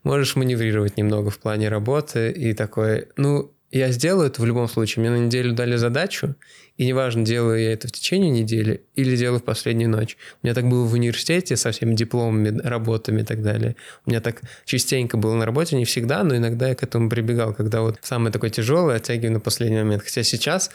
можешь 0.03 0.37
маневрировать 0.37 0.97
немного 0.97 1.31
в 1.31 1.39
плане 1.39 1.69
работы 1.69 2.31
и 2.31 2.53
такой, 2.53 3.09
ну, 3.17 3.53
я 3.71 3.91
сделаю 3.93 4.29
это 4.29 4.41
в 4.41 4.47
любом 4.47 4.67
случае. 4.69 5.03
Мне 5.03 5.11
на 5.11 5.27
неделю 5.27 5.53
дали 5.53 5.77
задачу, 5.77 6.35
и 6.79 6.87
неважно, 6.87 7.25
делаю 7.25 7.61
я 7.61 7.73
это 7.73 7.89
в 7.89 7.93
течение 7.93 8.31
недели 8.31 8.83
или 8.95 9.17
делаю 9.17 9.41
в 9.41 9.45
последнюю 9.45 9.91
ночь. 9.91 10.17
У 10.43 10.47
меня 10.47 10.55
так 10.55 10.67
было 10.69 10.85
в 10.85 10.93
университете 10.95 11.57
со 11.57 11.71
всеми 11.71 11.95
дипломами, 11.95 12.59
работами 12.63 13.21
и 13.21 13.25
так 13.25 13.43
далее. 13.43 13.77
У 14.07 14.11
меня 14.11 14.21
так 14.21 14.41
частенько 14.65 15.19
было 15.19 15.35
на 15.35 15.45
работе, 15.45 15.77
не 15.77 15.85
всегда, 15.85 16.25
но 16.25 16.37
иногда 16.37 16.69
я 16.69 16.75
к 16.75 16.83
этому 16.83 17.11
прибегал, 17.11 17.53
когда 17.53 17.83
вот 17.83 17.99
самое 18.03 18.33
такое 18.33 18.51
тяжелое 18.51 18.97
оттягиваю 18.97 19.33
на 19.33 19.41
последний 19.41 19.79
момент. 19.79 20.03
Хотя 20.03 20.23
сейчас 20.23 20.71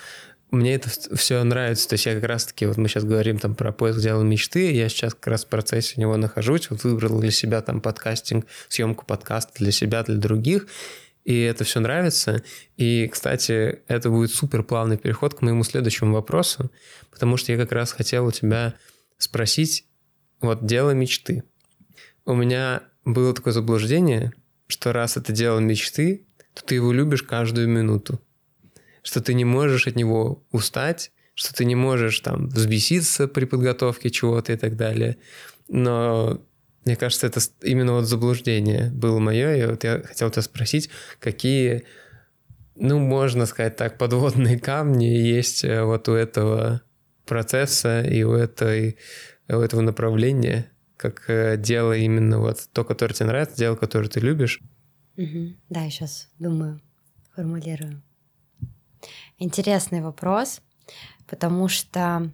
мне 0.53 0.75
это 0.75 0.89
все 1.15 1.43
нравится. 1.43 1.89
То 1.89 1.93
есть 1.93 2.05
я 2.05 2.13
как 2.13 2.25
раз-таки, 2.25 2.65
вот 2.65 2.77
мы 2.77 2.87
сейчас 2.87 3.03
говорим 3.03 3.39
там 3.39 3.55
про 3.55 3.71
поиск 3.71 3.99
дела 3.99 4.21
мечты, 4.21 4.71
я 4.71 4.87
сейчас 4.87 5.13
как 5.15 5.27
раз 5.27 5.45
в 5.45 5.47
процессе 5.47 5.99
него 5.99 6.15
нахожусь, 6.15 6.69
вот 6.69 6.83
выбрал 6.83 7.19
для 7.19 7.31
себя 7.31 7.61
там 7.61 7.81
подкастинг, 7.81 8.45
съемку 8.69 9.05
подкаста 9.05 9.51
для 9.55 9.71
себя, 9.71 10.03
для 10.03 10.15
других, 10.15 10.67
и 11.23 11.41
это 11.41 11.63
все 11.63 11.79
нравится. 11.79 12.43
И, 12.77 13.07
кстати, 13.07 13.81
это 13.87 14.09
будет 14.09 14.31
супер 14.31 14.63
плавный 14.63 14.97
переход 14.97 15.33
к 15.33 15.41
моему 15.41 15.63
следующему 15.63 16.13
вопросу, 16.13 16.71
потому 17.11 17.37
что 17.37 17.51
я 17.51 17.57
как 17.57 17.71
раз 17.71 17.91
хотел 17.91 18.27
у 18.27 18.31
тебя 18.31 18.75
спросить, 19.17 19.85
вот 20.39 20.65
дело 20.65 20.91
мечты. 20.91 21.43
У 22.25 22.35
меня 22.35 22.83
было 23.05 23.33
такое 23.33 23.53
заблуждение, 23.53 24.33
что 24.67 24.93
раз 24.93 25.17
это 25.17 25.31
дело 25.31 25.59
мечты, 25.59 26.27
то 26.53 26.63
ты 26.63 26.75
его 26.75 26.91
любишь 26.91 27.23
каждую 27.23 27.67
минуту, 27.67 28.21
что 29.03 29.21
ты 29.21 29.33
не 29.35 29.45
можешь 29.45 29.87
от 29.87 29.95
него 29.95 30.43
устать, 30.51 31.11
что 31.35 31.53
ты 31.53 31.65
не 31.65 31.75
можешь 31.75 32.19
там 32.19 32.47
взбеситься 32.47 33.27
при 33.27 33.45
подготовке 33.45 34.09
чего-то 34.09 34.53
и 34.53 34.57
так 34.57 34.75
далее. 34.75 35.17
Но 35.67 36.41
мне 36.85 36.95
кажется, 36.95 37.27
это 37.27 37.39
именно 37.61 37.93
вот 37.93 38.05
заблуждение 38.05 38.91
было 38.91 39.19
мое. 39.19 39.55
И 39.55 39.65
вот 39.65 39.83
я 39.83 40.01
хотел 40.01 40.29
тебя 40.29 40.41
спросить, 40.41 40.89
какие, 41.19 41.83
ну, 42.75 42.99
можно 42.99 43.45
сказать 43.45 43.75
так, 43.75 43.97
подводные 43.97 44.59
камни 44.59 45.05
есть 45.05 45.63
э, 45.63 45.83
вот 45.83 46.09
у 46.09 46.13
этого 46.13 46.81
процесса 47.25 48.01
и 48.01 48.23
у, 48.23 48.33
этой, 48.33 48.97
у 49.47 49.55
этого 49.55 49.81
направления, 49.81 50.71
как 50.97 51.29
э, 51.29 51.57
дело 51.57 51.95
именно 51.95 52.39
вот 52.39 52.67
то, 52.73 52.83
которое 52.83 53.13
тебе 53.13 53.27
нравится, 53.27 53.57
дело, 53.57 53.75
которое 53.75 54.09
ты 54.09 54.19
любишь. 54.19 54.59
Угу. 55.15 55.53
Да, 55.69 55.83
я 55.83 55.89
сейчас 55.89 56.29
думаю, 56.37 56.81
формулирую. 57.33 58.01
Интересный 59.37 60.01
вопрос, 60.01 60.61
потому 61.27 61.67
что 61.67 62.31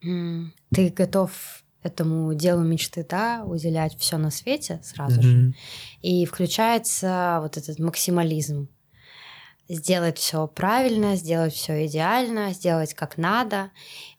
ты 0.00 0.90
готов 0.90 1.64
этому 1.82 2.32
делу 2.34 2.62
мечты, 2.62 3.06
да, 3.08 3.44
уделять 3.44 3.96
все 3.98 4.16
на 4.16 4.30
свете 4.30 4.80
сразу 4.82 5.20
mm-hmm. 5.20 5.22
же. 5.22 5.54
И 6.00 6.24
включается 6.26 7.38
вот 7.42 7.56
этот 7.56 7.78
максимализм. 7.78 8.68
Сделать 9.68 10.18
все 10.18 10.46
правильно, 10.46 11.16
сделать 11.16 11.54
все 11.54 11.86
идеально, 11.86 12.52
сделать 12.52 12.94
как 12.94 13.16
надо. 13.18 13.70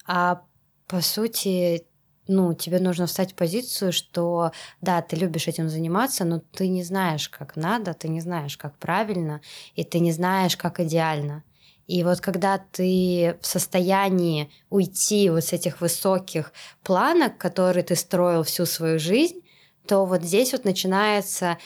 А 0.08 0.42
по 0.88 1.02
сути, 1.02 1.86
ну, 2.28 2.54
тебе 2.54 2.80
нужно 2.80 3.06
встать 3.08 3.34
в 3.34 3.36
позицию, 3.36 3.94
что 3.94 4.52
да, 4.82 5.02
ты 5.02 5.16
любишь 5.16 5.48
этим 5.48 5.70
заниматься, 5.70 6.26
но 6.26 6.40
ты 6.40 6.68
не 6.68 6.84
знаешь, 6.84 7.30
как 7.30 7.56
надо, 7.56 7.94
ты 7.94 8.08
не 8.08 8.22
знаешь, 8.22 8.58
как 8.58 8.78
правильно, 8.78 9.42
и 9.76 9.84
ты 9.84 10.00
не 10.00 10.12
знаешь, 10.12 10.58
как 10.58 10.80
идеально. 10.80 11.44
И 11.88 12.04
вот 12.04 12.20
когда 12.20 12.58
ты 12.58 13.38
в 13.42 13.46
состоянии 13.46 14.50
уйти 14.70 15.30
вот 15.30 15.44
с 15.44 15.54
этих 15.54 15.82
высоких 15.82 16.52
планок, 16.84 17.38
которые 17.38 17.84
ты 17.84 17.96
строил 17.96 18.44
всю 18.44 18.66
свою 18.66 18.98
жизнь, 18.98 19.42
то 19.88 20.06
вот 20.06 20.24
здесь 20.24 20.52
вот 20.52 20.66
начинается 20.66 21.58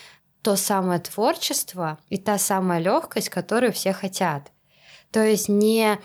то 0.41 0.55
самое 0.55 0.99
творчество 0.99 1.99
и 2.09 2.17
та 2.17 2.37
самая 2.37 2.79
легкость, 2.79 3.29
которую 3.29 3.71
все 3.71 3.93
хотят. 3.93 4.51
То 5.11 5.23
есть 5.23 5.49
не 5.49 5.99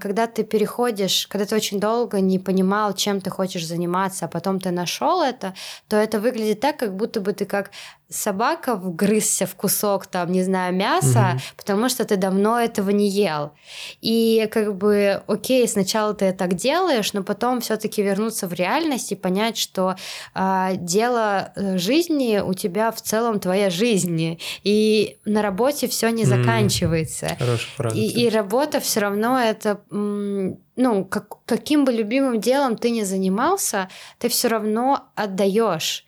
когда 0.00 0.26
ты 0.26 0.44
переходишь, 0.44 1.26
когда 1.28 1.46
ты 1.46 1.56
очень 1.56 1.80
долго 1.80 2.20
не 2.20 2.38
понимал, 2.38 2.94
чем 2.94 3.20
ты 3.20 3.30
хочешь 3.30 3.66
заниматься, 3.66 4.26
а 4.26 4.28
потом 4.28 4.60
ты 4.60 4.70
нашел 4.70 5.22
это, 5.22 5.54
то 5.88 5.96
это 5.96 6.20
выглядит 6.20 6.60
так, 6.60 6.76
как 6.76 6.96
будто 6.96 7.20
бы 7.20 7.32
ты 7.32 7.44
как 7.44 7.70
собака 8.12 8.76
вгрызся 8.76 9.46
в 9.46 9.54
кусок, 9.54 10.06
там, 10.06 10.30
не 10.30 10.42
знаю, 10.42 10.74
мяса, 10.74 11.32
угу. 11.34 11.42
потому 11.56 11.88
что 11.88 12.04
ты 12.04 12.16
давно 12.16 12.60
этого 12.60 12.90
не 12.90 13.08
ел. 13.08 13.52
И 14.00 14.48
как 14.52 14.76
бы, 14.76 15.22
окей, 15.26 15.66
сначала 15.66 16.14
ты 16.14 16.32
так 16.32 16.54
делаешь, 16.54 17.12
но 17.12 17.22
потом 17.22 17.60
все-таки 17.60 18.02
вернуться 18.02 18.46
в 18.46 18.52
реальность 18.52 19.12
и 19.12 19.16
понять, 19.16 19.56
что 19.56 19.96
э, 20.34 20.72
дело 20.76 21.52
жизни 21.56 22.40
у 22.44 22.54
тебя 22.54 22.92
в 22.92 23.00
целом 23.00 23.40
твоя 23.40 23.70
жизнь, 23.70 24.38
и 24.62 25.16
на 25.24 25.42
работе 25.42 25.88
все 25.88 26.10
не 26.10 26.24
заканчивается. 26.24 27.36
Хорошая 27.38 27.90
И, 27.94 28.24
и 28.24 28.28
работа 28.28 28.80
все 28.80 29.00
равно 29.00 29.38
это 29.38 29.61
ну, 29.90 31.04
как, 31.04 31.44
каким 31.44 31.84
бы 31.84 31.92
любимым 31.92 32.40
делом 32.40 32.76
ты 32.76 32.90
ни 32.90 33.02
занимался, 33.02 33.88
ты 34.18 34.28
все 34.28 34.48
равно 34.48 35.08
отдаешь. 35.14 36.04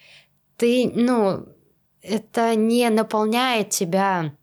Ты, 0.56 0.90
ну, 0.94 1.46
это 2.02 2.54
не 2.54 2.88
наполняет 2.90 3.70
тебя 3.70 4.34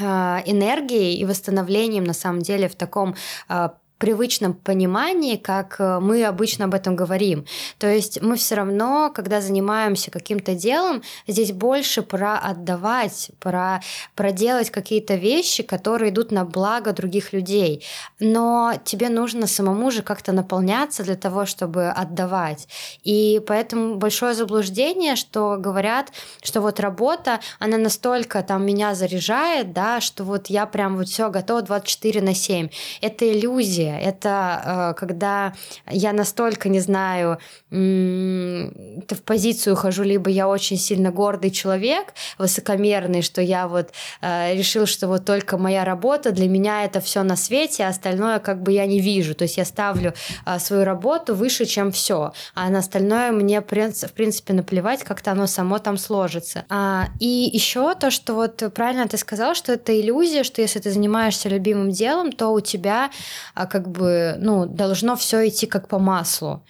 а, 0.00 0.42
энергией 0.46 1.16
и 1.16 1.24
восстановлением 1.24 2.04
на 2.04 2.12
самом 2.12 2.40
деле 2.40 2.68
в 2.68 2.76
таком 2.76 3.14
а, 3.48 3.78
привычном 3.98 4.54
понимании, 4.54 5.36
как 5.36 5.76
э, 5.78 5.98
мы 6.00 6.24
обычно 6.24 6.66
об 6.66 6.74
этом 6.74 6.94
говорим. 6.94 7.44
То 7.78 7.88
есть 7.88 8.22
мы 8.22 8.36
все 8.36 8.54
равно, 8.54 9.10
когда 9.14 9.40
занимаемся 9.40 10.10
каким-то 10.10 10.54
делом, 10.54 11.02
здесь 11.26 11.52
больше 11.52 12.02
про 12.02 12.38
отдавать, 12.38 13.30
про 13.40 13.80
проделать 14.14 14.70
какие-то 14.70 15.16
вещи, 15.16 15.62
которые 15.62 16.10
идут 16.10 16.30
на 16.30 16.44
благо 16.44 16.92
других 16.92 17.32
людей. 17.32 17.84
Но 18.20 18.74
тебе 18.84 19.08
нужно 19.08 19.46
самому 19.46 19.90
же 19.90 20.02
как-то 20.02 20.32
наполняться 20.32 21.02
для 21.02 21.16
того, 21.16 21.44
чтобы 21.44 21.88
отдавать. 21.88 22.68
И 23.02 23.42
поэтому 23.46 23.96
большое 23.96 24.34
заблуждение, 24.34 25.16
что 25.16 25.56
говорят, 25.58 26.12
что 26.42 26.60
вот 26.60 26.78
работа, 26.78 27.40
она 27.58 27.78
настолько 27.78 28.42
там 28.42 28.64
меня 28.64 28.94
заряжает, 28.94 29.72
да, 29.72 30.00
что 30.00 30.22
вот 30.22 30.46
я 30.46 30.66
прям 30.66 30.96
вот 30.96 31.08
все 31.08 31.30
готова 31.30 31.62
24 31.62 32.22
на 32.22 32.34
7. 32.34 32.68
Это 33.00 33.32
иллюзия 33.32 33.87
иллюзия. 33.88 33.98
Это 33.98 34.92
э, 34.94 34.98
когда 34.98 35.52
я 35.90 36.12
настолько 36.12 36.68
не 36.68 36.80
знаю, 36.80 37.38
это 37.70 39.14
в 39.14 39.22
позицию 39.22 39.76
хожу, 39.76 40.02
либо 40.02 40.30
я 40.30 40.48
очень 40.48 40.78
сильно 40.78 41.10
гордый 41.10 41.50
человек, 41.50 42.14
высокомерный, 42.38 43.22
что 43.22 43.42
я 43.42 43.68
вот 43.68 43.90
э, 44.22 44.54
решил, 44.54 44.86
что 44.86 45.08
вот 45.08 45.24
только 45.24 45.58
моя 45.58 45.84
работа, 45.84 46.30
для 46.30 46.48
меня 46.48 46.84
это 46.84 47.00
все 47.00 47.22
на 47.22 47.36
свете, 47.36 47.84
а 47.84 47.88
остальное 47.88 48.38
как 48.38 48.62
бы 48.62 48.72
я 48.72 48.86
не 48.86 49.00
вижу. 49.00 49.34
То 49.34 49.44
есть 49.44 49.58
я 49.58 49.64
ставлю 49.64 50.14
э, 50.46 50.58
свою 50.58 50.84
работу 50.84 51.34
выше, 51.34 51.66
чем 51.66 51.92
все, 51.92 52.32
а 52.54 52.70
на 52.70 52.78
остальное 52.78 53.32
мне 53.32 53.60
в 53.60 53.64
принципе 53.64 54.54
наплевать, 54.54 55.04
как-то 55.04 55.32
оно 55.32 55.46
само 55.46 55.78
там 55.78 55.98
сложится. 55.98 56.64
А, 56.68 57.08
и 57.20 57.50
еще 57.52 57.94
то, 57.94 58.10
что 58.10 58.34
вот 58.34 58.62
правильно 58.74 59.06
ты 59.08 59.16
сказал, 59.18 59.54
что 59.54 59.72
это 59.72 59.98
иллюзия, 59.98 60.42
что 60.42 60.62
если 60.62 60.80
ты 60.80 60.90
занимаешься 60.90 61.48
любимым 61.48 61.90
делом, 61.90 62.32
то 62.32 62.48
у 62.48 62.60
тебя 62.60 63.10
как 63.54 63.77
как 63.78 63.92
бы, 63.92 64.34
ну, 64.38 64.66
должно 64.66 65.14
все 65.14 65.46
идти 65.46 65.66
как 65.66 65.86
по 65.86 66.00
маслу. 66.00 66.64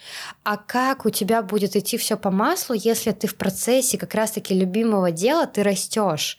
А 0.45 0.59
как 0.59 1.07
у 1.07 1.11
тебя 1.11 1.43
будет 1.43 1.75
идти 1.75 1.97
все 1.97 2.19
по 2.19 2.31
маслу, 2.31 2.75
если 2.75 3.13
ты 3.13 3.27
в 3.27 3.37
процессе 3.37 3.97
как 3.97 4.15
раз-таки 4.15 4.55
любимого 4.55 5.11
дела 5.11 5.47
ты 5.47 5.63
растешь? 5.63 6.39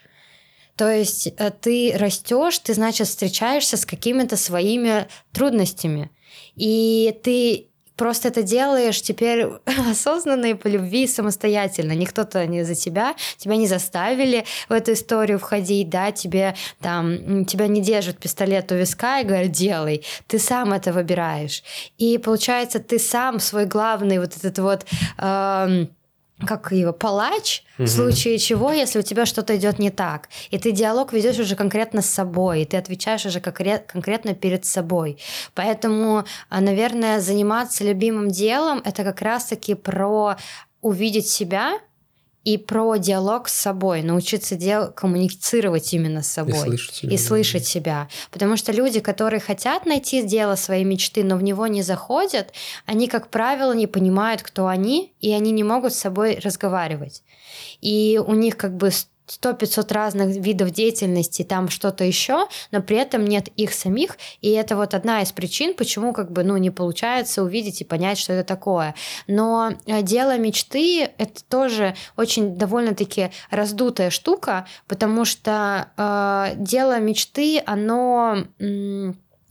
То 0.76 0.88
есть 0.92 1.26
э, 1.26 1.50
ты 1.50 1.96
растешь, 1.98 2.60
ты, 2.60 2.76
значит, 2.76 3.08
встречаешься 3.08 3.78
с 3.78 3.86
какими-то 3.86 4.38
своими 4.38 5.08
трудностями. 5.32 6.12
И 6.56 7.20
ты 7.24 7.69
просто 8.00 8.30
это 8.30 8.42
делаешь 8.42 9.02
теперь 9.02 9.46
осознанно 9.92 10.48
и 10.48 10.54
по 10.54 10.68
любви 10.68 11.06
самостоятельно. 11.06 11.92
Никто-то 11.92 12.48
не 12.48 12.64
за 12.64 12.74
тебя, 12.74 13.16
тебя 13.38 13.58
не 13.58 13.68
заставили 13.68 14.46
в 14.70 14.74
эту 14.74 14.94
историю 14.94 15.38
входить, 15.38 15.90
да, 15.90 16.12
тебе 16.12 16.56
там, 16.80 17.46
тебя 17.46 17.68
не 17.68 17.82
держат 17.82 18.18
пистолет 18.18 18.72
у 18.72 18.76
виска 18.76 19.20
и 19.20 19.26
говорят, 19.26 19.52
делай. 19.52 20.06
Ты 20.28 20.40
сам 20.40 20.74
это 20.74 20.94
выбираешь. 20.94 21.62
И 21.98 22.18
получается, 22.18 22.80
ты 22.80 23.00
сам 23.00 23.40
свой 23.40 23.66
главный 23.66 24.20
вот 24.20 24.36
этот 24.38 24.58
вот... 24.60 24.86
Э, 25.18 25.86
как 26.48 26.72
его, 26.72 26.94
палач, 26.94 27.64
угу. 27.78 27.86
в 27.86 27.90
случае 27.90 28.38
чего, 28.38 28.72
если 28.72 29.00
у 29.00 29.02
тебя 29.02 29.26
что-то 29.26 29.56
идет 29.56 29.80
не 29.80 29.90
так. 29.90 30.30
И 30.52 30.58
ты 30.58 30.72
диалог 30.72 31.14
ведешь 31.14 31.40
уже 31.40 31.56
конкретно 31.56 32.02
с 32.02 32.10
собой, 32.10 32.62
и 32.62 32.66
ты 32.66 32.78
отвечаешь 32.78 33.26
уже 33.26 33.40
конкретно 33.40 34.34
перед 34.34 34.66
собой. 34.66 35.20
Поэтому, 35.54 36.26
а, 36.50 36.62
наверное, 36.62 37.20
заниматься 37.20 37.84
любимым 37.84 38.30
делом 38.30 38.82
это 38.86 39.04
как 39.04 39.22
раз-таки 39.22 39.76
про 39.76 40.38
увидеть 40.82 41.28
себя 41.28 41.80
и 42.46 42.58
про 42.58 42.96
диалог 42.98 43.50
с 43.50 43.54
собой, 43.54 44.02
научиться 44.02 44.56
дел... 44.56 44.92
коммуницировать 44.92 45.94
именно 45.94 46.24
с 46.24 46.28
собой. 46.28 46.54
И 46.54 46.60
слышать 46.60 46.96
себя. 46.96 47.14
И 47.14 47.18
слышать 47.18 47.66
себя. 47.66 48.08
Потому 48.32 48.58
что 48.58 48.72
люди, 48.72 49.00
которые 49.00 49.40
хотят 49.40 49.86
найти 49.86 50.24
дело 50.24 50.56
своей 50.56 50.86
мечты, 50.86 51.24
но 51.24 51.36
в 51.36 51.44
него 51.44 51.68
не 51.68 51.82
заходят, 51.82 52.54
они, 52.86 53.08
как 53.08 53.30
правило, 53.30 53.74
не 53.74 53.88
понимают, 53.88 54.42
кто 54.42 54.68
они, 54.68 55.14
и 55.20 55.32
они 55.34 55.52
не 55.52 55.64
могут 55.64 55.94
с 55.94 56.00
собой 56.00 56.40
разговаривать. 56.44 57.24
И 57.82 58.20
у 58.26 58.34
них 58.34 58.56
как 58.58 58.76
бы 58.76 58.92
100-500 59.30 59.94
разных 59.94 60.36
видов 60.36 60.72
деятельности, 60.72 61.44
там 61.44 61.70
что-то 61.70 62.04
еще, 62.04 62.48
но 62.72 62.82
при 62.82 62.98
этом 62.98 63.26
нет 63.26 63.48
их 63.50 63.74
самих, 63.74 64.18
и 64.42 64.50
это 64.50 64.76
вот 64.76 64.94
одна 64.94 65.22
из 65.22 65.32
причин, 65.32 65.74
почему 65.74 66.14
как 66.14 66.32
бы, 66.32 66.44
ну, 66.44 66.58
не 66.58 66.72
получается 66.72 67.44
увидеть 67.44 67.82
и 67.82 67.86
понять, 67.86 68.18
что 68.18 68.34
это 68.34 68.48
такое. 68.48 68.96
Но 69.28 69.74
э, 69.86 70.02
дело 70.02 70.38
мечты— 70.38 71.04
это 71.18 71.44
тоже 71.44 71.96
очень 72.18 72.56
довольно-таки 72.56 73.32
раздутая 73.52 74.10
штука, 74.10 74.66
потому 74.88 75.26
что 75.26 75.90
э, 75.98 76.56
дело 76.56 77.00
мечты, 77.00 77.62
оно... 77.66 78.46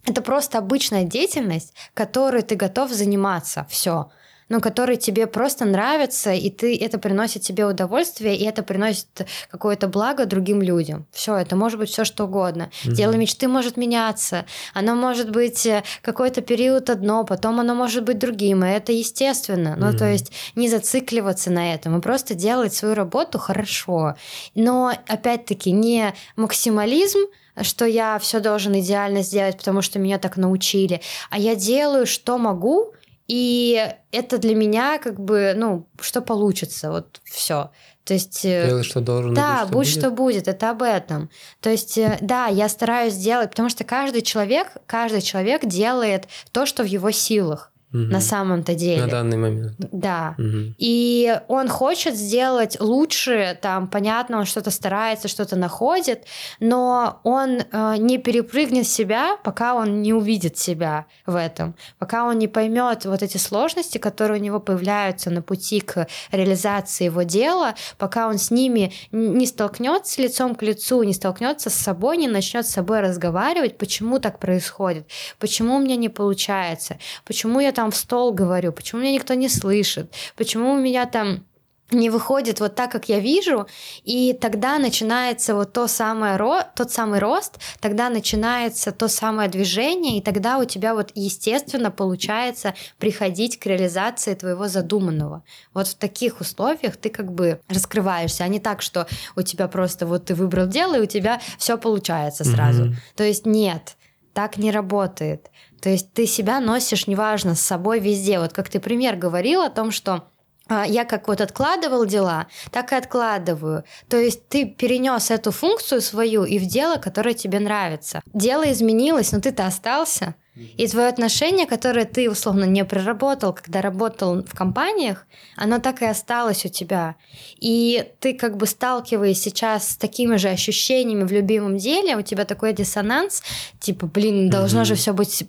Это 0.04 0.22
просто 0.22 0.56
обычная 0.56 1.04
деятельность, 1.04 1.74
которой 1.92 2.40
ты 2.40 2.56
готов 2.56 2.90
заниматься. 2.90 3.66
Все 3.68 4.08
но 4.48 4.60
который 4.60 4.96
тебе 4.96 5.26
просто 5.26 5.64
нравится, 5.64 6.32
и 6.32 6.50
ты 6.50 6.76
это 6.76 6.98
приносит 6.98 7.42
тебе 7.42 7.66
удовольствие, 7.66 8.36
и 8.36 8.44
это 8.44 8.62
приносит 8.62 9.26
какое-то 9.50 9.88
благо 9.88 10.26
другим 10.26 10.62
людям. 10.62 11.06
Все, 11.12 11.36
это 11.36 11.56
может 11.56 11.78
быть 11.78 11.90
все 11.90 12.04
что 12.04 12.24
угодно. 12.24 12.70
Mm-hmm. 12.84 12.92
Дело 12.92 13.12
мечты 13.12 13.48
может 13.48 13.76
меняться. 13.76 14.46
Оно 14.74 14.94
может 14.94 15.30
быть 15.30 15.66
э, 15.66 15.82
какой-то 16.02 16.40
период 16.40 16.90
одно, 16.90 17.24
потом 17.24 17.60
оно 17.60 17.74
может 17.74 18.04
быть 18.04 18.18
другим, 18.18 18.64
и 18.64 18.68
это 18.68 18.92
естественно. 18.92 19.76
Ну, 19.76 19.96
то 19.96 20.10
есть 20.10 20.32
не 20.54 20.68
зацикливаться 20.68 21.50
на 21.50 21.74
этом, 21.74 21.98
и 21.98 22.00
просто 22.00 22.34
делать 22.34 22.74
свою 22.74 22.94
работу 22.94 23.38
хорошо. 23.38 24.14
Но, 24.54 24.92
опять-таки, 25.06 25.72
не 25.72 26.14
максимализм, 26.36 27.18
что 27.62 27.84
я 27.84 28.18
все 28.18 28.40
должен 28.40 28.78
идеально 28.78 29.22
сделать, 29.22 29.58
потому 29.58 29.82
что 29.82 29.98
меня 29.98 30.18
так 30.18 30.36
научили, 30.36 31.00
а 31.30 31.38
я 31.38 31.54
делаю, 31.54 32.06
что 32.06 32.38
могу, 32.38 32.92
и 33.28 33.94
это 34.10 34.38
для 34.38 34.54
меня 34.54 34.98
как 34.98 35.20
бы, 35.20 35.52
ну, 35.54 35.86
что 36.00 36.22
получится, 36.22 36.90
вот 36.90 37.20
все. 37.24 37.70
То 38.04 38.14
есть... 38.14 38.42
Э, 38.46 38.66
Делай, 38.66 38.82
что 38.82 39.00
должен. 39.00 39.34
Да, 39.34 39.66
будь, 39.66 39.68
что 39.68 39.68
будь, 39.68 39.74
будет. 39.74 39.88
что 39.88 40.10
будет, 40.10 40.48
это 40.48 40.70
об 40.70 40.82
этом. 40.82 41.28
То 41.60 41.68
есть, 41.68 41.98
э, 41.98 42.16
да, 42.22 42.46
я 42.46 42.70
стараюсь 42.70 43.12
сделать, 43.12 43.50
потому 43.50 43.68
что 43.68 43.84
каждый 43.84 44.22
человек, 44.22 44.68
каждый 44.86 45.20
человек 45.20 45.66
делает 45.66 46.26
то, 46.52 46.64
что 46.64 46.82
в 46.82 46.86
его 46.86 47.10
силах 47.10 47.70
угу. 47.92 48.02
на 48.02 48.20
самом-то 48.20 48.74
деле. 48.74 49.02
На 49.02 49.08
данный 49.08 49.36
момент. 49.36 49.74
Да. 49.78 50.34
Угу. 50.38 50.74
И 50.78 51.40
он 51.48 51.68
хочет 51.68 52.14
сделать 52.14 52.76
лучше, 52.80 53.58
там, 53.60 53.88
понятно, 53.88 54.38
он 54.38 54.44
что-то 54.44 54.70
старается, 54.70 55.28
что-то 55.28 55.56
находит, 55.56 56.24
но 56.60 57.20
он 57.24 57.60
э, 57.60 57.96
не 57.98 58.18
перепрыгнет 58.18 58.86
себя, 58.86 59.36
пока 59.42 59.74
он 59.74 60.02
не 60.02 60.12
увидит 60.12 60.58
себя 60.58 61.06
в 61.26 61.36
этом, 61.36 61.74
пока 61.98 62.24
он 62.24 62.38
не 62.38 62.48
поймет 62.48 63.04
вот 63.04 63.22
эти 63.22 63.36
сложности, 63.36 63.98
которые 63.98 64.40
у 64.40 64.44
него 64.44 64.60
появляются 64.60 65.30
на 65.30 65.42
пути 65.42 65.80
к 65.80 66.06
реализации 66.32 67.04
его 67.04 67.22
дела, 67.22 67.74
пока 67.96 68.28
он 68.28 68.38
с 68.38 68.50
ними 68.50 68.92
не 69.12 69.46
столкнется 69.46 70.22
лицом 70.22 70.54
к 70.54 70.62
лицу, 70.62 71.02
не 71.02 71.14
столкнется 71.14 71.70
с 71.70 71.74
собой, 71.74 72.16
не 72.16 72.28
начнет 72.28 72.66
с 72.66 72.70
собой 72.70 73.00
разговаривать, 73.00 73.78
почему 73.78 74.18
так 74.18 74.38
происходит, 74.38 75.06
почему 75.38 75.76
у 75.76 75.78
меня 75.78 75.96
не 75.96 76.08
получается, 76.08 76.98
почему 77.24 77.60
я 77.60 77.72
там 77.78 77.92
в 77.92 77.96
стол 77.96 78.32
говорю, 78.32 78.72
почему 78.72 79.02
меня 79.02 79.12
никто 79.12 79.34
не 79.34 79.48
слышит, 79.48 80.12
почему 80.34 80.72
у 80.72 80.76
меня 80.76 81.06
там 81.06 81.44
не 81.92 82.10
выходит 82.10 82.58
вот 82.58 82.74
так, 82.74 82.90
как 82.90 83.08
я 83.08 83.20
вижу, 83.20 83.68
и 84.02 84.32
тогда 84.32 84.78
начинается 84.78 85.54
вот 85.54 85.72
то 85.72 85.86
самое, 85.86 86.36
тот 86.74 86.90
самый 86.90 87.20
рост, 87.20 87.60
тогда 87.78 88.10
начинается 88.10 88.90
то 88.90 89.06
самое 89.06 89.48
движение, 89.48 90.18
и 90.18 90.20
тогда 90.20 90.58
у 90.58 90.64
тебя 90.64 90.92
вот 90.92 91.12
естественно 91.14 91.92
получается 91.92 92.74
приходить 92.98 93.60
к 93.60 93.66
реализации 93.66 94.34
твоего 94.34 94.66
задуманного. 94.66 95.44
Вот 95.72 95.86
в 95.86 95.94
таких 95.94 96.40
условиях 96.40 96.96
ты 96.96 97.10
как 97.10 97.30
бы 97.30 97.60
раскрываешься, 97.68 98.42
а 98.42 98.48
не 98.48 98.58
так, 98.58 98.82
что 98.82 99.06
у 99.36 99.42
тебя 99.42 99.68
просто 99.68 100.04
вот 100.04 100.24
ты 100.24 100.34
выбрал 100.34 100.66
дело, 100.66 100.96
и 100.96 101.02
у 101.02 101.06
тебя 101.06 101.40
все 101.58 101.78
получается 101.78 102.42
сразу. 102.42 102.86
Mm-hmm. 102.86 102.94
То 103.14 103.22
есть 103.22 103.46
нет, 103.46 103.96
так 104.34 104.56
не 104.56 104.72
работает. 104.72 105.48
То 105.80 105.90
есть 105.90 106.12
ты 106.12 106.26
себя 106.26 106.60
носишь, 106.60 107.06
неважно, 107.06 107.54
с 107.54 107.60
собой 107.60 108.00
везде. 108.00 108.38
Вот 108.38 108.52
как 108.52 108.68
ты 108.68 108.80
пример 108.80 109.16
говорил 109.16 109.62
о 109.62 109.70
том, 109.70 109.90
что 109.90 110.24
а, 110.68 110.84
я 110.86 111.04
как 111.04 111.28
вот 111.28 111.40
откладывал 111.40 112.04
дела, 112.04 112.46
так 112.70 112.92
и 112.92 112.96
откладываю. 112.96 113.84
То 114.08 114.18
есть 114.18 114.48
ты 114.48 114.66
перенес 114.66 115.30
эту 115.30 115.50
функцию 115.50 116.02
свою 116.02 116.44
и 116.44 116.58
в 116.58 116.66
дело, 116.66 116.96
которое 116.96 117.34
тебе 117.34 117.58
нравится. 117.58 118.20
Дело 118.34 118.70
изменилось, 118.70 119.32
но 119.32 119.40
ты-то 119.40 119.66
остался. 119.66 120.34
И 120.76 120.88
твое 120.88 121.06
отношение, 121.06 121.66
которое 121.66 122.04
ты 122.04 122.28
условно 122.28 122.64
не 122.64 122.84
проработал, 122.84 123.52
когда 123.52 123.80
работал 123.80 124.42
в 124.42 124.56
компаниях, 124.56 125.24
оно 125.56 125.78
так 125.78 126.02
и 126.02 126.06
осталось 126.06 126.66
у 126.66 126.68
тебя. 126.68 127.14
И 127.60 128.10
ты 128.18 128.34
как 128.34 128.56
бы 128.56 128.66
сталкиваясь 128.66 129.40
сейчас 129.40 129.90
с 129.90 129.96
такими 129.96 130.34
же 130.34 130.48
ощущениями 130.48 131.22
в 131.22 131.30
любимом 131.30 131.78
деле, 131.78 132.16
у 132.16 132.22
тебя 132.22 132.44
такой 132.44 132.72
диссонанс, 132.72 133.44
типа, 133.78 134.06
блин, 134.06 134.50
должно 134.50 134.80
mm-hmm. 134.80 134.84
же 134.84 134.94
все 134.96 135.12
быть 135.12 135.46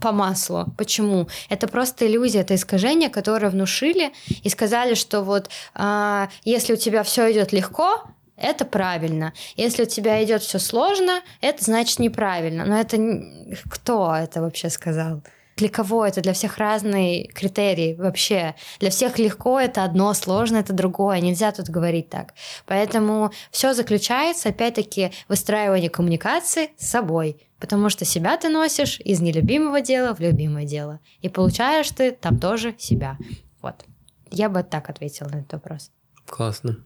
по 0.00 0.12
маслу. 0.12 0.66
Почему? 0.78 1.28
Это 1.48 1.68
просто 1.68 2.06
иллюзия, 2.06 2.40
это 2.40 2.54
искажение, 2.54 3.08
которое 3.08 3.50
внушили 3.50 4.12
и 4.42 4.48
сказали, 4.48 4.94
что 4.94 5.22
вот 5.22 5.50
а, 5.74 6.28
если 6.44 6.74
у 6.74 6.76
тебя 6.76 7.02
все 7.02 7.30
идет 7.32 7.52
легко, 7.52 8.02
это 8.36 8.64
правильно. 8.64 9.32
Если 9.56 9.82
у 9.84 9.86
тебя 9.86 10.22
идет 10.24 10.42
все 10.42 10.58
сложно, 10.58 11.20
это 11.40 11.64
значит 11.64 11.98
неправильно. 11.98 12.64
Но 12.64 12.78
это 12.78 12.98
кто 13.70 14.14
это 14.14 14.40
вообще 14.40 14.70
сказал? 14.70 15.22
Для 15.56 15.68
кого 15.68 16.06
это? 16.06 16.22
Для 16.22 16.32
всех 16.32 16.58
разные 16.58 17.28
критерии 17.28 17.94
вообще. 17.94 18.54
Для 18.80 18.90
всех 18.90 19.18
легко 19.18 19.60
это 19.60 19.84
одно, 19.84 20.14
сложно 20.14 20.56
это 20.56 20.72
другое. 20.72 21.20
Нельзя 21.20 21.52
тут 21.52 21.68
говорить 21.68 22.08
так. 22.08 22.34
Поэтому 22.66 23.30
все 23.50 23.74
заключается, 23.74 24.48
опять-таки, 24.48 25.12
в 25.26 25.30
выстраивании 25.30 25.88
коммуникации 25.88 26.70
с 26.78 26.88
собой 26.88 27.36
Потому 27.62 27.90
что 27.90 28.04
себя 28.04 28.36
ты 28.36 28.48
носишь 28.48 28.98
из 28.98 29.20
нелюбимого 29.20 29.80
дела 29.80 30.16
в 30.16 30.18
любимое 30.18 30.66
дело. 30.66 30.98
И 31.20 31.28
получаешь 31.28 31.88
ты 31.90 32.10
там 32.10 32.40
тоже 32.40 32.74
себя. 32.76 33.16
Вот. 33.60 33.84
Я 34.32 34.48
бы 34.48 34.64
так 34.64 34.90
ответила 34.90 35.28
на 35.28 35.36
этот 35.36 35.52
вопрос. 35.52 35.92
Классно. 36.26 36.84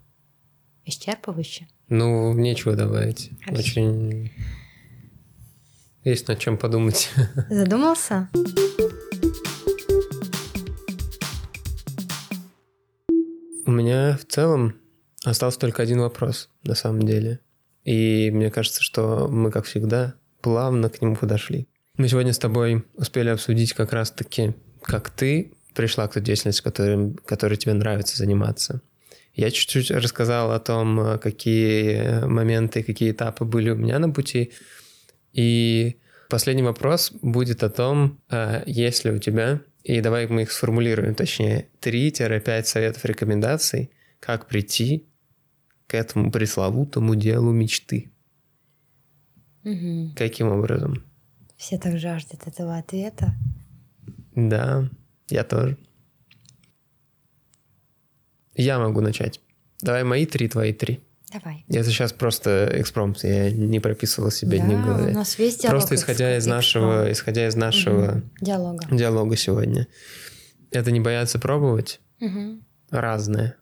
Исчерпывающе. 0.85 1.67
Ну, 1.89 2.35
нечего 2.35 2.77
добавить. 2.77 3.31
Хорошо. 3.43 3.63
Очень 3.63 4.33
есть 6.05 6.29
над 6.29 6.41
чем 6.41 6.59
подумать. 6.59 7.09
Задумался? 7.49 8.29
У 13.65 13.71
меня 13.71 14.19
в 14.19 14.27
целом 14.27 14.75
остался 15.25 15.59
только 15.59 15.83
один 15.83 16.01
вопрос, 16.01 16.51
на 16.65 16.75
самом 16.75 17.07
деле. 17.07 17.41
И 17.85 18.31
мне 18.31 18.51
кажется, 18.51 18.83
что 18.83 19.27
мы, 19.29 19.51
как 19.51 19.65
всегда, 19.65 20.17
плавно 20.41 20.89
к 20.89 21.01
нему 21.01 21.17
подошли. 21.17 21.69
Мы 21.97 22.09
сегодня 22.09 22.33
с 22.33 22.39
тобой 22.39 22.85
успели 22.95 23.29
обсудить 23.31 23.73
как 23.73 23.93
раз-таки, 23.93 24.55
как 24.83 25.11
ты 25.11 25.53
пришла 25.75 26.09
к 26.09 26.15
той 26.15 26.23
деятельности, 26.23 26.63
которой, 26.63 27.15
которой 27.25 27.57
тебе 27.57 27.75
нравится 27.75 28.17
заниматься. 28.17 28.83
Я 29.35 29.51
чуть-чуть 29.51 29.91
рассказал 29.91 30.53
о 30.53 30.61
том, 30.61 31.19
какие 31.19 32.25
моменты, 32.27 32.83
какие 32.83 33.11
этапы 33.11 33.45
были 33.45 33.71
у 33.71 33.77
меня 33.77 33.99
на 33.99 34.11
пути. 34.11 34.53
И 35.33 35.97
Последний 36.29 36.63
вопрос 36.63 37.13
будет 37.23 37.63
о 37.63 37.71
том, 37.71 38.19
э, 38.31 38.65
есть 38.67 39.05
ли 39.05 39.13
у 39.13 39.19
тебя, 39.19 39.61
и 39.85 40.01
давай 40.01 40.27
мы 40.27 40.43
их 40.43 40.51
сформулируем, 40.51 41.15
точнее, 41.15 41.69
3-5 41.81 42.67
советов 42.67 43.05
рекомендаций, 43.05 43.91
как 44.19 44.49
прийти 44.49 45.07
к 45.87 45.95
этому 45.95 46.33
пресловутому 46.33 47.15
делу 47.15 47.53
мечты. 47.53 48.11
Угу. 49.67 50.13
Каким 50.15 50.49
образом? 50.53 51.03
Все 51.57 51.77
так 51.77 51.99
жаждут 51.99 52.47
этого 52.47 52.77
ответа. 52.79 53.35
Да, 54.37 54.89
я 55.29 55.43
тоже. 55.43 55.77
Я 58.55 58.79
могу 58.79 59.01
начать. 59.01 59.41
Давай 59.81 60.05
мои 60.05 60.25
три, 60.25 60.49
твои 60.49 60.73
три. 60.73 61.01
Давай. 61.33 61.65
Это 61.69 61.91
сейчас 61.91 62.13
просто 62.13 62.71
экспромт, 62.75 63.25
я 63.25 63.51
не 63.51 63.81
прописывал 63.81 64.31
себе 64.31 64.59
да, 64.59 64.65
ни 64.65 64.75
в 64.77 64.85
голове. 64.85 65.13
у 65.13 65.15
нас 65.15 65.37
весь 65.37 65.57
диалог 65.57 65.81
Просто 65.81 65.97
исходя 65.97 66.37
из 66.37 66.47
нашего, 66.47 67.11
исходя 67.11 67.49
из 67.49 67.57
нашего 67.57 68.19
угу. 68.19 68.23
диалога. 68.41 68.87
диалога 68.91 69.37
сегодня. 69.37 69.89
Это 70.71 70.93
не 70.93 71.01
бояться 71.01 71.41
пробовать 71.41 72.01
угу. 72.21 72.61
разное. 72.91 73.57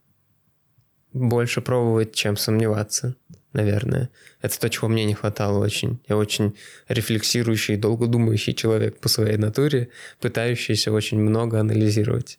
Больше 1.15 1.63
пробовать, 1.63 2.13
чем 2.13 2.37
сомневаться, 2.37 3.17
наверное. 3.55 4.11
Это 4.43 4.59
то, 4.61 4.69
чего 4.69 4.89
мне 4.89 5.05
не 5.05 5.15
хватало 5.15 5.65
очень. 5.65 6.01
Я 6.09 6.17
очень 6.17 6.57
рефлексирующий, 6.89 7.77
долго 7.77 8.07
думающий 8.07 8.55
человек 8.55 8.99
по 8.99 9.09
своей 9.09 9.37
натуре, 9.37 9.89
пытающийся 10.21 10.93
очень 10.93 11.19
много 11.19 11.61
анализировать. 11.61 12.39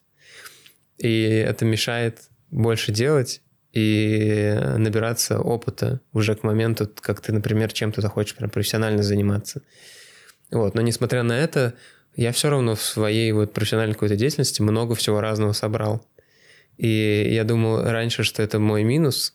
И 0.98 1.24
это 1.24 1.66
мешает 1.66 2.30
больше 2.52 2.92
делать 2.92 3.42
и 3.74 4.58
набираться 4.78 5.40
опыта 5.40 6.00
уже 6.14 6.36
к 6.36 6.44
моменту, 6.44 6.90
как 7.02 7.20
ты, 7.20 7.34
например, 7.34 7.74
чем-то 7.74 8.02
захочешь 8.02 8.36
прям 8.36 8.50
профессионально 8.50 9.04
заниматься. 9.04 9.62
Вот. 10.52 10.76
Но 10.76 10.82
несмотря 10.82 11.24
на 11.24 11.38
это, 11.38 11.74
я 12.16 12.32
все 12.32 12.50
равно 12.50 12.76
в 12.76 12.82
своей 12.82 13.32
вот 13.34 13.52
профессиональной 13.52 13.94
какой-то 13.94 14.16
деятельности 14.16 14.62
много 14.62 14.96
всего 14.96 15.20
разного 15.20 15.52
собрал. 15.52 16.06
И 16.78 17.34
я 17.34 17.44
думал 17.44 17.84
раньше, 17.84 18.24
что 18.24 18.42
это 18.42 18.60
мой 18.60 18.84
минус, 18.84 19.34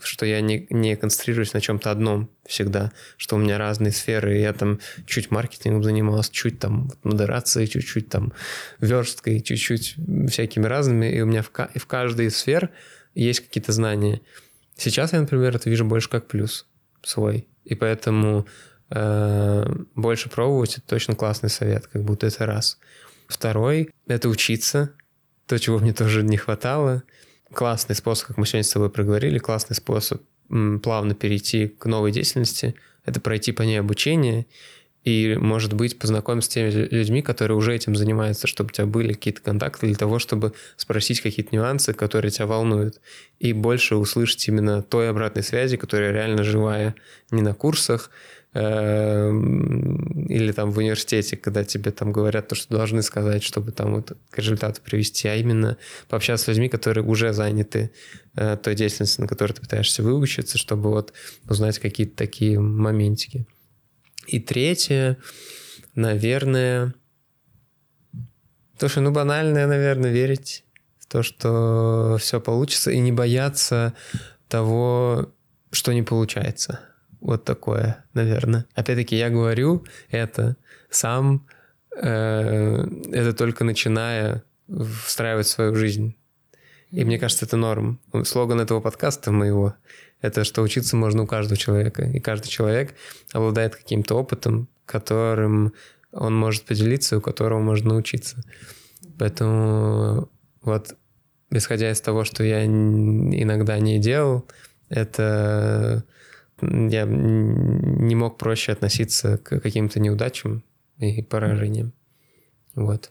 что 0.00 0.26
я 0.26 0.40
не, 0.40 0.66
не 0.70 0.96
концентрируюсь 0.96 1.52
на 1.52 1.60
чем-то 1.60 1.90
одном 1.90 2.30
всегда, 2.46 2.92
что 3.16 3.36
у 3.36 3.38
меня 3.38 3.58
разные 3.58 3.92
сферы, 3.92 4.38
я 4.38 4.52
там 4.52 4.80
чуть 5.06 5.30
маркетингом 5.30 5.82
занимался, 5.82 6.32
чуть 6.32 6.58
там 6.58 6.90
модерацией, 7.02 7.66
чуть-чуть 7.66 8.08
там 8.08 8.32
версткой, 8.80 9.40
чуть-чуть 9.40 9.96
всякими 10.28 10.66
разными, 10.66 11.06
и 11.06 11.20
у 11.20 11.26
меня 11.26 11.42
в, 11.42 11.50
в 11.50 11.86
каждой 11.86 12.26
из 12.26 12.36
сфер 12.36 12.70
есть 13.14 13.40
какие-то 13.40 13.72
знания. 13.72 14.20
Сейчас 14.76 15.12
я, 15.12 15.20
например, 15.20 15.54
это 15.54 15.68
вижу 15.68 15.84
больше 15.84 16.08
как 16.08 16.26
плюс 16.26 16.66
свой, 17.02 17.46
и 17.64 17.74
поэтому 17.74 18.46
э, 18.90 19.64
больше 19.94 20.28
пробовать 20.28 20.78
это 20.78 20.86
точно 20.86 21.14
классный 21.14 21.50
совет, 21.50 21.86
как 21.86 22.02
будто 22.02 22.26
это 22.26 22.46
раз. 22.46 22.78
Второй— 23.28 23.90
это 24.06 24.28
учиться, 24.28 24.92
то, 25.46 25.58
чего 25.58 25.78
мне 25.78 25.92
тоже 25.92 26.22
не 26.22 26.36
хватало. 26.36 27.02
Классный 27.54 27.94
способ, 27.94 28.28
как 28.28 28.36
мы 28.38 28.46
сегодня 28.46 28.64
с 28.64 28.70
тобой 28.70 28.90
проговорили, 28.90 29.38
классный 29.38 29.76
способ 29.76 30.22
плавно 30.82 31.14
перейти 31.14 31.68
к 31.68 31.86
новой 31.86 32.12
деятельности— 32.12 32.74
это 33.04 33.20
пройти 33.20 33.52
по 33.52 33.62
ней 33.62 33.78
обучение 33.80 34.46
и, 35.04 35.36
может 35.36 35.72
быть, 35.72 35.98
познакомиться 35.98 36.50
с 36.50 36.54
теми 36.54 36.70
людьми, 36.70 37.22
которые 37.22 37.56
уже 37.56 37.74
этим 37.74 37.96
занимаются, 37.96 38.46
чтобы 38.46 38.68
у 38.68 38.72
тебя 38.72 38.86
были 38.86 39.12
какие-то 39.12 39.42
контакты 39.42 39.86
для 39.86 39.96
того, 39.96 40.18
чтобы 40.18 40.52
спросить 40.76 41.20
какие-то 41.20 41.54
нюансы, 41.54 41.92
которые 41.92 42.30
тебя 42.30 42.46
волнуют, 42.46 43.00
и 43.40 43.52
больше 43.52 43.96
услышать 43.96 44.46
именно 44.46 44.82
той 44.82 45.10
обратной 45.10 45.42
связи, 45.42 45.76
которая 45.76 46.12
реально 46.12 46.44
живая, 46.44 46.94
не 47.32 47.42
на 47.42 47.52
курсах, 47.52 48.10
эм, 48.54 50.26
или 50.26 50.52
там 50.52 50.70
в 50.70 50.78
университете, 50.78 51.36
когда 51.36 51.64
тебе 51.64 51.90
там 51.90 52.12
говорят 52.12 52.46
то, 52.46 52.54
что 52.54 52.76
должны 52.76 53.02
сказать, 53.02 53.42
чтобы 53.42 53.72
там 53.72 53.94
вот 53.94 54.16
к 54.30 54.38
результату 54.38 54.80
привести, 54.82 55.26
а 55.26 55.34
именно 55.34 55.78
пообщаться 56.08 56.44
с 56.44 56.48
людьми, 56.48 56.68
которые 56.68 57.04
уже 57.04 57.32
заняты 57.32 57.90
э, 58.36 58.56
той 58.56 58.76
деятельностью, 58.76 59.22
на 59.22 59.28
которой 59.28 59.52
ты 59.52 59.62
пытаешься 59.62 60.04
выучиться, 60.04 60.58
чтобы 60.58 60.90
вот 60.90 61.12
узнать 61.48 61.80
какие-то 61.80 62.16
такие 62.16 62.60
моментики. 62.60 63.46
И 64.26 64.40
третье, 64.40 65.18
наверное, 65.94 66.94
что, 68.88 69.00
ну, 69.00 69.12
банальное, 69.12 69.66
наверное, 69.66 70.10
верить 70.10 70.64
в 70.98 71.06
то, 71.06 71.22
что 71.22 72.16
все 72.18 72.40
получится, 72.40 72.90
и 72.90 72.98
не 72.98 73.12
бояться 73.12 73.94
того, 74.48 75.32
что 75.70 75.92
не 75.92 76.02
получается. 76.02 76.80
Вот 77.20 77.44
такое, 77.44 78.04
наверное. 78.14 78.66
Опять-таки, 78.74 79.16
я 79.16 79.30
говорю 79.30 79.84
это 80.10 80.56
сам, 80.90 81.46
э, 81.96 82.86
это 83.12 83.32
только 83.32 83.64
начиная 83.64 84.42
встраивать 85.06 85.46
в 85.46 85.50
свою 85.50 85.74
жизнь. 85.74 86.16
И 86.90 87.04
мне 87.04 87.18
кажется, 87.18 87.46
это 87.46 87.56
норм. 87.56 88.00
Слоган 88.24 88.60
этого 88.60 88.80
подкаста 88.80 89.32
моего 89.32 89.74
это 90.22 90.44
что 90.44 90.62
учиться 90.62 90.96
можно 90.96 91.24
у 91.24 91.26
каждого 91.26 91.56
человека. 91.56 92.04
И 92.04 92.20
каждый 92.20 92.48
человек 92.48 92.94
обладает 93.32 93.76
каким-то 93.76 94.14
опытом, 94.14 94.68
которым 94.86 95.74
он 96.12 96.34
может 96.34 96.64
поделиться, 96.64 97.18
у 97.18 97.20
которого 97.20 97.60
можно 97.60 97.90
научиться. 97.90 98.42
Поэтому 99.18 100.30
вот 100.62 100.96
исходя 101.50 101.90
из 101.90 102.00
того, 102.00 102.24
что 102.24 102.44
я 102.44 102.64
иногда 102.64 103.78
не 103.78 103.98
делал, 103.98 104.46
это 104.88 106.04
я 106.60 107.04
не 107.04 108.14
мог 108.14 108.38
проще 108.38 108.72
относиться 108.72 109.38
к 109.38 109.58
каким-то 109.60 110.00
неудачам 110.00 110.62
и 110.98 111.22
поражениям. 111.22 111.92
Вот. 112.74 113.10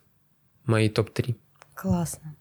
Мои 0.65 0.89
топ-3. 0.89 1.35
Классно. 1.75 2.35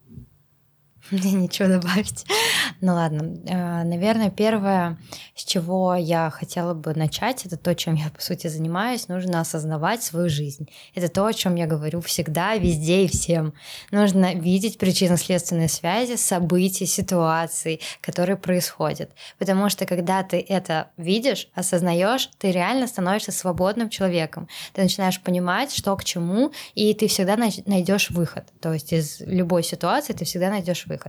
Мне 1.12 1.32
ничего 1.32 1.68
добавить. 1.68 2.24
Ну 2.82 2.94
ладно. 2.94 3.36
Э, 3.46 3.84
наверное, 3.84 4.30
первое, 4.30 4.96
с 5.34 5.44
чего 5.44 5.94
я 5.94 6.30
хотела 6.30 6.72
бы 6.72 6.94
начать, 6.94 7.44
это 7.44 7.56
то, 7.56 7.74
чем 7.74 7.94
я, 7.94 8.08
по 8.08 8.22
сути, 8.22 8.46
занимаюсь. 8.46 9.08
Нужно 9.08 9.40
осознавать 9.40 10.02
свою 10.02 10.30
жизнь. 10.30 10.68
Это 10.94 11.08
то, 11.08 11.26
о 11.26 11.32
чем 11.32 11.56
я 11.56 11.66
говорю 11.66 12.00
всегда, 12.00 12.54
везде 12.54 13.04
и 13.04 13.08
всем. 13.08 13.52
Нужно 13.90 14.34
видеть 14.34 14.78
причинно-следственные 14.78 15.68
связи, 15.68 16.16
событий, 16.16 16.86
ситуаций, 16.86 17.80
которые 18.00 18.36
происходят. 18.36 19.10
Потому 19.38 19.68
что 19.68 19.84
когда 19.84 20.22
ты 20.22 20.44
это 20.48 20.90
видишь, 20.96 21.48
осознаешь, 21.54 22.30
ты 22.38 22.50
реально 22.50 22.86
становишься 22.86 23.32
свободным 23.32 23.90
человеком. 23.90 24.48
Ты 24.72 24.82
начинаешь 24.82 25.20
понимать, 25.20 25.74
что 25.74 25.94
к 25.96 26.04
чему, 26.04 26.52
и 26.74 26.94
ты 26.94 27.08
всегда 27.08 27.36
найдешь 27.36 28.10
выход. 28.10 28.44
То 28.60 28.72
есть 28.72 28.92
из 28.92 29.20
любой 29.20 29.64
ситуации 29.64 30.14
ты 30.14 30.24
всегда 30.24 30.48
найдешь 30.50 30.86
выход. 30.86 30.99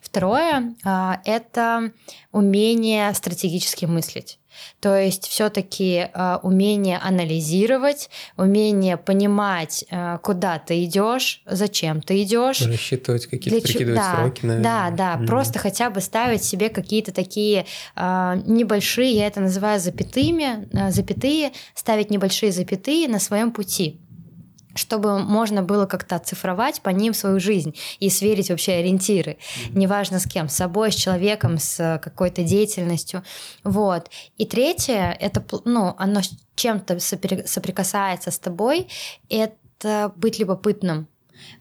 Второе 0.00 0.74
а,— 0.84 1.20
это 1.24 1.92
умение 2.32 3.12
стратегически 3.14 3.84
мыслить. 3.84 4.38
То 4.80 4.96
есть 4.96 5.26
все-таки 5.26 6.08
э, 6.12 6.38
умение 6.42 6.98
анализировать, 6.98 8.10
умение 8.36 8.96
понимать, 8.96 9.84
э, 9.90 10.18
куда 10.22 10.58
ты 10.58 10.84
идешь, 10.84 11.42
зачем 11.46 12.00
ты 12.00 12.22
идешь. 12.22 12.62
Рассчитывать 12.62 13.26
какие-то, 13.26 13.60
прикидывать 13.60 14.00
да, 14.00 14.16
сроки, 14.16 14.46
наверное. 14.46 14.90
Да, 14.90 14.90
да, 14.90 15.22
mm. 15.22 15.26
просто 15.26 15.58
хотя 15.58 15.90
бы 15.90 16.00
ставить 16.00 16.44
себе 16.44 16.68
какие-то 16.68 17.12
такие 17.12 17.66
э, 17.96 18.42
небольшие, 18.46 19.12
я 19.12 19.26
это 19.26 19.40
называю 19.40 19.80
запятыми, 19.80 20.68
э, 20.72 20.90
запятые, 20.90 21.52
ставить 21.74 22.10
небольшие 22.10 22.52
запятые 22.52 23.08
на 23.08 23.18
своем 23.18 23.52
пути 23.52 24.00
чтобы 24.78 25.18
можно 25.18 25.62
было 25.62 25.86
как-то 25.86 26.16
оцифровать 26.16 26.80
по 26.80 26.90
ним 26.90 27.12
свою 27.12 27.40
жизнь 27.40 27.74
и 27.98 28.08
сверить 28.08 28.50
вообще 28.50 28.72
ориентиры. 28.74 29.32
Mm-hmm. 29.32 29.78
Неважно 29.78 30.20
с 30.20 30.26
кем, 30.26 30.48
с 30.48 30.54
собой, 30.54 30.92
с 30.92 30.94
человеком, 30.94 31.58
с 31.58 32.00
какой-то 32.02 32.42
деятельностью. 32.42 33.22
Вот. 33.64 34.10
И 34.36 34.46
третье, 34.46 35.16
это, 35.20 35.44
ну, 35.64 35.94
оно 35.98 36.20
чем-то 36.54 36.98
соприкасается 37.00 38.30
с 38.30 38.38
тобой, 38.38 38.88
это 39.28 40.12
быть 40.16 40.38
любопытным. 40.38 41.08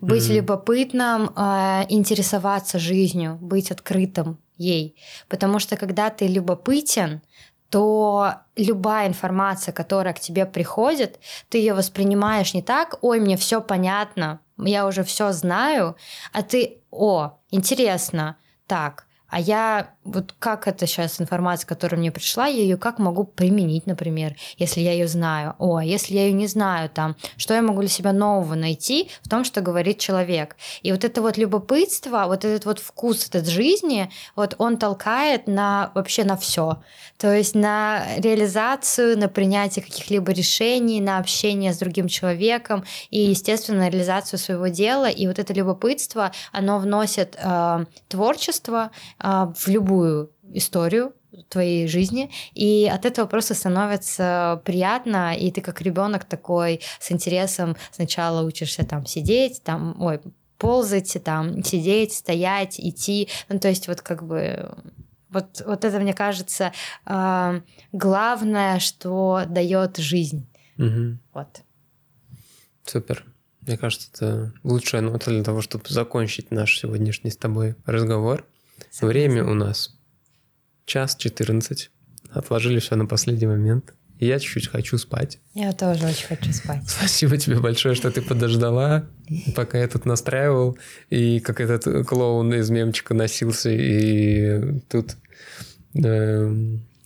Быть 0.02 0.24
mm-hmm. 0.24 0.36
любопытным, 0.36 1.32
э, 1.36 1.86
интересоваться 1.90 2.80
жизнью, 2.80 3.38
быть 3.40 3.72
открытым 3.72 4.40
ей. 4.58 4.96
Потому 5.28 5.60
что 5.60 5.78
когда 5.78 6.10
ты 6.10 6.28
любопытен, 6.28 7.22
то 7.70 8.34
любая 8.56 9.08
информация, 9.08 9.74
которая 9.74 10.14
к 10.14 10.20
тебе 10.20 10.46
приходит, 10.46 11.20
ты 11.50 11.58
ее 11.58 11.74
воспринимаешь 11.74 12.54
не 12.54 12.62
так, 12.62 12.98
ой, 13.02 13.20
мне 13.20 13.36
все 13.38 13.62
понятно, 13.62 14.40
я 14.58 14.86
уже 14.86 15.04
все 15.04 15.32
знаю, 15.32 15.96
а 16.32 16.44
ты, 16.44 16.82
о, 16.92 17.40
интересно, 17.52 18.38
так, 18.68 19.07
а 19.30 19.40
я 19.40 19.92
вот 20.04 20.34
как 20.40 20.68
это 20.68 20.88
сейчас 20.88 21.20
информация, 21.20 21.68
которая 21.68 22.00
мне 22.00 22.12
пришла, 22.12 22.48
я 22.48 22.62
ее 22.62 22.78
как 22.78 22.98
могу 22.98 23.26
применить, 23.26 23.86
например, 23.86 24.36
если 24.58 24.80
я 24.80 24.94
ее 24.94 25.08
знаю. 25.08 25.56
О, 25.60 25.78
а 25.78 25.84
если 25.84 26.14
я 26.14 26.28
ее 26.28 26.34
не 26.34 26.48
знаю, 26.48 26.90
там, 26.90 27.16
что 27.36 27.54
я 27.54 27.62
могу 27.62 27.82
для 27.82 27.90
себя 27.90 28.14
нового 28.14 28.56
найти 28.56 29.10
в 29.22 29.30
том, 29.30 29.44
что 29.44 29.62
говорит 29.62 30.00
человек. 30.00 30.56
И 30.82 30.92
вот 30.92 31.04
это 31.04 31.22
вот 31.22 31.38
любопытство, 31.38 32.26
вот 32.28 32.46
этот 32.46 32.66
вот 32.66 32.80
вкус 32.80 33.28
этот 33.28 33.48
жизни, 33.48 34.10
вот 34.36 34.56
он 34.58 34.78
толкает 34.78 35.48
на 35.48 35.92
вообще 35.94 36.24
на 36.24 36.38
все. 36.38 36.82
То 37.18 37.34
есть 37.34 37.56
на 37.56 38.04
реализацию, 38.18 39.18
на 39.18 39.28
принятие 39.28 39.84
каких-либо 39.84 40.32
решений, 40.32 41.02
на 41.02 41.18
общение 41.18 41.74
с 41.74 41.78
другим 41.80 42.08
человеком 42.08 42.86
и, 43.10 43.20
естественно, 43.20 43.80
на 43.80 43.90
реализацию 43.90 44.40
своего 44.40 44.68
дела. 44.68 45.10
И 45.10 45.28
вот 45.28 45.40
это 45.40 45.54
любопытство, 45.54 46.32
оно 46.52 46.80
вносит 46.80 47.36
э, 47.42 47.86
творчество, 48.08 48.92
в 49.20 49.68
любую 49.68 50.32
историю 50.54 51.14
твоей 51.50 51.88
жизни, 51.88 52.32
и 52.54 52.90
от 52.92 53.06
этого 53.06 53.28
просто 53.28 53.54
становится 53.54 54.62
приятно, 54.66 55.36
и 55.38 55.52
ты 55.52 55.62
как 55.62 55.82
ребенок 55.82 56.26
такой 56.26 56.82
с 57.00 57.12
интересом 57.12 57.76
сначала 57.92 58.46
учишься 58.46 58.86
там 58.86 59.06
сидеть, 59.06 59.62
там, 59.64 60.02
ой, 60.02 60.20
ползать, 60.58 61.18
там, 61.24 61.64
сидеть, 61.64 62.14
стоять, 62.14 62.80
идти, 62.80 63.30
ну, 63.50 63.60
то 63.60 63.68
есть 63.68 63.88
вот 63.88 64.02
как 64.02 64.24
бы 64.24 64.76
вот, 65.30 65.62
вот 65.66 65.86
это, 65.86 66.00
мне 66.00 66.14
кажется, 66.14 66.72
э, 67.06 67.62
главное, 67.92 68.80
что 68.80 69.44
дает 69.48 69.98
жизнь. 69.98 70.48
Угу. 70.78 71.18
Вот. 71.34 71.62
Супер. 72.86 73.26
Мне 73.62 73.78
кажется, 73.78 74.08
это 74.14 74.54
лучшая 74.64 75.02
нота 75.02 75.30
для 75.30 75.44
того, 75.44 75.62
чтобы 75.62 75.84
закончить 75.90 76.52
наш 76.52 76.80
сегодняшний 76.80 77.32
с 77.32 77.38
тобой 77.38 77.76
разговор. 77.86 78.48
Согласна. 78.92 79.08
Время 79.08 79.44
у 79.46 79.54
нас 79.54 79.98
час 80.86 81.16
14. 81.16 81.92
Отложили 82.32 82.80
все 82.80 82.96
на 82.96 83.06
последний 83.06 83.48
момент. 83.48 83.94
Я 84.20 84.40
чуть-чуть 84.40 84.70
хочу 84.70 84.98
спать. 84.98 85.40
Я 85.54 85.74
тоже 85.74 86.08
очень 86.08 86.26
хочу 86.26 86.52
спать. 86.52 86.82
Спасибо 86.88 87.38
тебе 87.38 87.60
большое, 87.60 87.94
что 87.94 88.10
ты 88.10 88.22
подождала, 88.22 89.06
пока 89.56 89.78
я 89.78 89.88
тут 89.88 90.06
настраивал. 90.06 90.78
И 91.10 91.40
как 91.40 91.60
этот 91.62 92.08
клоун 92.08 92.54
из 92.54 92.70
мемчика 92.70 93.14
носился, 93.14 93.70
и 93.70 94.80
тут, 94.90 95.18
э, 95.94 96.52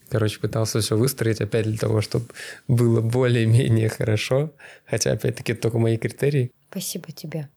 короче, 0.09 0.39
пытался 0.39 0.79
все 0.79 0.95
выстроить 0.95 1.41
опять 1.41 1.65
для 1.65 1.77
того, 1.77 1.99
чтобы 1.99 2.27
было 2.69 3.01
более-менее 3.01 3.89
хорошо. 3.89 4.53
Хотя, 4.85 5.11
опять-таки, 5.11 5.51
это 5.51 5.63
только 5.63 5.79
мои 5.79 5.97
критерии. 5.97 6.51
Спасибо 6.69 7.11
тебе. 7.11 7.49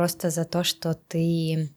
Просто 0.00 0.30
за 0.30 0.46
то, 0.46 0.64
что 0.64 0.94
ты 0.94 1.74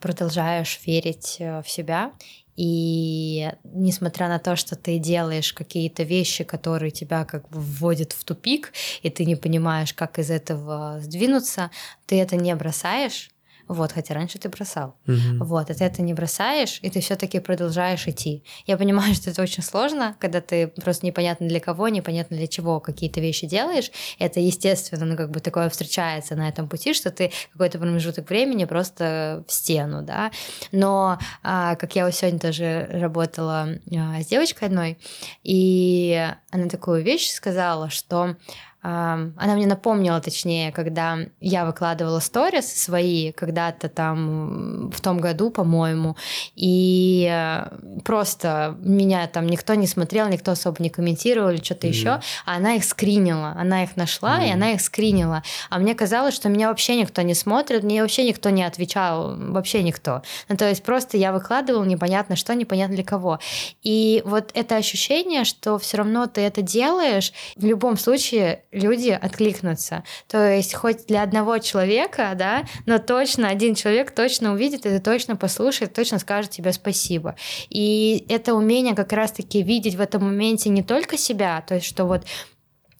продолжаешь 0.00 0.80
верить 0.86 1.36
э, 1.38 1.62
в 1.62 1.70
себя. 1.70 2.12
И 2.56 3.50
несмотря 3.64 4.28
на 4.28 4.38
то, 4.38 4.54
что 4.54 4.76
ты 4.76 4.98
делаешь 4.98 5.54
какие-то 5.54 6.02
вещи, 6.02 6.44
которые 6.44 6.90
тебя 6.90 7.24
как 7.24 7.48
бы 7.48 7.58
вводят 7.60 8.12
в 8.12 8.22
тупик, 8.22 8.74
и 9.02 9.08
ты 9.08 9.24
не 9.24 9.34
понимаешь, 9.34 9.94
как 9.94 10.18
из 10.18 10.30
этого 10.30 10.98
сдвинуться, 11.00 11.70
ты 12.04 12.20
это 12.20 12.36
не 12.36 12.54
бросаешь, 12.54 13.30
вот, 13.68 13.92
хотя 13.92 14.14
раньше 14.14 14.38
ты 14.38 14.48
бросал. 14.48 14.96
Угу. 15.06 15.44
Вот, 15.44 15.70
и 15.70 15.74
ты 15.74 15.84
это 15.84 16.02
не 16.02 16.14
бросаешь, 16.14 16.78
и 16.82 16.90
ты 16.90 17.00
все-таки 17.00 17.40
продолжаешь 17.40 18.06
идти. 18.06 18.44
Я 18.66 18.76
понимаю, 18.76 19.14
что 19.14 19.30
это 19.30 19.42
очень 19.42 19.62
сложно, 19.62 20.16
когда 20.20 20.40
ты 20.40 20.68
просто 20.68 21.06
непонятно 21.06 21.48
для 21.48 21.60
кого, 21.60 21.88
непонятно 21.88 22.36
для 22.36 22.46
чего 22.46 22.80
какие-то 22.80 23.20
вещи 23.20 23.46
делаешь. 23.46 23.90
Это, 24.18 24.40
естественно, 24.40 25.04
ну, 25.04 25.16
как 25.16 25.30
бы 25.30 25.40
такое 25.40 25.68
встречается 25.68 26.36
на 26.36 26.48
этом 26.48 26.68
пути, 26.68 26.94
что 26.94 27.10
ты 27.10 27.30
какой-то 27.52 27.78
промежуток 27.78 28.28
времени 28.28 28.64
просто 28.64 29.44
в 29.46 29.52
стену, 29.52 30.02
да. 30.02 30.30
Но, 30.72 31.18
а, 31.42 31.76
как 31.76 31.96
я 31.96 32.04
вот 32.04 32.14
сегодня 32.14 32.38
тоже 32.38 32.88
работала 32.90 33.68
а, 33.96 34.22
с 34.22 34.26
девочкой 34.26 34.68
одной, 34.68 34.98
и 35.42 36.28
она 36.50 36.68
такую 36.68 37.02
вещь 37.02 37.30
сказала, 37.30 37.90
что 37.90 38.36
она 38.84 39.54
мне 39.54 39.66
напомнила, 39.66 40.20
точнее, 40.20 40.70
когда 40.70 41.16
я 41.40 41.64
выкладывала 41.64 42.20
сторис 42.20 42.66
свои 42.66 43.32
когда-то 43.32 43.88
там 43.88 44.90
в 44.90 45.00
том 45.00 45.18
году, 45.18 45.50
по-моему, 45.50 46.16
и 46.54 47.26
э, 47.32 48.00
просто 48.04 48.76
меня 48.80 49.26
там 49.26 49.46
никто 49.46 49.72
не 49.72 49.86
смотрел, 49.86 50.28
никто 50.28 50.52
особо 50.52 50.82
не 50.82 50.90
комментировал 50.90 51.48
или 51.48 51.62
что-то 51.62 51.86
mm-hmm. 51.86 51.90
еще, 51.90 52.08
а 52.44 52.56
она 52.56 52.74
их 52.74 52.84
скринила, 52.84 53.54
она 53.56 53.84
их 53.84 53.96
нашла 53.96 54.40
mm-hmm. 54.40 54.48
и 54.48 54.52
она 54.52 54.72
их 54.72 54.82
скринила, 54.82 55.42
а 55.70 55.78
мне 55.78 55.94
казалось, 55.94 56.34
что 56.34 56.50
меня 56.50 56.68
вообще 56.68 56.96
никто 57.00 57.22
не 57.22 57.32
смотрит, 57.32 57.84
мне 57.84 58.02
вообще 58.02 58.28
никто 58.28 58.50
не 58.50 58.64
отвечал, 58.64 59.34
вообще 59.34 59.82
никто. 59.82 60.20
Ну, 60.50 60.58
то 60.58 60.68
есть 60.68 60.82
просто 60.82 61.16
я 61.16 61.32
выкладывала 61.32 61.84
непонятно 61.84 62.36
что, 62.36 62.54
непонятно 62.54 62.96
для 62.96 63.04
кого. 63.04 63.38
И 63.82 64.20
вот 64.26 64.50
это 64.52 64.76
ощущение, 64.76 65.44
что 65.44 65.78
все 65.78 65.96
равно 65.96 66.26
ты 66.26 66.42
это 66.42 66.60
делаешь, 66.60 67.32
в 67.56 67.64
любом 67.64 67.96
случае 67.96 68.64
люди 68.74 69.10
откликнутся. 69.10 70.04
То 70.28 70.52
есть 70.52 70.74
хоть 70.74 71.06
для 71.06 71.22
одного 71.22 71.58
человека, 71.58 72.32
да, 72.36 72.64
но 72.86 72.98
точно 72.98 73.48
один 73.48 73.74
человек 73.74 74.10
точно 74.10 74.52
увидит 74.52 74.86
это, 74.86 75.02
точно 75.02 75.36
послушает, 75.36 75.94
точно 75.94 76.18
скажет 76.18 76.50
тебе 76.50 76.72
спасибо. 76.72 77.36
И 77.70 78.26
это 78.28 78.54
умение 78.54 78.94
как 78.94 79.12
раз-таки 79.12 79.62
видеть 79.62 79.94
в 79.94 80.00
этом 80.00 80.24
моменте 80.24 80.70
не 80.70 80.82
только 80.82 81.16
себя, 81.16 81.64
то 81.66 81.74
есть 81.74 81.86
что 81.86 82.04
вот 82.04 82.24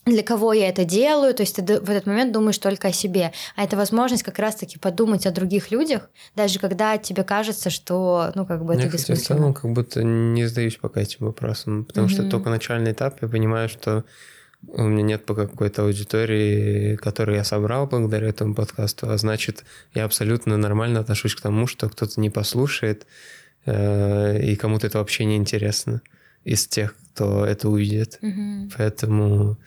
для 0.07 0.23
кого 0.23 0.53
я 0.53 0.69
это 0.69 0.85
делаю, 0.85 1.35
то 1.35 1.43
есть 1.43 1.57
ты 1.57 1.63
в 1.63 1.91
этот 1.91 2.07
момент 2.07 2.33
думаешь 2.33 2.59
только 2.59 2.89
о 2.89 2.93
себе, 2.93 3.33
а 3.57 3.65
это 3.65 3.77
возможность 3.77 4.23
как 4.23 4.39
раз-таки 4.39 4.79
подумать 4.79 5.27
о 5.27 5.31
других 5.31 5.71
людях, 5.71 6.11
даже 6.37 6.59
когда 6.59 6.99
тебе 6.99 7.25
кажется, 7.25 7.71
что, 7.71 8.31
ну, 8.35 8.45
как 8.45 8.65
бы 8.65 8.75
это 8.75 8.83
я, 8.83 8.89
бессмысленно. 8.89 9.17
в 9.17 9.27
целом 9.27 9.55
как 9.55 9.73
будто 9.73 10.03
не 10.03 10.45
задаюсь 10.45 10.77
пока 10.77 11.01
этим 11.01 11.27
вопросом, 11.27 11.85
потому 11.85 12.07
mm-hmm. 12.07 12.11
что 12.11 12.29
только 12.29 12.51
начальный 12.51 12.93
этап, 12.93 13.23
я 13.23 13.29
понимаю, 13.29 13.69
что 13.69 14.05
у 14.69 14.83
меня 14.83 15.03
нет 15.03 15.27
пока 15.27 15.47
какой-то 15.47 15.83
аудитории, 15.83 16.97
которую 16.97 17.37
я 17.37 17.45
собрал 17.45 17.87
благодаря 17.87 18.29
этому 18.29 18.55
подкасту, 18.55 19.09
а 19.09 19.17
значит, 19.19 19.65
я 19.95 20.05
абсолютно 20.05 20.57
нормально 20.57 21.01
отношусь 21.01 21.35
к 21.35 21.41
тому, 21.41 21.67
что 21.67 21.89
кто-то 21.89 22.21
не 22.21 22.31
послушает, 22.31 23.07
э, 23.67 24.43
и 24.43 24.57
кому-то 24.57 24.87
это 24.87 24.99
вообще 24.99 25.25
не 25.25 25.37
интересно 25.37 26.03
из 26.45 26.67
тех, 26.67 26.95
кто 27.13 27.47
это 27.47 27.69
увидит. 27.69 28.19
Mm-hmm. 28.21 28.73
Поэтому 28.77 29.59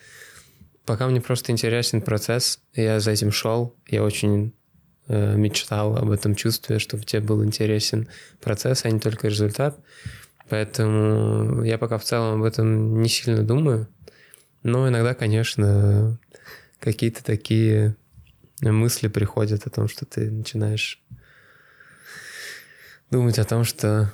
пока 0.84 1.06
мне 1.08 1.20
просто 1.20 1.52
интересен 1.52 2.02
процесс, 2.02 2.60
я 2.74 3.00
за 3.00 3.10
этим 3.10 3.32
шел, 3.32 3.74
я 3.88 4.02
очень 4.02 4.52
э, 5.08 5.36
мечтал 5.36 5.96
об 5.96 6.10
этом 6.10 6.34
чувстве, 6.34 6.78
чтобы 6.78 7.04
тебе 7.04 7.20
был 7.20 7.44
интересен 7.44 8.08
процесс, 8.40 8.84
а 8.84 8.90
не 8.90 9.00
только 9.00 9.28
результат. 9.28 9.78
Поэтому 10.48 11.62
я 11.62 11.78
пока 11.78 11.98
в 11.98 12.04
целом 12.04 12.40
об 12.40 12.44
этом 12.44 13.02
не 13.02 13.08
сильно 13.08 13.42
думаю. 13.42 13.88
Но 14.62 14.88
иногда, 14.88 15.14
конечно, 15.14 16.18
какие-то 16.78 17.24
такие 17.24 17.96
мысли 18.60 19.08
приходят 19.08 19.66
о 19.66 19.70
том, 19.70 19.88
что 19.88 20.04
ты 20.04 20.30
начинаешь 20.30 21.02
думать 23.10 23.38
о 23.38 23.44
том, 23.44 23.64
что... 23.64 24.12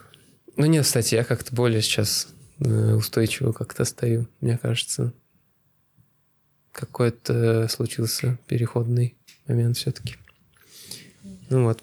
Ну 0.57 0.67
нет, 0.67 0.85
кстати, 0.85 1.15
я 1.15 1.25
как-то 1.25 1.55
более 1.55 1.83
сейчас 1.83 2.29
э, 2.61 2.95
устойчиво 2.95 3.53
как-то 3.53 3.85
стою, 3.85 4.29
мне 4.41 4.57
кажется. 4.59 5.13
Какой-то 6.73 7.69
случился 7.69 8.39
переходный 8.47 9.17
момент 9.47 9.77
все-таки. 9.77 10.17
Ну 11.51 11.65
вот. 11.65 11.83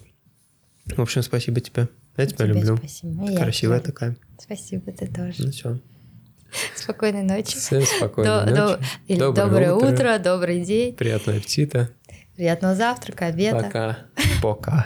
В 0.86 1.00
общем, 1.00 1.22
спасибо 1.22 1.60
тебе. 1.60 1.88
Я 2.16 2.26
тебя 2.26 2.46
тебе 2.46 2.54
люблю. 2.54 2.76
Спасибо. 2.76 3.26
Ты 3.26 3.36
красивая 3.36 3.80
тебя. 3.80 3.92
такая. 3.92 4.16
Спасибо, 4.38 4.92
ты 4.92 5.06
тоже. 5.06 5.44
Ну 5.44 5.50
все. 5.50 5.78
Спокойной 6.76 7.22
ночи. 7.22 7.56
Всем 7.56 7.82
спокойной 7.82 8.46
до, 8.46 8.50
ночи. 8.50 8.54
До, 8.56 8.80
или 9.08 9.18
доброе, 9.18 9.44
доброе 9.44 9.74
утро. 9.74 9.88
утро, 9.88 10.18
добрый 10.18 10.60
день. 10.60 10.94
Приятного 10.94 11.38
аппетита. 11.38 11.90
Приятного 12.36 12.74
завтрака, 12.74 13.26
обеда. 13.26 13.62
Пока. 13.62 13.98
Пока. 14.42 14.80